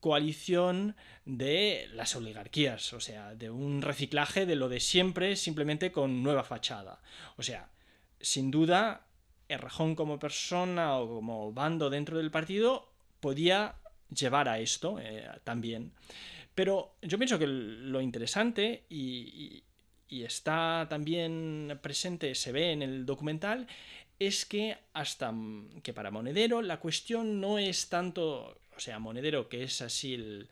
[0.00, 6.22] coalición de las oligarquías, o sea, de un reciclaje de lo de siempre simplemente con
[6.22, 7.00] nueva fachada.
[7.36, 7.70] O sea,
[8.20, 9.06] sin duda,
[9.48, 12.90] Errejón como persona o como bando dentro del partido
[13.20, 13.76] podía
[14.14, 15.92] llevar a esto eh, también.
[16.54, 19.62] Pero yo pienso que lo interesante y,
[20.08, 23.66] y está también presente, se ve en el documental,
[24.18, 25.32] es que hasta
[25.82, 30.48] que para Monedero la cuestión no es tanto o sea, Monedero, que es así el,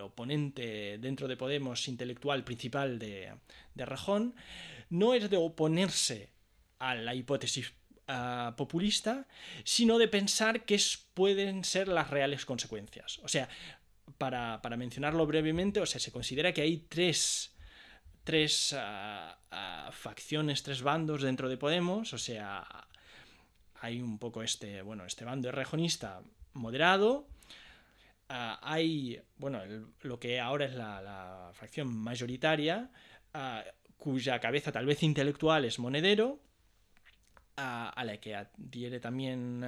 [0.00, 3.34] oponente dentro de Podemos intelectual principal de,
[3.74, 4.34] de Rajón,
[4.88, 6.30] no es de oponerse
[6.78, 7.74] a la hipótesis
[8.08, 9.26] ah, populista,
[9.62, 10.80] sino de pensar qué
[11.12, 13.18] pueden ser las reales consecuencias.
[13.18, 13.48] O sea,
[14.16, 17.54] para, mencionarlo brevemente, o sea, se considera que hay tres,
[18.24, 22.66] tres ah, ah, facciones, tres bandos dentro de Podemos, o sea,
[23.80, 26.22] hay un poco este, bueno, este bando rejonista
[26.54, 27.26] moderado,
[28.28, 29.60] Ah, hay, bueno,
[30.02, 32.90] lo que ahora es la, fracción mayoritaria,
[33.34, 33.62] ah,
[33.96, 36.40] cuya cabeza tal vez intelectual es Monedero,
[37.56, 39.64] ah, a la que adhiere también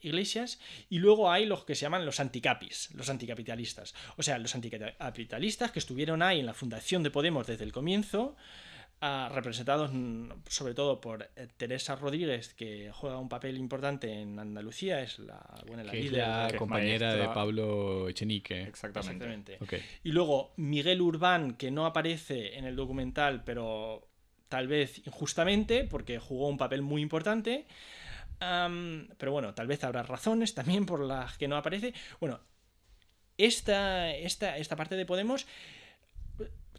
[0.00, 0.60] Iglesias,
[0.90, 3.94] y luego hay los que se llaman los anticapis, los anticapitalistas.
[4.16, 8.36] O sea, los anticapitalistas que estuvieron ahí en la fundación de Podemos desde el comienzo,
[9.00, 9.90] representados
[10.48, 15.38] sobre todo por eh, Teresa Rodríguez, que juega un papel importante en Andalucía, es la,
[15.66, 18.62] buena la, compañera de Pablo Echenique.
[18.62, 19.58] Exactamente.
[20.02, 24.08] Y luego Miguel Urbán, que no aparece en el documental, pero
[24.48, 27.66] tal vez injustamente, porque jugó un papel muy importante.
[28.38, 31.92] pero bueno, tal vez habrá razones también por las que no aparece.
[32.18, 32.40] Bueno,
[33.36, 35.46] esta, esta, esta parte de Podemos,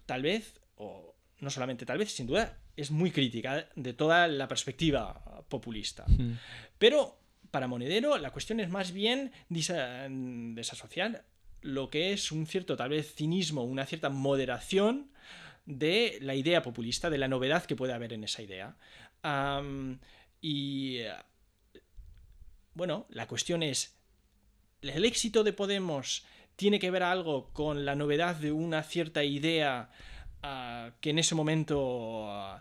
[0.06, 1.07] tal vez, o
[1.40, 6.04] no solamente tal vez, sin duda, es muy crítica de toda la perspectiva populista.
[6.78, 7.18] Pero
[7.50, 11.24] para Monedero la cuestión es más bien desasociar
[11.60, 15.10] lo que es un cierto tal vez cinismo, una cierta moderación
[15.66, 18.76] de la idea populista, de la novedad que puede haber en esa idea.
[20.40, 20.98] y
[22.74, 23.96] bueno, la cuestión es,
[24.82, 26.24] ¿el éxito de Podemos
[26.56, 29.90] tiene que ver algo con la novedad de una cierta idea
[31.00, 32.60] que en ese momento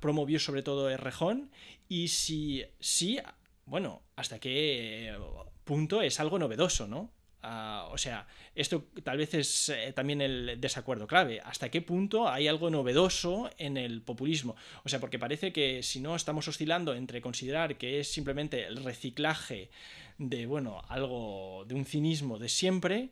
[0.00, 1.50] promovió sobre todo Errejón
[1.88, 3.18] y si sí,
[3.66, 5.16] bueno, hasta qué
[5.64, 7.10] punto es algo novedoso, ¿no?
[7.44, 11.40] o sea, esto tal vez es eh, también el desacuerdo clave.
[11.40, 14.54] ¿Hasta qué punto hay algo novedoso en el populismo?
[14.84, 18.84] O sea, porque parece que si no estamos oscilando entre considerar que es simplemente el
[18.84, 19.70] reciclaje
[20.18, 23.10] de, bueno, algo de un cinismo de siempre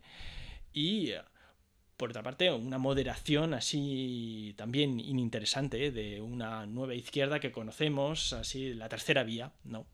[0.72, 1.10] y
[2.00, 5.90] por otra parte, una moderación así también ininteresante ¿eh?
[5.90, 9.86] de una nueva izquierda que conocemos, así la tercera vía, ¿no?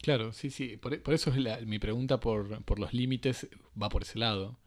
[0.00, 0.76] Claro, sí, sí.
[0.76, 3.48] Por, eso es mi pregunta por, los límites
[3.80, 4.60] va por ese lado,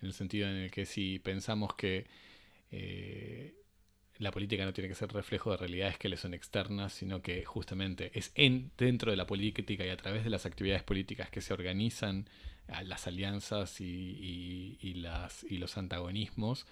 [0.00, 2.06] en el sentido en el que si pensamos que
[2.70, 3.52] eh,
[4.16, 7.44] la política no tiene que ser reflejo de realidades que le son externas, sino que
[7.44, 11.42] justamente es en, dentro de la política y a través de las actividades políticas que
[11.42, 12.30] se organizan
[12.84, 16.66] las alianzas y, las, y los antagonismos,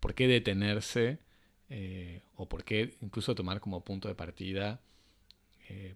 [0.00, 1.18] ¿por qué detenerse
[1.68, 4.80] eh, o por qué incluso tomar como punto de partida
[5.68, 5.94] eh,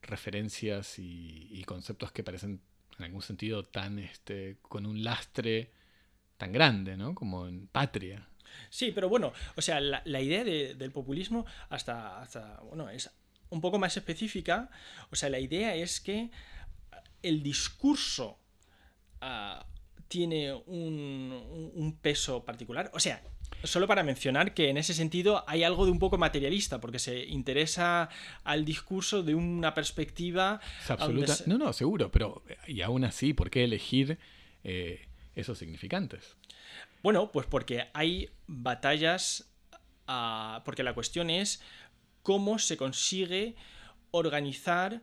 [0.00, 2.60] referencias y, conceptos que parecen
[2.98, 5.72] en algún sentido tan este, con un lastre
[6.36, 7.14] tan grande, ¿no?
[7.14, 8.28] Como en patria.
[8.70, 13.10] Sí, pero bueno, o sea, la, idea del populismo hasta, hasta, bueno, es
[13.50, 14.70] un poco más específica.
[15.10, 16.30] O sea, la idea es que
[17.22, 18.38] el discurso
[19.20, 19.66] Ah,
[20.08, 22.90] tiene un, peso particular.
[22.94, 23.22] O sea,
[23.64, 27.24] solo para mencionar que en ese sentido hay algo de un poco materialista, porque se
[27.24, 28.08] interesa
[28.44, 30.60] al discurso de una perspectiva...
[30.88, 31.34] absoluta.
[31.46, 34.18] No, no, seguro, pero y aún así, ¿por qué elegir
[34.62, 36.36] eh, esos significantes?
[37.02, 39.52] Bueno, pues porque hay batallas,
[40.06, 41.62] ah, porque la cuestión es
[42.22, 43.54] cómo se consigue
[44.10, 45.02] organizar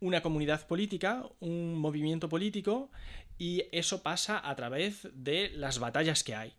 [0.00, 2.90] una comunidad política, un movimiento político,
[3.38, 6.54] y eso pasa a través de las batallas que hay.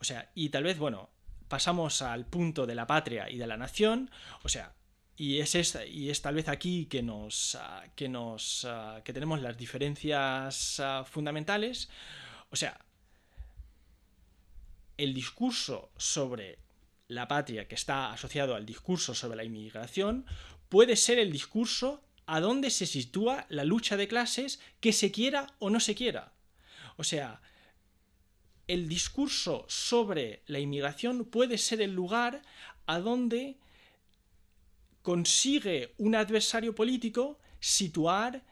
[0.00, 1.10] O sea, y tal vez, bueno,
[1.48, 4.10] pasamos al punto de la patria y de la nación,
[4.42, 4.74] o sea,
[5.16, 9.12] y es, esta, y es tal vez aquí que nos, ah, que nos ah, que
[9.12, 11.88] tenemos las diferencias ah, fundamentales.
[12.50, 12.80] O sea,
[14.96, 16.58] el discurso sobre
[17.06, 20.26] la patria que está asociado al discurso sobre la inmigración
[20.68, 25.46] puede ser el discurso a dónde se sitúa la lucha de clases que se quiera
[25.58, 26.32] o no se quiera.
[26.96, 27.40] O sea,
[28.66, 32.42] el discurso sobre la inmigración puede ser el lugar
[32.86, 33.58] a donde
[35.02, 38.42] consigue un adversario político situar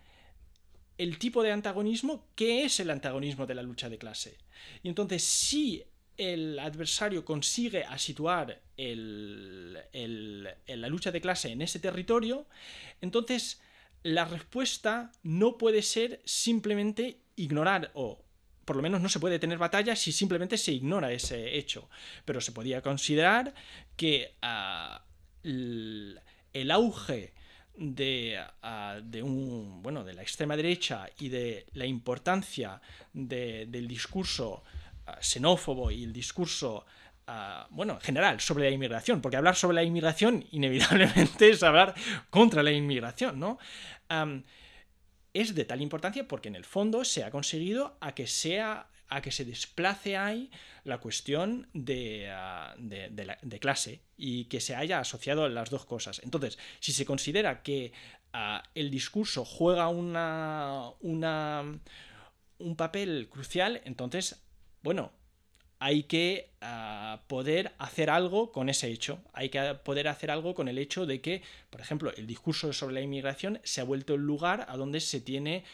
[0.99, 4.37] el tipo de antagonismo que es el antagonismo de la lucha de clase.
[4.83, 5.83] Y entonces, si
[6.17, 9.89] el adversario consigue a situar la
[10.89, 12.47] lucha de clase en ese territorio,
[13.01, 13.61] entonces
[14.03, 18.23] la respuesta no puede ser simplemente ignorar o
[18.65, 21.89] por lo menos no se puede tener batalla si simplemente se ignora ese hecho.
[22.25, 23.55] Pero se podía considerar
[23.97, 25.05] que ah,
[25.43, 26.21] el,
[26.71, 27.33] auge
[27.77, 32.81] de, ah, de, un, bueno, de la extrema derecha y de la importancia
[33.13, 34.63] del discurso
[35.21, 36.85] xenófobo y el discurso
[37.71, 41.95] bueno, en general, sobre la inmigración, porque hablar sobre la inmigración inevitablemente es hablar
[42.31, 43.59] contra la inmigración, ¿no?
[45.33, 49.21] es de tal importancia porque en el fondo se ha conseguido a que sea a
[49.21, 50.51] que se desplace ahí
[50.85, 56.21] la cuestión de, ah, de, clase y que se haya asociado las dos cosas.
[56.25, 57.93] Entonces, si se considera que
[58.33, 61.79] ah, el discurso juega una, una,
[62.59, 64.42] un papel crucial, entonces,
[64.83, 65.13] bueno,
[65.79, 69.21] hay que ah, poder hacer algo con ese hecho.
[69.33, 72.95] Hay que poder hacer algo con el hecho de que, por ejemplo, el discurso sobre
[72.95, 75.65] la inmigración se ha vuelto el lugar a donde se tiene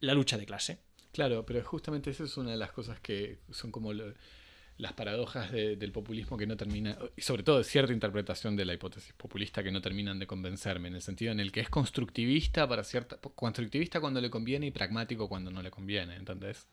[0.00, 0.78] la lucha de clase.
[1.12, 5.92] Claro, pero justamente esa es una de las cosas que son como las paradojas del
[5.92, 9.70] populismo que no termina, y sobre todo de cierta interpretación de la hipótesis populista que
[9.70, 14.00] no terminan de convencerme, en el sentido en el que es constructivista para cierta, constructivista
[14.00, 16.66] cuando le conviene y pragmático cuando no le conviene, ¿entendés?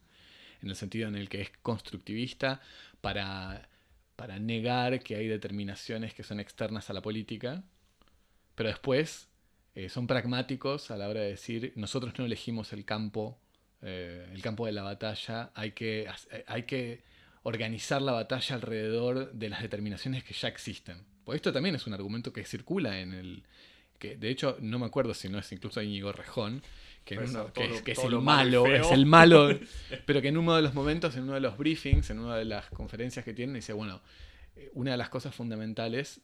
[0.61, 2.61] En el sentido en el que es constructivista
[3.02, 3.69] para,
[4.15, 7.64] para negar que hay determinaciones que son externas a la política,
[8.56, 9.30] pero después
[9.76, 13.40] eh, son pragmáticos a la hora de decir nosotros no elegimos el campo,
[13.81, 17.02] eh, el campo de la batalla, hay que, eh, hay que
[17.44, 21.06] organizar la batalla alrededor de las determinaciones que ya existen.
[21.23, 23.44] Pues esto también es un argumento que circula en el...
[23.99, 26.61] que De hecho, no me acuerdo si no es incluso Íñigo Rejón,
[27.18, 29.60] que, es, el malo, es el malo,
[30.06, 32.45] pero que en uno de los momentos, en uno de los briefings, en una de
[32.45, 34.02] las conferencias que tienen, dice, bueno,
[34.56, 36.22] eh, una de las cosas fundamentales,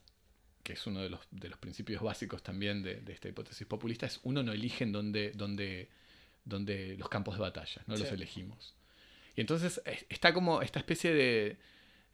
[0.61, 4.19] que es uno de los, de los principios básicos también de, esta hipótesis populista, es
[4.23, 5.89] uno no elige en dónde,
[6.97, 8.75] los campos de batalla, no los elegimos.
[9.35, 11.57] Y entonces está como esta especie de,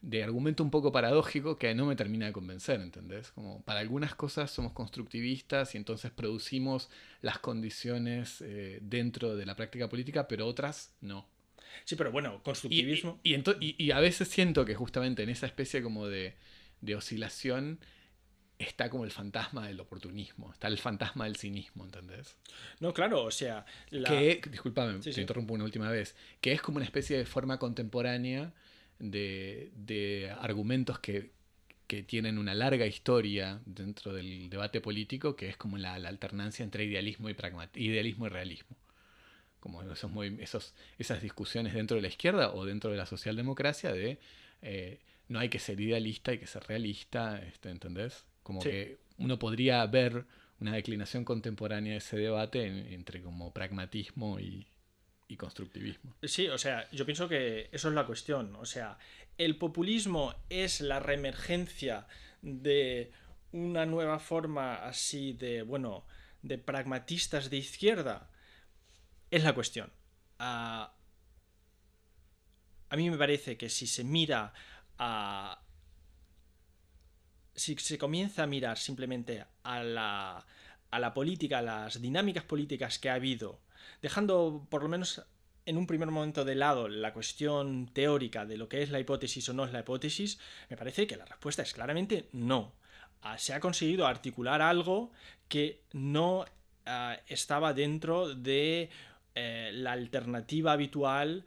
[0.02, 3.32] de argumento un poco paradójico que no me termina de convencer, ¿entendés?
[3.32, 6.90] Como para algunas cosas somos constructivistas y entonces producimos
[7.22, 11.28] las condiciones eh, dentro de la práctica política, pero otras no.
[11.86, 13.20] Sí, pero bueno, constructivismo.
[13.24, 16.36] Y, y, a veces siento que justamente en esa especie como de,
[16.96, 17.80] oscilación
[18.58, 22.38] está como el fantasma del oportunismo, está el fantasma del cinismo, ¿entendés?
[22.80, 23.66] No, claro, o sea...
[23.90, 28.54] Que, discúlpame, te interrumpo una última vez, que es como una especie de forma contemporánea
[29.02, 31.32] de, argumentos que,
[32.08, 37.30] tienen una larga historia dentro del debate político, que es como la, alternancia entre idealismo
[37.30, 37.36] y,
[37.76, 38.78] idealismo y realismo.
[39.60, 40.10] Como esos,
[40.40, 44.20] esos, esas discusiones dentro de la izquierda o dentro de la socialdemocracia de
[44.62, 48.26] eh, no hay que ser idealista, hay que ser realista, este, ¿entendés?
[48.42, 50.26] Como que uno podría ver
[50.62, 54.66] una declinación contemporánea de ese debate entre como pragmatismo y,
[55.32, 56.14] y constructivismo.
[56.24, 58.54] Sí, o sea, yo pienso que eso es la cuestión.
[58.58, 58.98] O sea,
[59.38, 62.06] el populismo es la reemergencia
[62.42, 63.14] de
[63.54, 66.06] una nueva forma así de, bueno,
[66.42, 68.30] de pragmatistas de izquierda.
[69.30, 69.90] Es la cuestión.
[70.38, 70.92] a
[72.98, 74.54] mí me parece que si se mira
[74.98, 75.62] a...
[77.56, 80.46] Si se comienza a mirar simplemente a la,
[80.90, 83.62] a la política, a las dinámicas políticas que ha habido
[84.02, 85.24] dejando por lo menos
[85.66, 89.48] en un primer momento de lado la cuestión teórica de lo que es la hipótesis
[89.50, 90.40] o no es la hipótesis,
[90.70, 92.74] me parece que la respuesta es claramente no.
[93.22, 95.12] Ah, se ha conseguido articular algo
[95.48, 96.46] que no
[96.86, 98.90] ah, estaba dentro de
[99.36, 101.46] eh, la alternativa habitual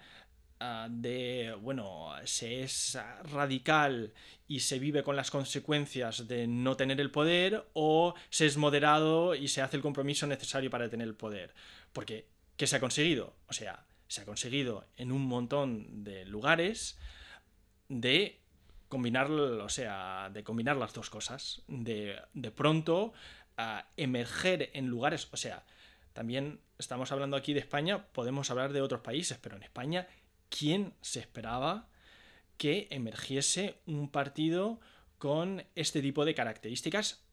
[0.60, 4.12] ah, de, bueno, se es radical
[4.46, 9.34] y se vive con las consecuencias de no tener el poder o se es moderado
[9.34, 11.54] y se hace el compromiso necesario para tener el poder.
[11.94, 12.26] Porque,
[12.58, 13.34] ¿qué se ha conseguido?
[13.48, 16.98] O sea, se ha conseguido en un montón de lugares
[17.88, 18.38] de
[18.88, 23.14] combinar, o sea, de combinar las dos cosas, de, de pronto
[23.56, 25.64] a emerger en lugares, o sea,
[26.12, 30.06] también estamos hablando aquí de España, podemos hablar de otros países, pero en España,
[30.48, 31.88] ¿quién se esperaba
[32.56, 34.80] que emergiese un partido
[35.18, 37.23] con este tipo de características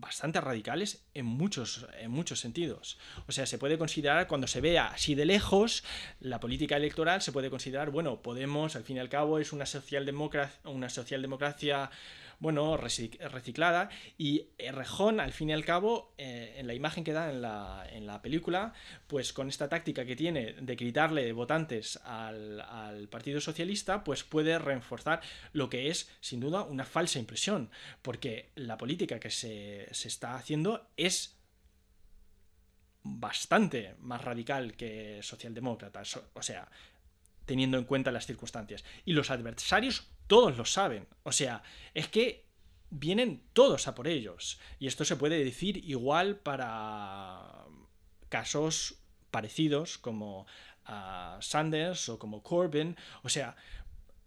[0.00, 2.98] bastante radicales en muchos, en muchos sentidos.
[3.26, 5.84] O sea, se puede considerar, cuando se vea así de lejos,
[6.20, 9.64] la política electoral se puede considerar, bueno, Podemos, al fin y al cabo, es una
[9.64, 11.90] socialdemocracia, una socialdemocracia
[12.38, 13.90] bueno, reciclada.
[14.16, 17.86] Y Rejón, al fin y al cabo, eh, en la imagen que da en la,
[17.90, 18.72] en la, película,
[19.06, 24.58] pues con esta táctica que tiene de quitarle votantes al, al, Partido Socialista, pues puede
[24.58, 25.20] reforzar
[25.52, 27.70] lo que es, sin duda, una falsa impresión.
[28.02, 31.38] Porque la política que se, se está haciendo es
[33.02, 36.02] bastante más radical que socialdemócrata.
[36.34, 36.68] O sea,
[37.48, 38.84] teniendo en cuenta las circunstancias.
[39.06, 41.08] Y los adversarios todos lo saben.
[41.22, 41.62] O sea,
[41.94, 42.44] es que
[42.90, 44.60] vienen todos a por ellos.
[44.78, 47.64] Y esto se puede decir igual para
[48.28, 48.96] casos
[49.30, 50.46] parecidos como
[50.84, 52.96] a Sanders o como Corbyn.
[53.22, 53.56] O sea,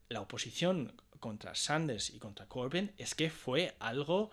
[0.10, 4.32] la oposición contra Sanders y contra Corbyn es que fue algo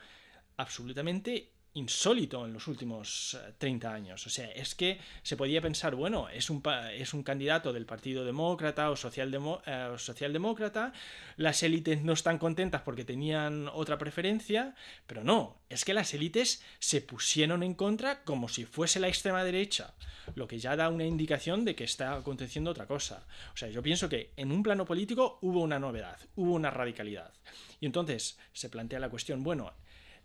[0.57, 4.27] absolutamente insólito en los últimos 30 eh, años.
[4.27, 8.25] O sea, es que se podía pensar, bueno, es un, es un candidato del Partido
[8.25, 10.93] Demócrata o, eh, Socialdemócrata,
[11.37, 14.75] las élites no están contentas porque tenían otra preferencia,
[15.07, 19.45] pero no, es que las élites se pusieron en contra como si fuese la extrema
[19.45, 19.95] derecha,
[20.35, 23.27] lo que ya da una indicación de que está aconteciendo otra cosa.
[23.55, 27.33] O sea, yo pienso que en un plano político hubo una novedad, hubo una radicalidad.
[27.81, 29.73] Y entonces se plantea la cuestión, bueno,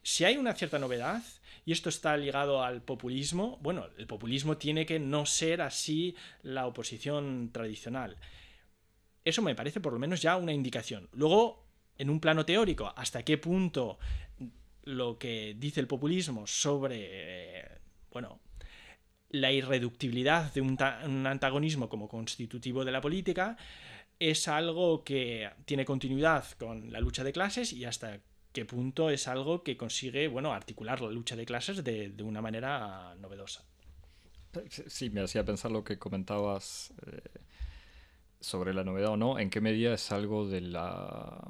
[0.03, 1.23] si hay una cierta novedad,
[1.65, 6.67] y esto está ligado al populismo, bueno, el populismo tiene que no ser así la
[6.67, 8.17] oposición tradicional.
[9.23, 11.07] Eso me parece por lo menos ya una indicación.
[11.13, 11.65] Luego,
[11.97, 13.97] en un plano teórico, hasta qué punto
[14.83, 17.65] lo que dice el populismo sobre, eh,
[18.11, 18.41] bueno,
[19.29, 23.55] la irreductibilidad de un, un, antagonismo como constitutivo de la política
[24.19, 28.19] es algo que tiene continuidad con la lucha de clases y hasta
[28.53, 33.15] qué punto es algo que consigue, bueno, articular la lucha de clases de, una manera
[33.15, 33.65] novedosa.
[34.69, 37.21] Sí, me hacía pensar lo que comentabas eh,
[38.39, 41.41] sobre la novedad o no, en qué medida es algo de la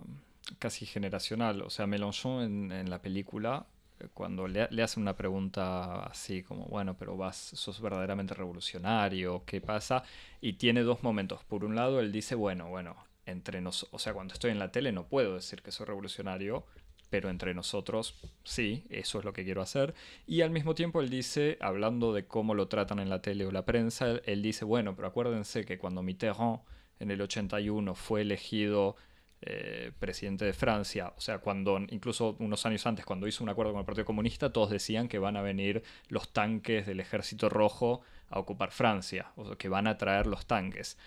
[0.58, 1.62] casi generacional.
[1.62, 3.66] O sea, Mélenchon en, la película,
[4.00, 9.44] eh, cuando le, le hacen una pregunta así como, bueno, pero vas, sos verdaderamente revolucionario,
[9.46, 10.04] ¿qué pasa?
[10.40, 11.44] Y tiene dos momentos.
[11.44, 14.72] Por un lado, él dice, bueno, bueno, entre nos, o sea, cuando estoy en la
[14.72, 16.66] tele no puedo decir que soy revolucionario,
[17.14, 19.94] pero entre nosotros sí, eso es lo que quiero hacer.
[20.26, 23.52] Y al mismo tiempo él dice, hablando de cómo lo tratan en la tele o
[23.52, 26.62] la prensa, él dice, bueno, pero acuérdense que cuando Mitterrand
[27.00, 28.96] en el 81 fue elegido
[29.42, 33.74] eh, presidente de Francia, o sea, cuando incluso unos años antes, cuando hizo un acuerdo
[33.74, 38.02] con el Partido Comunista, todos decían que van a venir los tanques del Ejército Rojo
[38.30, 40.98] a ocupar Francia, o sea, que van a traer los tanques.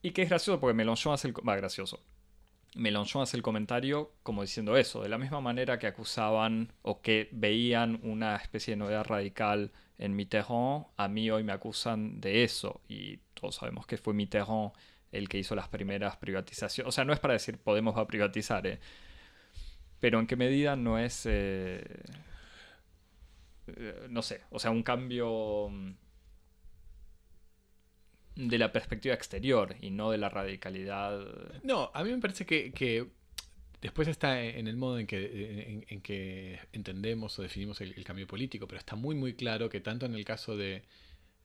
[0.00, 1.34] Y que es gracioso porque Mélenchon hace el...
[1.46, 2.00] Va, gracioso.
[2.74, 7.28] Mélenchon hace el comentario como diciendo eso, de la misma manera que acusaban o que
[7.32, 12.80] veían una especie de novedad radical en Mitterrand, a mí hoy me acusan de eso
[12.88, 14.72] y todos sabemos que fue Mitterrand
[15.12, 16.88] el que hizo las primeras privatizaciones.
[16.88, 18.78] O sea, no es para decir Podemos va a privatizar, ¿eh?
[19.98, 21.84] pero en qué medida no es, eh,
[23.66, 25.90] eh, no sé, o sea, un cambio mm,
[28.48, 31.20] de la perspectiva exterior y no de la radicalidad.
[31.62, 33.06] No, a mí me parece que,
[33.82, 38.66] después está en el modo en que, en, que entendemos o definimos el, cambio político,
[38.66, 40.84] pero está muy muy claro que tanto en el caso de,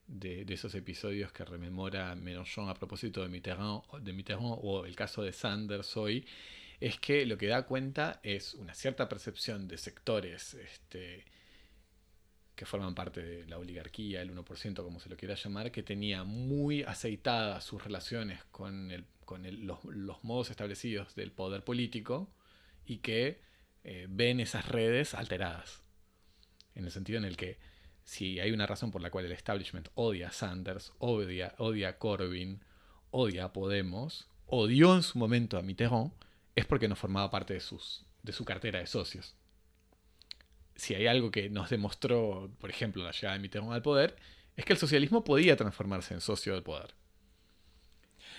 [0.07, 5.21] de, esos episodios que rememora Mélenchon a propósito de Mitterrand, de Mitterrand o el caso
[5.21, 6.25] de Sanders hoy,
[6.79, 11.25] es que lo que da cuenta es una cierta percepción de sectores este,
[12.55, 16.23] que forman parte de la oligarquía, el 1%, como se lo quiera llamar, que tenía
[16.23, 18.91] muy aceitadas sus relaciones con,
[19.29, 22.31] los, modos establecidos del poder político
[22.85, 23.41] y que
[23.83, 25.83] eh, ven esas redes alteradas.
[26.75, 27.57] En el sentido en el que
[28.03, 31.97] si hay una razón por la cual el establishment odia a Sanders, odia, odia a
[31.97, 32.61] Corbyn,
[33.11, 36.13] odia a Podemos, odió en su momento a Mitterrand,
[36.55, 39.35] es porque no formaba parte de, sus, de su cartera de socios
[40.75, 44.15] si hay algo que nos demostró, por ejemplo, la llegada de Mitterrand al poder,
[44.55, 46.93] es que el socialismo podía transformarse en socio del poder.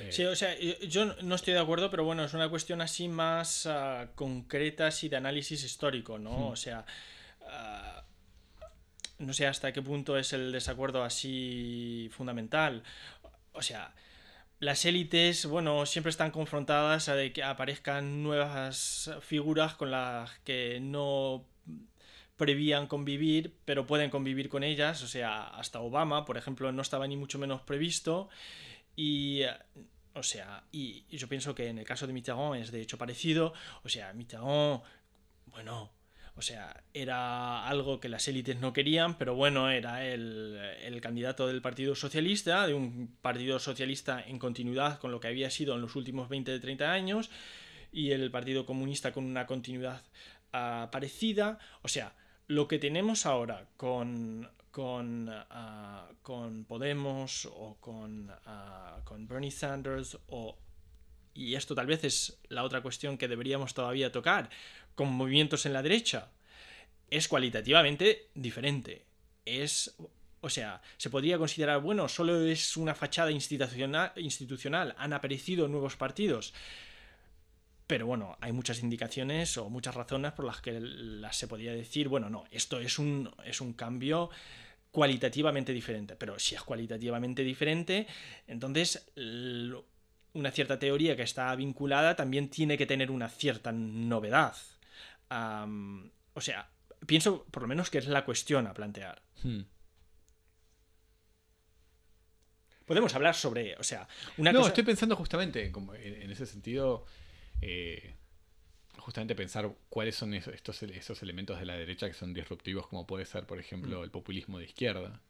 [0.00, 0.54] Eh, Sí, o sea,
[0.86, 5.08] yo- no estoy de acuerdo, pero bueno, es una cuestión así más ah, concreta, así
[5.08, 6.30] de análisis histórico, ¿no?
[6.48, 6.52] Hmm.
[6.52, 6.84] O sea,
[7.48, 8.04] ah,
[9.18, 12.82] no sé hasta qué punto es el desacuerdo así fundamental.
[13.52, 13.94] O sea,
[14.58, 20.78] las élites, bueno, siempre están confrontadas a de que aparezcan nuevas figuras con las que
[20.80, 21.46] no
[22.36, 25.02] prevían convivir, pero pueden convivir con ellas.
[25.02, 28.28] O sea, hasta Obama, por ejemplo, no estaba ni mucho menos previsto.
[28.94, 29.42] Y,
[30.14, 32.98] o sea, y, y yo pienso que en el caso de Mitterrand es de hecho
[32.98, 33.52] parecido.
[33.84, 34.82] O sea, Mitterrand,
[35.46, 35.92] bueno,
[36.36, 41.46] o sea, era algo que las élites no querían, pero bueno, era el, el candidato
[41.46, 45.80] del Partido Socialista, de un Partido Socialista en continuidad con lo que había sido en
[45.80, 47.30] los últimos 20-30 años,
[47.90, 50.02] y el Partido Comunista con una continuidad
[50.52, 51.58] ah, parecida.
[51.80, 52.14] O sea,
[52.46, 60.18] lo que tenemos ahora con, con, ah, con Podemos o con, ah, con Bernie Sanders
[60.28, 60.56] o
[61.36, 64.48] y esto tal vez es la otra cuestión que deberíamos todavía tocar,
[64.94, 66.30] con movimientos en la derecha,
[67.10, 69.04] es cualitativamente diferente.
[69.44, 69.94] Es,
[70.40, 75.96] o sea, se podría considerar, bueno, solo es una fachada institucional, institucional han aparecido nuevos
[75.96, 76.54] partidos.
[77.86, 82.08] Pero bueno, hay muchas indicaciones o muchas razones por las que las se podría decir,
[82.08, 84.30] bueno, no, esto es un, es un cambio
[84.90, 86.16] cualitativamente diferente.
[86.16, 88.06] Pero si es cualitativamente diferente,
[88.48, 89.12] entonces
[90.32, 94.56] una cierta teoría que está vinculada también tiene que tener una cierta novedad.
[95.30, 96.68] O sea,
[97.06, 99.22] pienso por lo menos que es la cuestión a plantear.
[99.44, 99.60] hmm.
[102.84, 104.06] Podemos hablar sobre, o sea,
[104.36, 104.68] una no, cosa...
[104.68, 107.04] estoy pensando justamente como en, en ese sentido,
[107.62, 108.14] eh,
[108.98, 113.06] justamente pensar cuáles son esos, estos, esos elementos de la derecha que son disruptivos, como
[113.06, 115.20] puede ser, por ejemplo, el populismo de izquierda.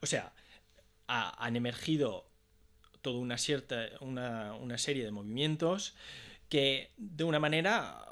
[0.00, 0.32] O sea,
[1.08, 2.30] ha- han emergido
[3.02, 5.96] toda una cierta una, una serie de movimientos
[6.48, 8.04] que de una manera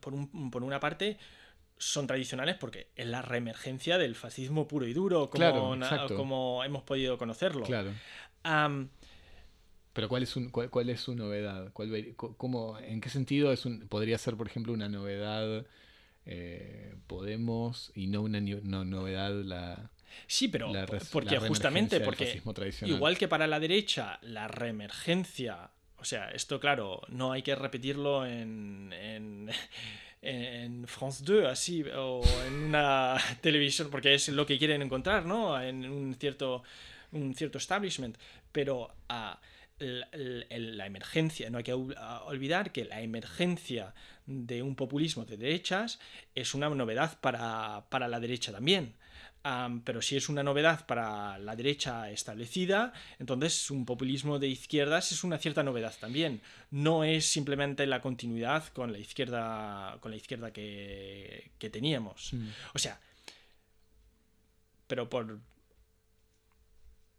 [0.00, 1.18] por, un- por una parte
[1.78, 5.72] son tradicionales porque es la reemergencia del fascismo puro y duro como, Claro,
[6.16, 7.92] como hemos podido conocerlo Claro.
[10.00, 11.74] Pero ¿cuál es, un, cuál, cuál es su novedad?
[11.74, 15.66] ¿Cuál, cómo, ¿En qué sentido es un, podría ser, por ejemplo, una novedad
[16.24, 19.90] eh, Podemos y no una no, novedad la,
[20.26, 22.40] sí pero la porque la justamente porque?
[22.86, 28.24] Igual que para la derecha, la reemergencia, o sea, esto claro, no hay que repetirlo
[28.24, 29.50] en, en,
[30.22, 35.60] en France 2, así, o en una televisión, porque es lo que quieren encontrar, ¿no?
[35.60, 36.62] En un cierto,
[37.12, 38.16] un cierto establishment,
[38.50, 39.38] pero ah,
[39.80, 41.96] la, la- la emergencia, no hay que ol-
[42.26, 43.92] olvidar que la emergencia
[44.26, 45.98] de un populismo de derechas
[46.34, 48.94] es una novedad para, para la derecha también.
[49.42, 55.12] Am, pero si es una novedad para la derecha establecida, entonces un populismo de izquierdas
[55.12, 56.42] es una cierta novedad también.
[56.70, 62.34] No es simplemente la continuidad con la izquierda, con la izquierda que, que teníamos.
[62.34, 62.48] Mm.
[62.74, 63.00] O sea,
[64.86, 65.38] pero por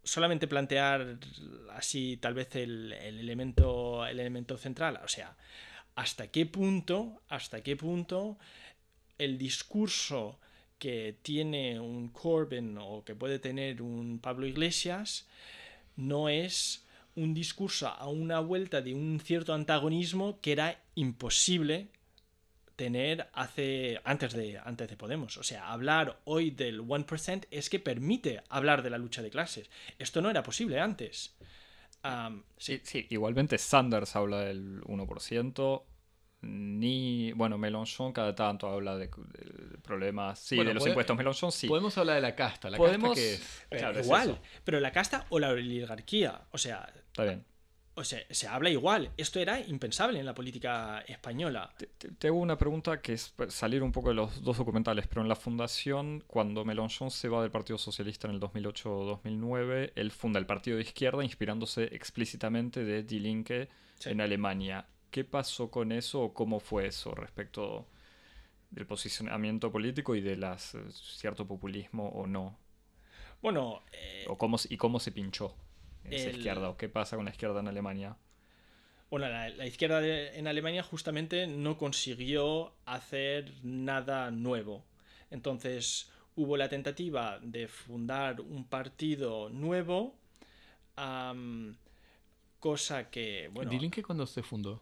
[0.04, 1.18] solamente plantear
[1.72, 5.36] así tal vez el, el elemento el elemento central, o sea,
[5.96, 8.38] hasta qué punto, hasta qué punto
[9.18, 10.40] el discurso
[10.80, 15.28] que tiene un Corbyn o que puede tener un Pablo Iglesias
[15.96, 21.90] no es un discurso a una vuelta de un cierto antagonismo que era imposible
[22.86, 27.78] tener hace antes de antes de Podemos, o sea, hablar hoy del 1% es que
[27.80, 29.70] permite hablar de la lucha de clases.
[30.00, 31.36] Esto no era posible antes.
[32.58, 35.84] Sí, Sí, sí, igualmente Sanders habla del 1%,
[36.42, 41.18] ni, bueno, Mélenchon cada tanto habla de, de problemas, sí, Bueno, de los puede- impuestos
[41.18, 41.68] Mélenchon, sí.
[41.68, 42.72] Podemos hablar de la casta.
[42.72, 43.80] La Podemos- casta que es.
[43.82, 47.46] claro, igual, pero la casta o la oligarquía, o sea, Está bien.
[47.96, 49.12] O sea, se habla igual.
[49.18, 51.74] Esto era impensable en la política española.
[51.78, 55.08] Te, te- te hago una pregunta que es salir un poco de los dos documentales,
[55.08, 60.12] pero en la fundación, cuando Mélenchon se va del Partido Socialista en el 2008-2009, él
[60.12, 63.70] funda el Partido de Izquierda inspirándose explícitamente de Die Linke
[64.00, 64.10] Sí.
[64.10, 64.88] en Alemania.
[65.12, 67.86] ¿Qué pasó con eso o cómo fue eso respecto
[68.72, 72.58] del posicionamiento político y de las, eh, cierto populismo o no?
[73.42, 75.54] Bueno, eh, ¿O cómo, ¿Y cómo se pinchó
[76.06, 76.70] esa El- izquierda?
[76.70, 78.18] ¿O qué pasa con la izquierda en Alemania?
[79.10, 84.86] Bueno, la, la izquierda de- en Alemania justamente no consiguió hacer nada nuevo.
[85.30, 90.16] Entonces hubo la tentativa de fundar un partido nuevo,
[90.96, 91.76] am,
[92.60, 94.82] cosa que, bueno, ¿Die Linke cuándo se fundó?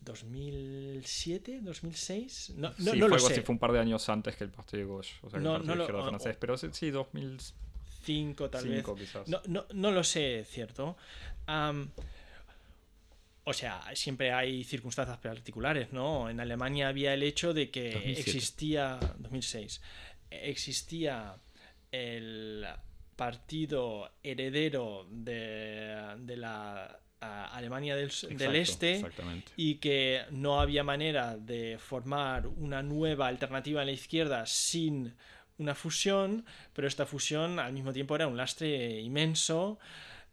[0.00, 3.42] 2007, 2006, no, no, sí, no fue lo sé.
[3.42, 5.56] fue un par de años antes que el Partido de Gauche, o sea, que No,
[5.56, 7.38] el Partido no lo- Izquierda o- francés, pero sí, sí, 2000,
[8.02, 9.04] cinco tal Cinco, vez.
[9.08, 9.28] quizás.
[9.28, 10.96] No, no, no lo sé, ¿cierto?
[13.44, 16.28] O sea, siempre hay circunstancias particulares, ¿no?
[16.28, 18.20] En Alemania había el hecho de que 2007.
[18.20, 19.80] existía, 2006,
[20.30, 21.34] existía
[21.90, 22.66] el
[23.16, 29.04] partido heredero de, de la Alemania del, del Este
[29.56, 35.16] y que no había manera de formar una nueva alternativa a la izquierda sin
[35.58, 39.78] una fusión, pero esta fusión al mismo tiempo era un lastre inmenso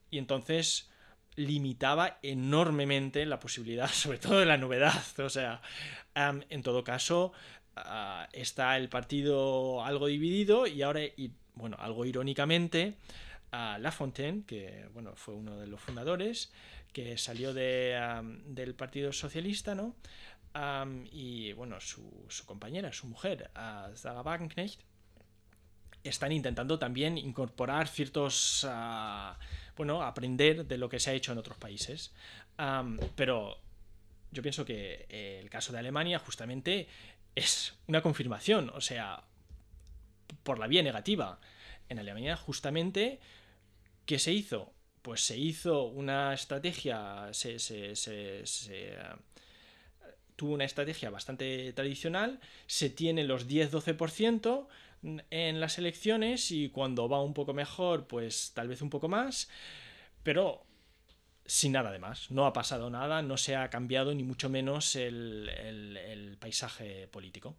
[0.09, 0.89] y entonces
[1.35, 5.03] limitaba enormemente la posibilidad, sobre todo de la novedad.
[5.19, 5.61] O sea,
[6.15, 7.33] en todo caso,
[7.75, 12.95] ah, está el partido algo dividido y ahora, y, bueno, algo irónicamente,
[13.51, 16.51] a Lafontaine, que bueno, fue uno de los fundadores,
[16.91, 19.95] que salió de, am, del Partido Socialista, ¿no?
[21.11, 24.79] Y bueno, su, compañera, su mujer, a Sarah Wagenknecht,
[26.09, 29.37] están intentando también incorporar ciertos, ah,
[29.75, 32.13] bueno, aprender de lo que se ha hecho en otros países.
[33.15, 33.57] Pero
[34.31, 36.87] yo pienso que eh, el caso de Alemania justamente
[37.35, 39.23] es una confirmación, o sea,
[40.43, 41.39] por la vía negativa.
[41.89, 43.19] En Alemania justamente,
[44.05, 44.73] ¿qué se hizo?
[45.01, 49.17] Pues se hizo una estrategia, se, se- se- se, ah,
[50.35, 54.67] tuvo una estrategia bastante tradicional, se tiene los 10-12%
[55.29, 59.49] en las elecciones y cuando va un poco mejor, pues tal vez un poco más,
[60.23, 60.65] pero
[61.45, 62.31] sin nada de más.
[62.31, 67.07] No ha pasado nada, no se ha cambiado ni mucho menos el, el- el paisaje
[67.09, 67.57] político.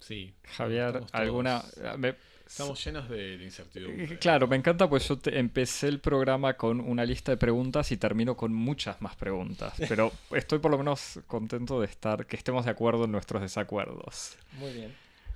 [0.00, 0.34] Sí.
[0.44, 1.62] Javier, alguna...
[1.98, 2.16] me-
[2.46, 4.18] Estamos llenos de, de incertidumbre.
[4.18, 7.96] Claro, me encanta pues yo te- empecé el programa con una lista de preguntas y
[7.96, 12.64] termino con muchas más preguntas, pero estoy por lo menos contento de estar, que estemos
[12.64, 14.36] de acuerdo en nuestros desacuerdos.
[14.52, 14.94] Muy bien.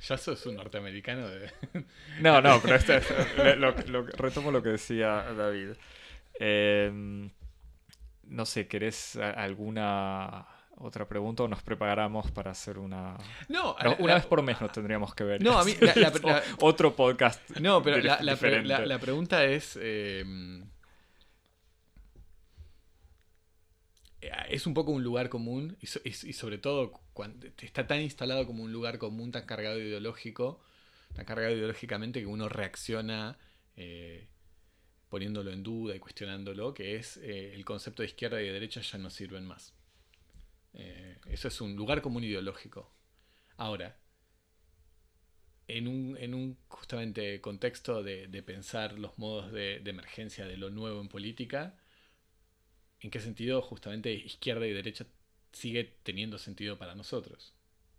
[0.08, 1.50] Ya sos un norteamericano de...
[2.20, 3.00] No, no, pero este,
[3.56, 5.70] lo- lo- retomo lo que decía David.
[6.38, 7.28] Eh,
[8.24, 10.46] no sé, ¿querés alguna
[10.80, 13.16] otra pregunta o nos preparamos para hacer una...
[13.48, 15.42] No, una la- vez por mes nos tendríamos que ver.
[15.42, 17.40] No, a mí- la- la- Otro podcast.
[17.58, 19.78] No, pero la, pregunta es...
[19.80, 20.24] eh,
[24.22, 27.86] eh, es un poco un lugar común y, so- y- y sobre todo cuando está
[27.86, 30.60] tan instalado como un lugar común, tan cargado ideológico,
[31.14, 33.38] tan cargado ideológicamente que uno reacciona
[33.76, 34.28] eh,
[35.08, 38.80] poniéndolo en duda y cuestionándolo, que es eh, el concepto de izquierda y de derecha
[38.80, 39.74] ya no sirven más.
[40.72, 42.94] Eh, eso es un lugar común ideológico.
[43.56, 43.98] Ahora,
[45.68, 50.56] en un, en un justamente contexto de, de pensar los modos de, de emergencia de
[50.56, 51.78] lo nuevo en política,
[53.00, 55.06] ¿en qué sentido justamente izquierda y derecha
[55.52, 57.54] sigue teniendo sentido para nosotros?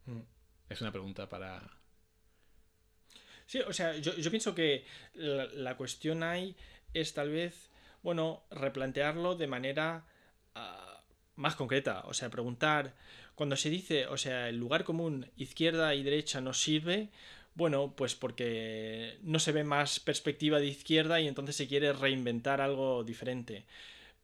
[0.06, 0.22] Mm.
[0.70, 1.80] Es una pregunta para...
[3.46, 6.56] Sí, o sea, yo, yo pienso que la, la cuestión ahí
[6.94, 7.70] es tal vez,
[8.02, 10.06] bueno, replantearlo de manera
[10.56, 11.04] ah,
[11.42, 12.04] más concreta.
[12.06, 12.94] O sea, preguntar,
[13.36, 17.10] cuando se dice, o sea, el lugar común izquierda y derecha no sirve,
[17.56, 22.62] bueno, pues porque no se ve más perspectiva de izquierda y entonces se quiere reinventar
[22.62, 23.66] algo diferente.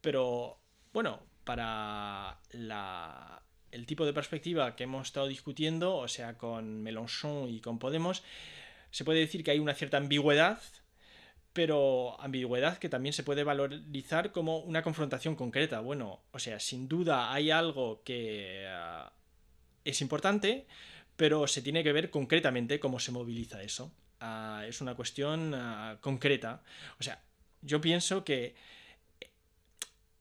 [0.01, 0.59] Pero,
[0.93, 3.41] bueno, para la,
[3.71, 8.23] el tipo de perspectiva que hemos estado discutiendo, o sea, con Mélenchon y con Podemos,
[8.91, 10.61] se puede decir que hay una cierta ambigüedad,
[11.57, 15.79] pero ambigüedad que también se puede valorizar como una confrontación concreta.
[15.79, 19.11] Bueno, o sea, sin duda hay algo que ah,
[19.83, 20.67] es importante,
[21.15, 23.91] pero se tiene que ver concretamente cómo se moviliza eso.
[24.19, 26.61] Ah, es una cuestión ah, concreta.
[26.99, 27.23] O sea,
[27.63, 28.53] yo pienso que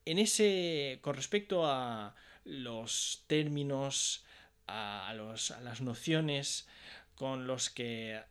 [0.06, 2.14] en ese, con respecto a
[2.44, 4.24] los términos,
[4.66, 6.66] a, los, a las nociones
[7.14, 8.22] con los que,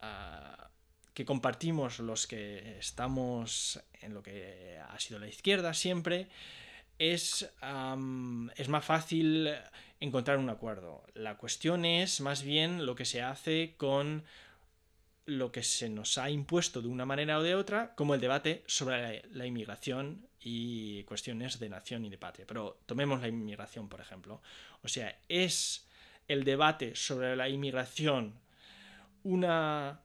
[0.00, 0.70] ah,
[1.14, 6.28] que compartimos los que estamos en lo que ha sido la izquierda siempre,
[6.98, 7.48] es,
[8.56, 9.48] es más fácil
[10.00, 11.04] encontrar un acuerdo.
[11.14, 14.24] La cuestión es más bien lo que se hace con
[15.26, 18.62] lo que se nos ha impuesto de una manera o de otra, como el debate
[18.66, 22.46] sobre la inmigración y cuestiones de nación y de patria.
[22.46, 24.42] Pero tomemos la inmigración, por ejemplo.
[24.82, 25.88] O sea, es
[26.28, 28.34] el debate sobre la inmigración
[29.22, 30.00] una,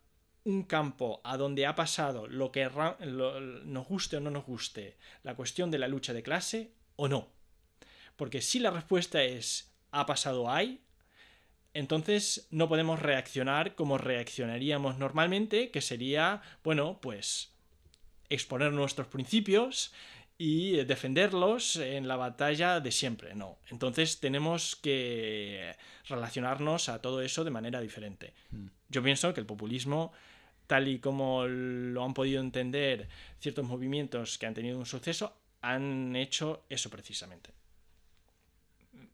[0.49, 4.97] un campo a donde ha pasado lo que lo- nos guste o no nos guste
[5.23, 7.27] la cuestión de la lucha de clase o no.
[8.15, 10.81] Porque si la respuesta es ha pasado ahí,
[11.73, 17.53] entonces no podemos reaccionar como reaccionaríamos normalmente, que sería, bueno, pues
[18.29, 19.93] exponer nuestros principios
[20.37, 23.35] y defenderlos en la batalla de siempre.
[23.35, 23.57] No.
[23.69, 25.75] Entonces tenemos que
[26.07, 28.33] relacionarnos a todo eso de manera diferente.
[28.51, 28.67] Mm.
[28.89, 30.11] Yo pienso que el populismo,
[30.69, 33.09] tal y como lo han podido entender
[33.39, 37.49] ciertos movimientos que han tenido un suceso, han hecho eso precisamente.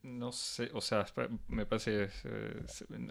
[0.03, 1.06] No sé, o sea,
[1.48, 2.65] me parece eh,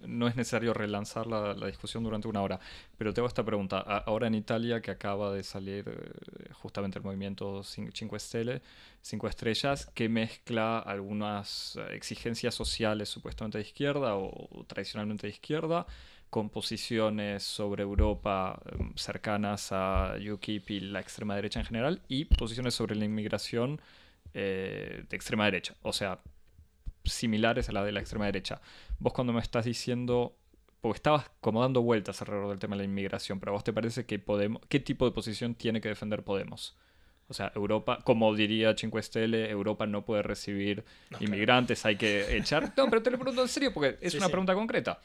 [0.07, 2.61] no es necesario relanzar la, discusión durante una hora,
[2.99, 3.79] pero tengo esta pregunta.
[3.81, 8.61] Ahora en Italia, que acaba de salir eh, justamente el movimiento 5 Stelle,
[9.01, 15.87] 5 estrellas, que mezcla algunas exigencias sociales supuestamente de izquierda o, tradicionalmente de izquierda,
[16.35, 22.24] con posiciones sobre Europa em, cercanas a UKIP y la extrema derecha en general, y
[22.24, 23.81] posiciones sobre la inmigración
[24.32, 25.77] eh, de extrema derecha.
[25.82, 26.19] O sea,
[27.05, 28.61] similares a la de la extrema derecha.
[28.98, 30.36] Vos cuando me estás diciendo,
[30.81, 33.73] porque estabas como dando vueltas alrededor del tema de la inmigración, pero a vos te
[33.73, 36.77] parece que Podemos, ¿qué tipo de posición tiene que defender Podemos?
[37.28, 40.85] O sea, Europa, como diría 5 Stelle, Europa no puede recibir
[41.20, 42.73] inmigrantes, hay que echar.
[42.77, 45.01] No, pero te lo pregunto en serio porque es una pregunta concreta.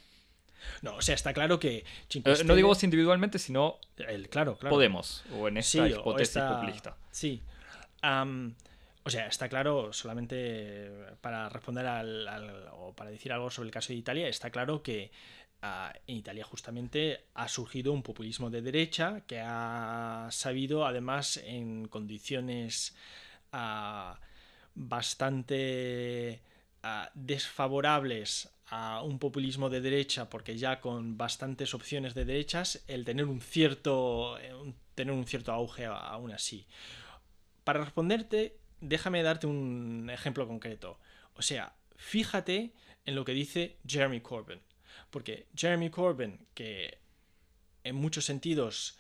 [0.82, 4.76] No, o sea, está claro que eh, No digo vos individualmente, sino el, claro, claro.
[4.76, 6.98] Podemos, o en esta hipótesis populista.
[7.12, 7.42] Sí.
[9.04, 10.92] O sea, está claro, solamente
[11.22, 15.12] para responder al, o para decir algo sobre el caso de Italia, está claro que
[15.62, 21.88] ah, en Italia justamente ha surgido un populismo de derecha que ha sabido, además, en
[21.88, 22.96] condiciones
[23.52, 24.20] ah,
[24.76, 26.42] bastante
[26.84, 33.04] ah, desfavorables a un populismo de derecha, porque ya con bastantes opciones de derechas, el
[33.04, 34.54] tener un cierto, eh,
[34.96, 36.68] tener un cierto auge aún así.
[37.64, 41.00] Para responderte, déjame darte un ejemplo concreto.
[41.36, 42.74] O sea, fíjate
[43.06, 44.62] en lo que dice Jeremy Corbyn.
[45.10, 47.00] Porque Jeremy Corbyn, que
[47.84, 48.98] en muchos sentidos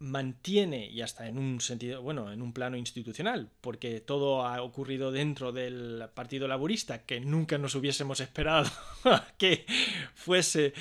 [0.00, 5.10] mantiene, y hasta en un sentido, bueno, en un plano institucional, porque todo ha ocurrido
[5.10, 8.70] dentro del Partido Laborista, que nunca nos hubiésemos esperado
[9.38, 9.66] que
[10.14, 10.72] fuese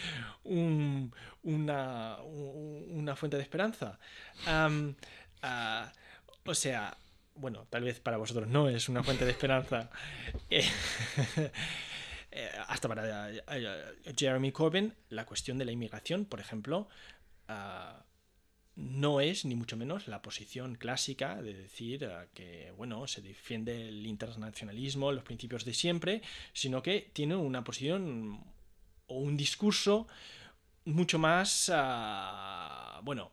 [0.44, 3.99] una, una, fuente de esperanza.
[4.45, 5.91] Ah,
[6.45, 6.98] o sea,
[7.35, 9.89] bueno, tal vez para vosotros no es una fuente de esperanza.
[10.49, 10.64] Eh,
[12.31, 13.41] eh, hasta para eh,
[14.15, 16.88] Jeremy Corbyn, la cuestión de la inmigración, por ejemplo,
[17.48, 18.03] ah,
[18.78, 23.90] no es ni mucho menos la posición clásica de decir ah, que bueno se defiende
[23.90, 26.22] el internacionalismo, los principios de siempre,
[26.54, 28.40] sino que tiene una posición
[29.08, 30.08] o un discurso
[30.86, 33.32] mucho más ah, bueno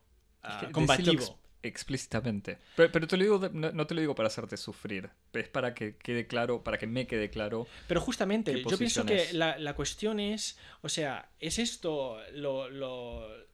[0.72, 2.58] combativo explícitamente.
[2.76, 6.26] Pero, te lo digo, no, te lo digo para hacerte sufrir, es para que quede
[6.26, 7.66] claro, para que me quede claro.
[7.88, 13.46] Pero justamente, yo pienso que la, cuestión es, o sea, ¿es esto lo, lo, eh,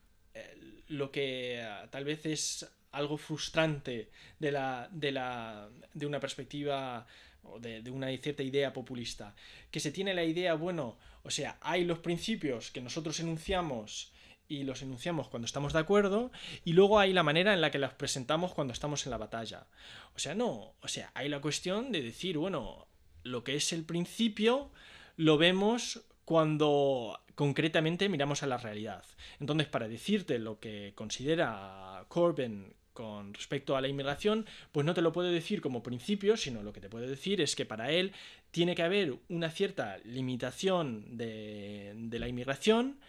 [0.88, 7.06] lo que eh, tal vez es algo frustrante de, la, de, la, de una perspectiva
[7.42, 9.34] o de, de, una cierta idea populista?
[9.70, 14.12] Que se tiene la idea, bueno, o sea, hay los principios que nosotros enunciamos
[14.50, 16.32] y los enunciamos cuando estamos de acuerdo
[16.64, 19.68] y luego hay la manera en la que las presentamos cuando estamos en la batalla.
[20.16, 22.88] O sea, no, o sea, hay la cuestión de decir, bueno,
[23.22, 24.72] lo que es el principio
[25.16, 29.02] lo vemos cuando concretamente miramos a la realidad.
[29.40, 35.00] Entonces, para decirte lo que considera Corbyn con respecto a la inmigración, pues no te
[35.00, 38.12] lo puede decir como principio, sino lo que te puede decir es que para él
[38.50, 43.00] tiene que haber una cierta limitación de, de la inmigración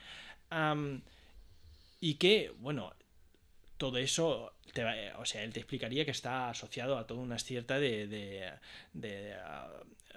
[2.00, 2.94] y que, bueno,
[3.76, 7.82] todo eso, te o sea, él te explicaría que está asociado a toda una cierta
[7.82, 8.50] de, de,
[8.94, 9.36] de,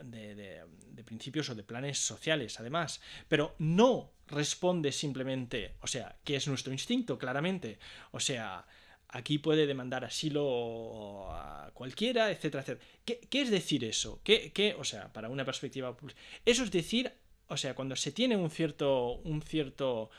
[0.02, 0.64] de,
[1.04, 3.00] principios o de planes sociales, además.
[3.28, 7.78] Pero no responde simplemente, o sea, que es nuestro instinto, claramente.
[8.12, 8.66] O sea,
[9.08, 12.86] aquí puede demandar asilo a cualquiera, etcétera, etcétera.
[13.04, 14.20] ¿Qué, es decir eso?
[14.24, 15.96] ¿Qué, ¿Qué, o sea, para una perspectiva...
[16.44, 17.12] Eso es decir,
[17.48, 19.16] o sea, cuando se tiene un cierto...
[19.24, 20.10] Un cierto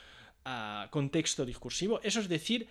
[0.92, 2.00] contexto discursivo.
[2.04, 2.68] Eso es decir,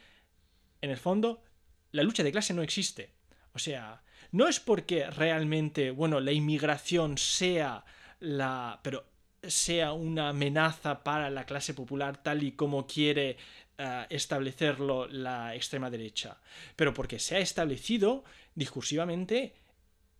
[0.81, 1.43] en el fondo,
[1.91, 3.11] la lucha de clase no existe.
[3.53, 4.03] O sea,
[4.35, 7.85] no es porque realmente, bueno, la inmigración sea
[8.19, 8.81] la.
[8.83, 9.05] pero
[9.45, 13.37] sea una amenaza para la clase popular tal y como quiere
[13.79, 16.41] eh, establecerlo la extrema derecha,
[16.75, 18.25] pero porque se ha establecido
[18.57, 19.55] discursivamente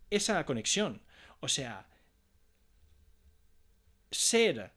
[0.09, 1.01] esa conexión.
[1.41, 1.85] O sea,
[4.11, 4.71] ser,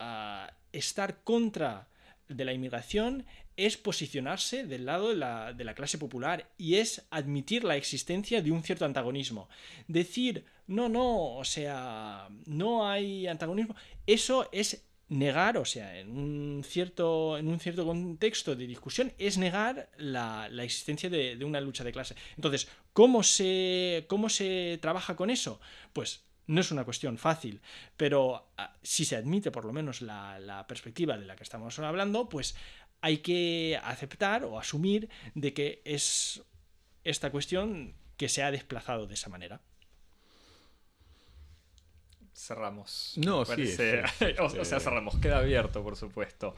[0.00, 1.86] eh, estar contra
[2.26, 3.24] de la inmigración
[3.66, 8.62] es posicionarse del lado de la, clase popular y es admitir la existencia de un
[8.62, 9.48] cierto antagonismo.
[9.86, 13.76] Decir, no, no, o sea, no hay antagonismo,
[14.06, 19.36] eso es negar, o sea, en un cierto, en un cierto contexto de discusión, es
[19.36, 22.14] negar la, existencia de, de, una lucha de clase.
[22.36, 25.60] Entonces, ¿cómo se, ¿cómo se trabaja con eso?
[25.92, 27.60] Pues no es una cuestión fácil,
[27.96, 32.28] pero ah, si se admite por lo menos la, perspectiva de la que estamos hablando,
[32.28, 32.56] pues
[33.00, 36.42] hay que aceptar o asumir de que es
[37.04, 39.60] esta cuestión que se ha desplazado de esa manera.
[42.34, 43.14] Cerramos.
[43.16, 43.74] No, sí.
[44.38, 45.16] o, sea, cerramos.
[45.16, 46.54] Queda abierto, por supuesto.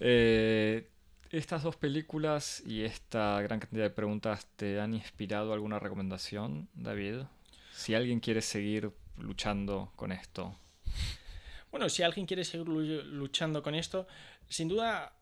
[0.00, 0.88] Eh,
[1.30, 7.22] estas dos películas y esta gran cantidad de preguntas te han inspirado alguna recomendación, David?
[7.76, 10.56] si alguien quiere seguir luchando con esto?
[11.76, 14.06] Bueno, si alguien quiere seguir luchando con esto,
[14.48, 15.12] sin duda,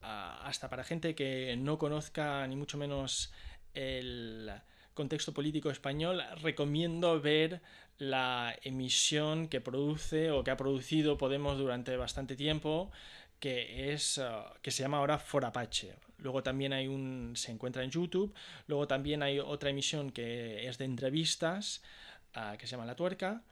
[0.00, 3.30] hasta para gente que no conozca ni mucho menos
[3.74, 4.50] el
[4.94, 7.60] contexto político español, recomiendo ver
[7.98, 12.90] la emisión que produce o que ha producido Podemos durante bastante tiempo,
[13.38, 14.18] que es
[14.62, 15.96] que se llama ahora Forapache.
[16.16, 18.32] Luego también hay un, se encuentra en YouTube.
[18.66, 21.82] Luego también hay otra emisión que es de entrevistas,
[22.32, 23.42] ah, que se llama La Tuerca.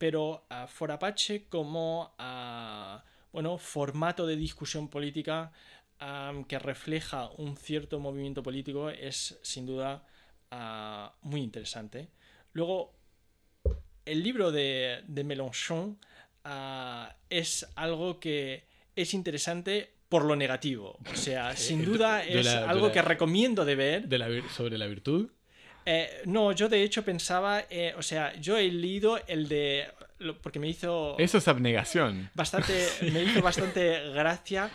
[0.00, 2.14] Pero Forapache como
[3.32, 5.52] bueno, formato de discusión política
[6.48, 10.02] que refleja un cierto movimiento político es sin duda
[11.20, 12.08] muy interesante.
[12.54, 12.94] Luego,
[14.06, 15.98] el libro de, de Mélenchon
[17.28, 18.64] es algo que
[18.96, 20.98] es interesante por lo negativo.
[21.12, 24.08] O sea, sin duda es algo que recomiendo de ver.
[24.08, 25.30] De la, ¿Sobre la virtud?
[25.86, 29.88] Eh, no, yo de hecho pensaba, eh, o sea, yo he leído el de...
[30.42, 31.16] Porque me hizo...
[31.18, 32.30] Eso es abnegación.
[32.34, 34.70] Bastante, me hizo bastante gracia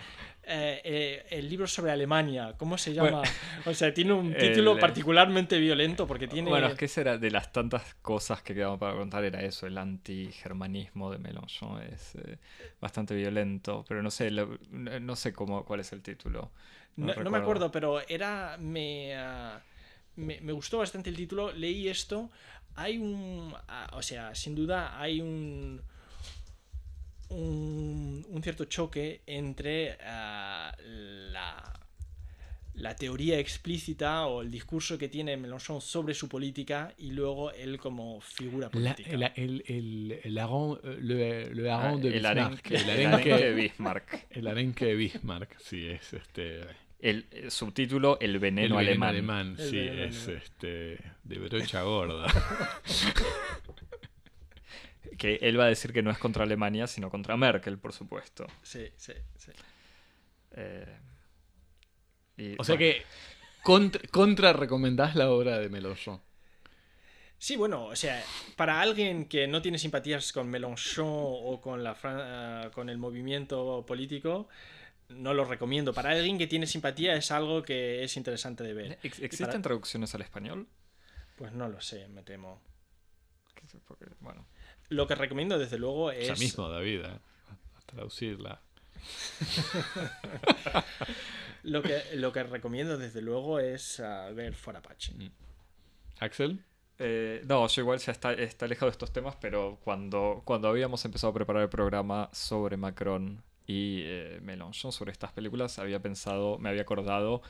[0.47, 3.23] eh, eh, el libro sobre Alemania, ¿cómo se llama?
[3.65, 6.51] o sea, tiene un título particularmente violento porque tiene...
[6.51, 9.75] Bueno, es que será de las tantas cosas que quedamos para contar era eso, el
[9.77, 12.37] anti-germanismo de Mélenchon es eh,
[12.79, 16.51] bastante violento, pero no sé, no sé cómo, cuál es el título.
[16.95, 18.53] No, me acuerdo, pero era...
[18.53, 19.61] Ah,
[20.15, 22.29] me, me, gustó bastante el título, leí esto,
[22.75, 23.53] hay un...
[23.67, 25.81] Ah, o sea, sin duda hay un
[27.29, 31.79] un, cierto choque entre ah, la,
[32.75, 37.77] la, teoría explícita o el discurso que tiene Mélenchon sobre su política y luego él
[37.79, 39.09] como figura política.
[39.09, 40.35] el, el, el, el,
[41.01, 44.27] le, le ah, de el Arenque, el arenque de Bismarck.
[44.29, 46.84] El arenque de Bismarck, sí, es este...
[46.99, 49.55] El, subtítulo El veneno, el veneno alemán.
[49.57, 52.25] sí, es este de brocha gorda.
[55.17, 58.45] que él va a decir que no es contra Alemania, sino contra Merkel, por supuesto.
[58.61, 59.51] Sí, sí, sí.
[60.51, 60.97] Eh,
[62.57, 63.03] o sea que
[63.61, 66.21] contra, recomendás la obra de Mélenchon.
[67.37, 68.23] Sí, bueno, o sea,
[68.55, 73.85] para alguien que no tiene simpatías con Mélenchon o con, la, eh, con el movimiento
[73.85, 74.47] político,
[75.09, 75.93] no lo recomiendo.
[75.93, 78.99] Para alguien que tiene simpatía es algo que es interesante de ver.
[79.03, 80.67] ¿Existen traducciones al español?
[81.37, 82.61] Pues no lo sé, me temo.
[84.19, 84.45] bueno.
[84.89, 86.27] Lo que recomiendo, desde luego, es.
[86.27, 87.19] Ya mismo, David, ¿eh?
[87.77, 88.61] a traducirla.
[91.63, 95.13] lo, que, lo que recomiendo, desde luego, es uh, ver For Apache.
[95.13, 95.31] Mm.
[96.19, 96.63] ¿Axel?
[96.97, 101.03] Eh, no, yo igual ya está, está alejado de estos temas, pero cuando, cuando habíamos
[101.03, 106.69] empezado a preparar el programa sobre Macron y eh, sobre estas películas, había pensado, me
[106.69, 107.41] había acordado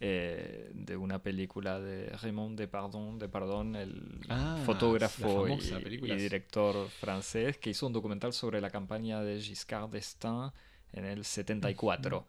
[0.00, 7.70] eh, de una película de Raymond Depardon, Depardon el ah, fotógrafo y, director francés, que
[7.70, 10.50] hizo un documental sobre la campaña de Giscard d'Estaing
[10.92, 12.26] en el 74.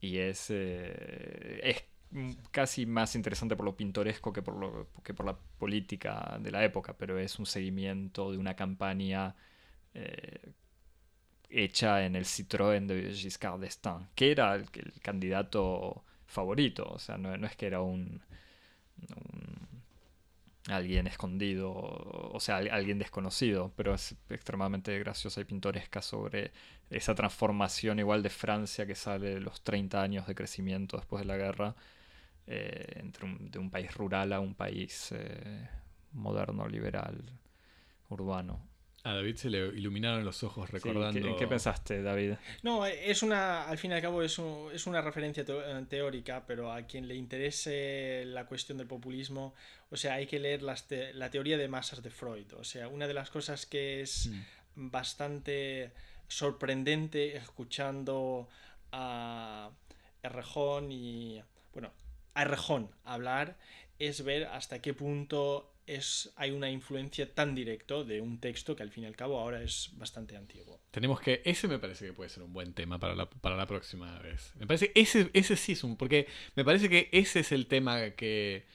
[0.00, 1.84] Y es, eh, es
[2.50, 6.64] casi más interesante por lo pintoresco que por, lo, que por la política de la
[6.64, 9.34] época, pero es un seguimiento de una campaña
[9.94, 10.52] eh,
[11.50, 14.66] hecha en el Citroën de Giscard d'Estaing, que era el
[15.02, 16.84] candidato favorito.
[16.90, 18.20] O sea, no, es que era un,
[20.68, 26.52] alguien escondido, o sea, alguien desconocido, pero es extremadamente graciosa y pintoresca sobre
[26.90, 31.36] esa transformación igual de Francia que sale los 30 años de crecimiento después de la
[31.36, 31.74] guerra,
[32.46, 35.68] eh, entre de un país rural a un país eh,
[36.12, 37.22] moderno, liberal,
[38.10, 38.60] urbano.
[39.08, 41.34] A David se le iluminaron los ojos recordando.
[41.38, 42.34] ¿qué, pensaste, David?
[42.62, 44.38] No, es una, al fin y al cabo es,
[44.74, 45.46] es una referencia
[45.88, 49.54] teórica, pero a quien le interese la cuestión del populismo,
[49.88, 52.52] o sea, hay que leer la teoría de masas de Freud.
[52.58, 54.26] O sea, una de las cosas que es
[54.74, 54.90] mm.
[54.90, 55.90] bastante
[56.26, 58.46] sorprendente escuchando
[58.92, 59.70] a
[60.22, 61.92] Errejón y, bueno,
[62.34, 63.56] a Errejón hablar
[63.98, 68.82] es ver hasta qué punto es, hay una influencia tan directa de un texto que
[68.82, 70.80] al fin y al cabo ahora es bastante antiguo.
[70.90, 71.40] Tenemos que.
[71.44, 74.52] Ese me parece que puede ser un buen tema para la, para la próxima vez.
[74.56, 74.92] Me parece.
[74.94, 75.96] Ese, ese sí es un.
[75.96, 78.66] Porque me parece que ese es el tema que.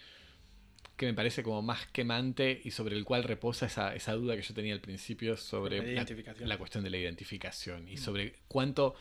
[0.98, 4.42] que me parece como más quemante y sobre el cual reposa esa, esa duda que
[4.42, 6.50] yo tenía al principio sobre La la, identificación.
[6.50, 8.96] la cuestión de la identificación y sobre cuánto.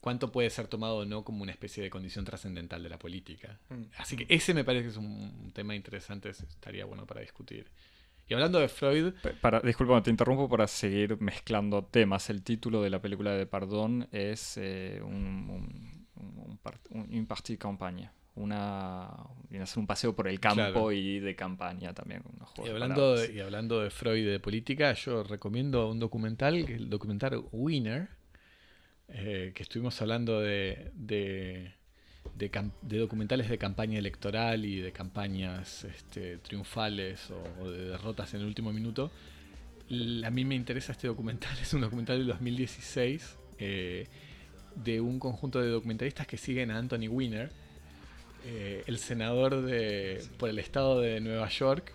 [0.00, 3.58] Cuánto puede ser tomado o no como una especie de condición trascendental de la política.
[3.68, 3.82] Mm.
[3.98, 7.66] Así que ese me parece que es un tema interesante, estaría bueno para discutir.
[8.28, 12.28] Y hablando de Freud, Para, disculpa, te interrumpo para seguir mezclando temas.
[12.28, 18.12] El título de la película de Pardón es eh, un, un, un, un- campaña.
[18.34, 19.08] Una,
[19.48, 20.92] viene a ser un paseo por el campo Claro.
[20.92, 22.22] y de campaña también.
[22.32, 26.54] unos y hablando, de, y hablando de Freud y de política, yo recomiendo un documental,
[26.54, 28.08] el documental Winner,
[29.10, 30.92] eh, que estuvimos hablando de,
[32.82, 38.72] documentales de campaña electoral y de campañas este, triunfales o, de derrotas en el último
[38.72, 39.10] minuto.
[40.24, 44.06] A mí me interesa este documental, es un documental del 2016 eh,
[44.76, 47.50] de un conjunto de documentalistas que siguen a Anthony Weiner,
[48.44, 51.94] eh, el senador de, por el estado de Nueva York,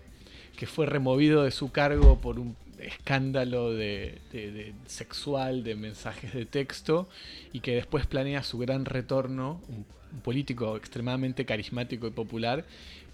[0.56, 7.08] que fue removido de su cargo por un escándalo de, sexual, de mensajes de texto,
[7.52, 12.64] y que después planea su gran retorno, un, un político extremadamente carismático y popular,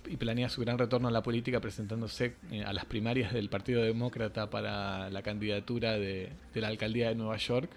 [0.08, 3.82] y planea su gran retorno a la política presentándose eh, a las primarias del Partido
[3.82, 7.70] Demócrata para la candidatura de, de la alcaldía de Nueva York,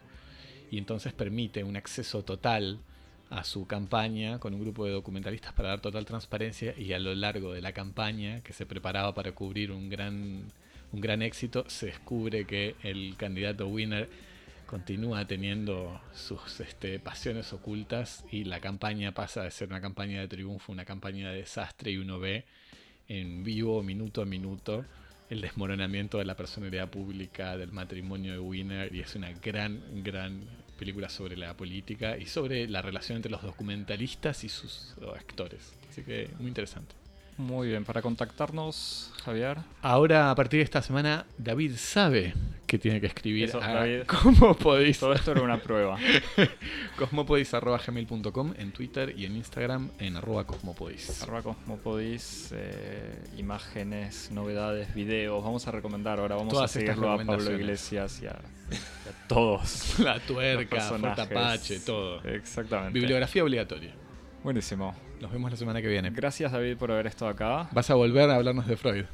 [0.71, 2.79] y entonces permite un acceso total
[3.33, 7.15] a su campaña con un grupo de documentalistas para dar total transparencia y a lo
[7.15, 10.43] largo de la campaña que se preparaba para cubrir un gran,
[10.91, 14.07] un gran éxito, se descubre que el candidato winner
[14.67, 20.27] continúa teniendo sus este, pasiones ocultas y la campaña pasa de ser una campaña de
[20.27, 22.45] triunfo, una campaña de desastre y uno ve
[23.07, 24.85] en vivo, minuto a minuto,
[25.31, 30.41] el desmoronamiento de la personalidad pública, del matrimonio de Winner y es una gran, gran
[30.83, 35.73] película sobre la política y sobre la relación entre los documentalistas y sus actores.
[35.89, 37.02] Así que muy interesante.
[37.37, 39.57] Muy bien, para contactarnos, Javier.
[39.81, 42.33] Ahora, a partir de esta semana, David sabe
[42.67, 43.49] que tiene que escribir.
[43.49, 44.03] Eso, a David.
[44.07, 44.99] ¿Cómo podéis?
[44.99, 45.97] Todo esto era una prueba.
[46.97, 51.23] Cosmopodis.gmail.com en Twitter y en Instagram en arroba cosmopodis.
[51.23, 55.43] Arroba Cosmopodis, eh, imágenes, novedades, videos.
[55.43, 57.51] Vamos a recomendar ahora, vamos Todas a seguirlo a Pablo.
[57.51, 58.31] Iglesias y a,
[58.71, 59.99] y a todos.
[59.99, 61.25] La tuerca, personajes.
[61.27, 62.23] Fortapache, todo.
[62.23, 62.99] Exactamente.
[62.99, 64.02] Bibliografía obligatoria.
[64.43, 64.93] Buenísimo.
[65.21, 66.09] Nos vemos la semana que viene.
[66.09, 67.69] Gracias David por haber estado acá.
[67.71, 69.05] Vas a volver a hablarnos de Freud.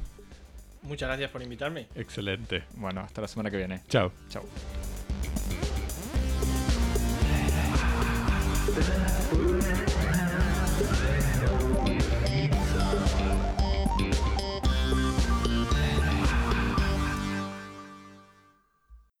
[0.82, 1.86] Muchas gracias por invitarme.
[1.94, 2.64] Excelente.
[2.76, 3.82] Bueno, hasta la semana que viene.
[3.88, 4.12] Chao.
[4.28, 4.44] Chao.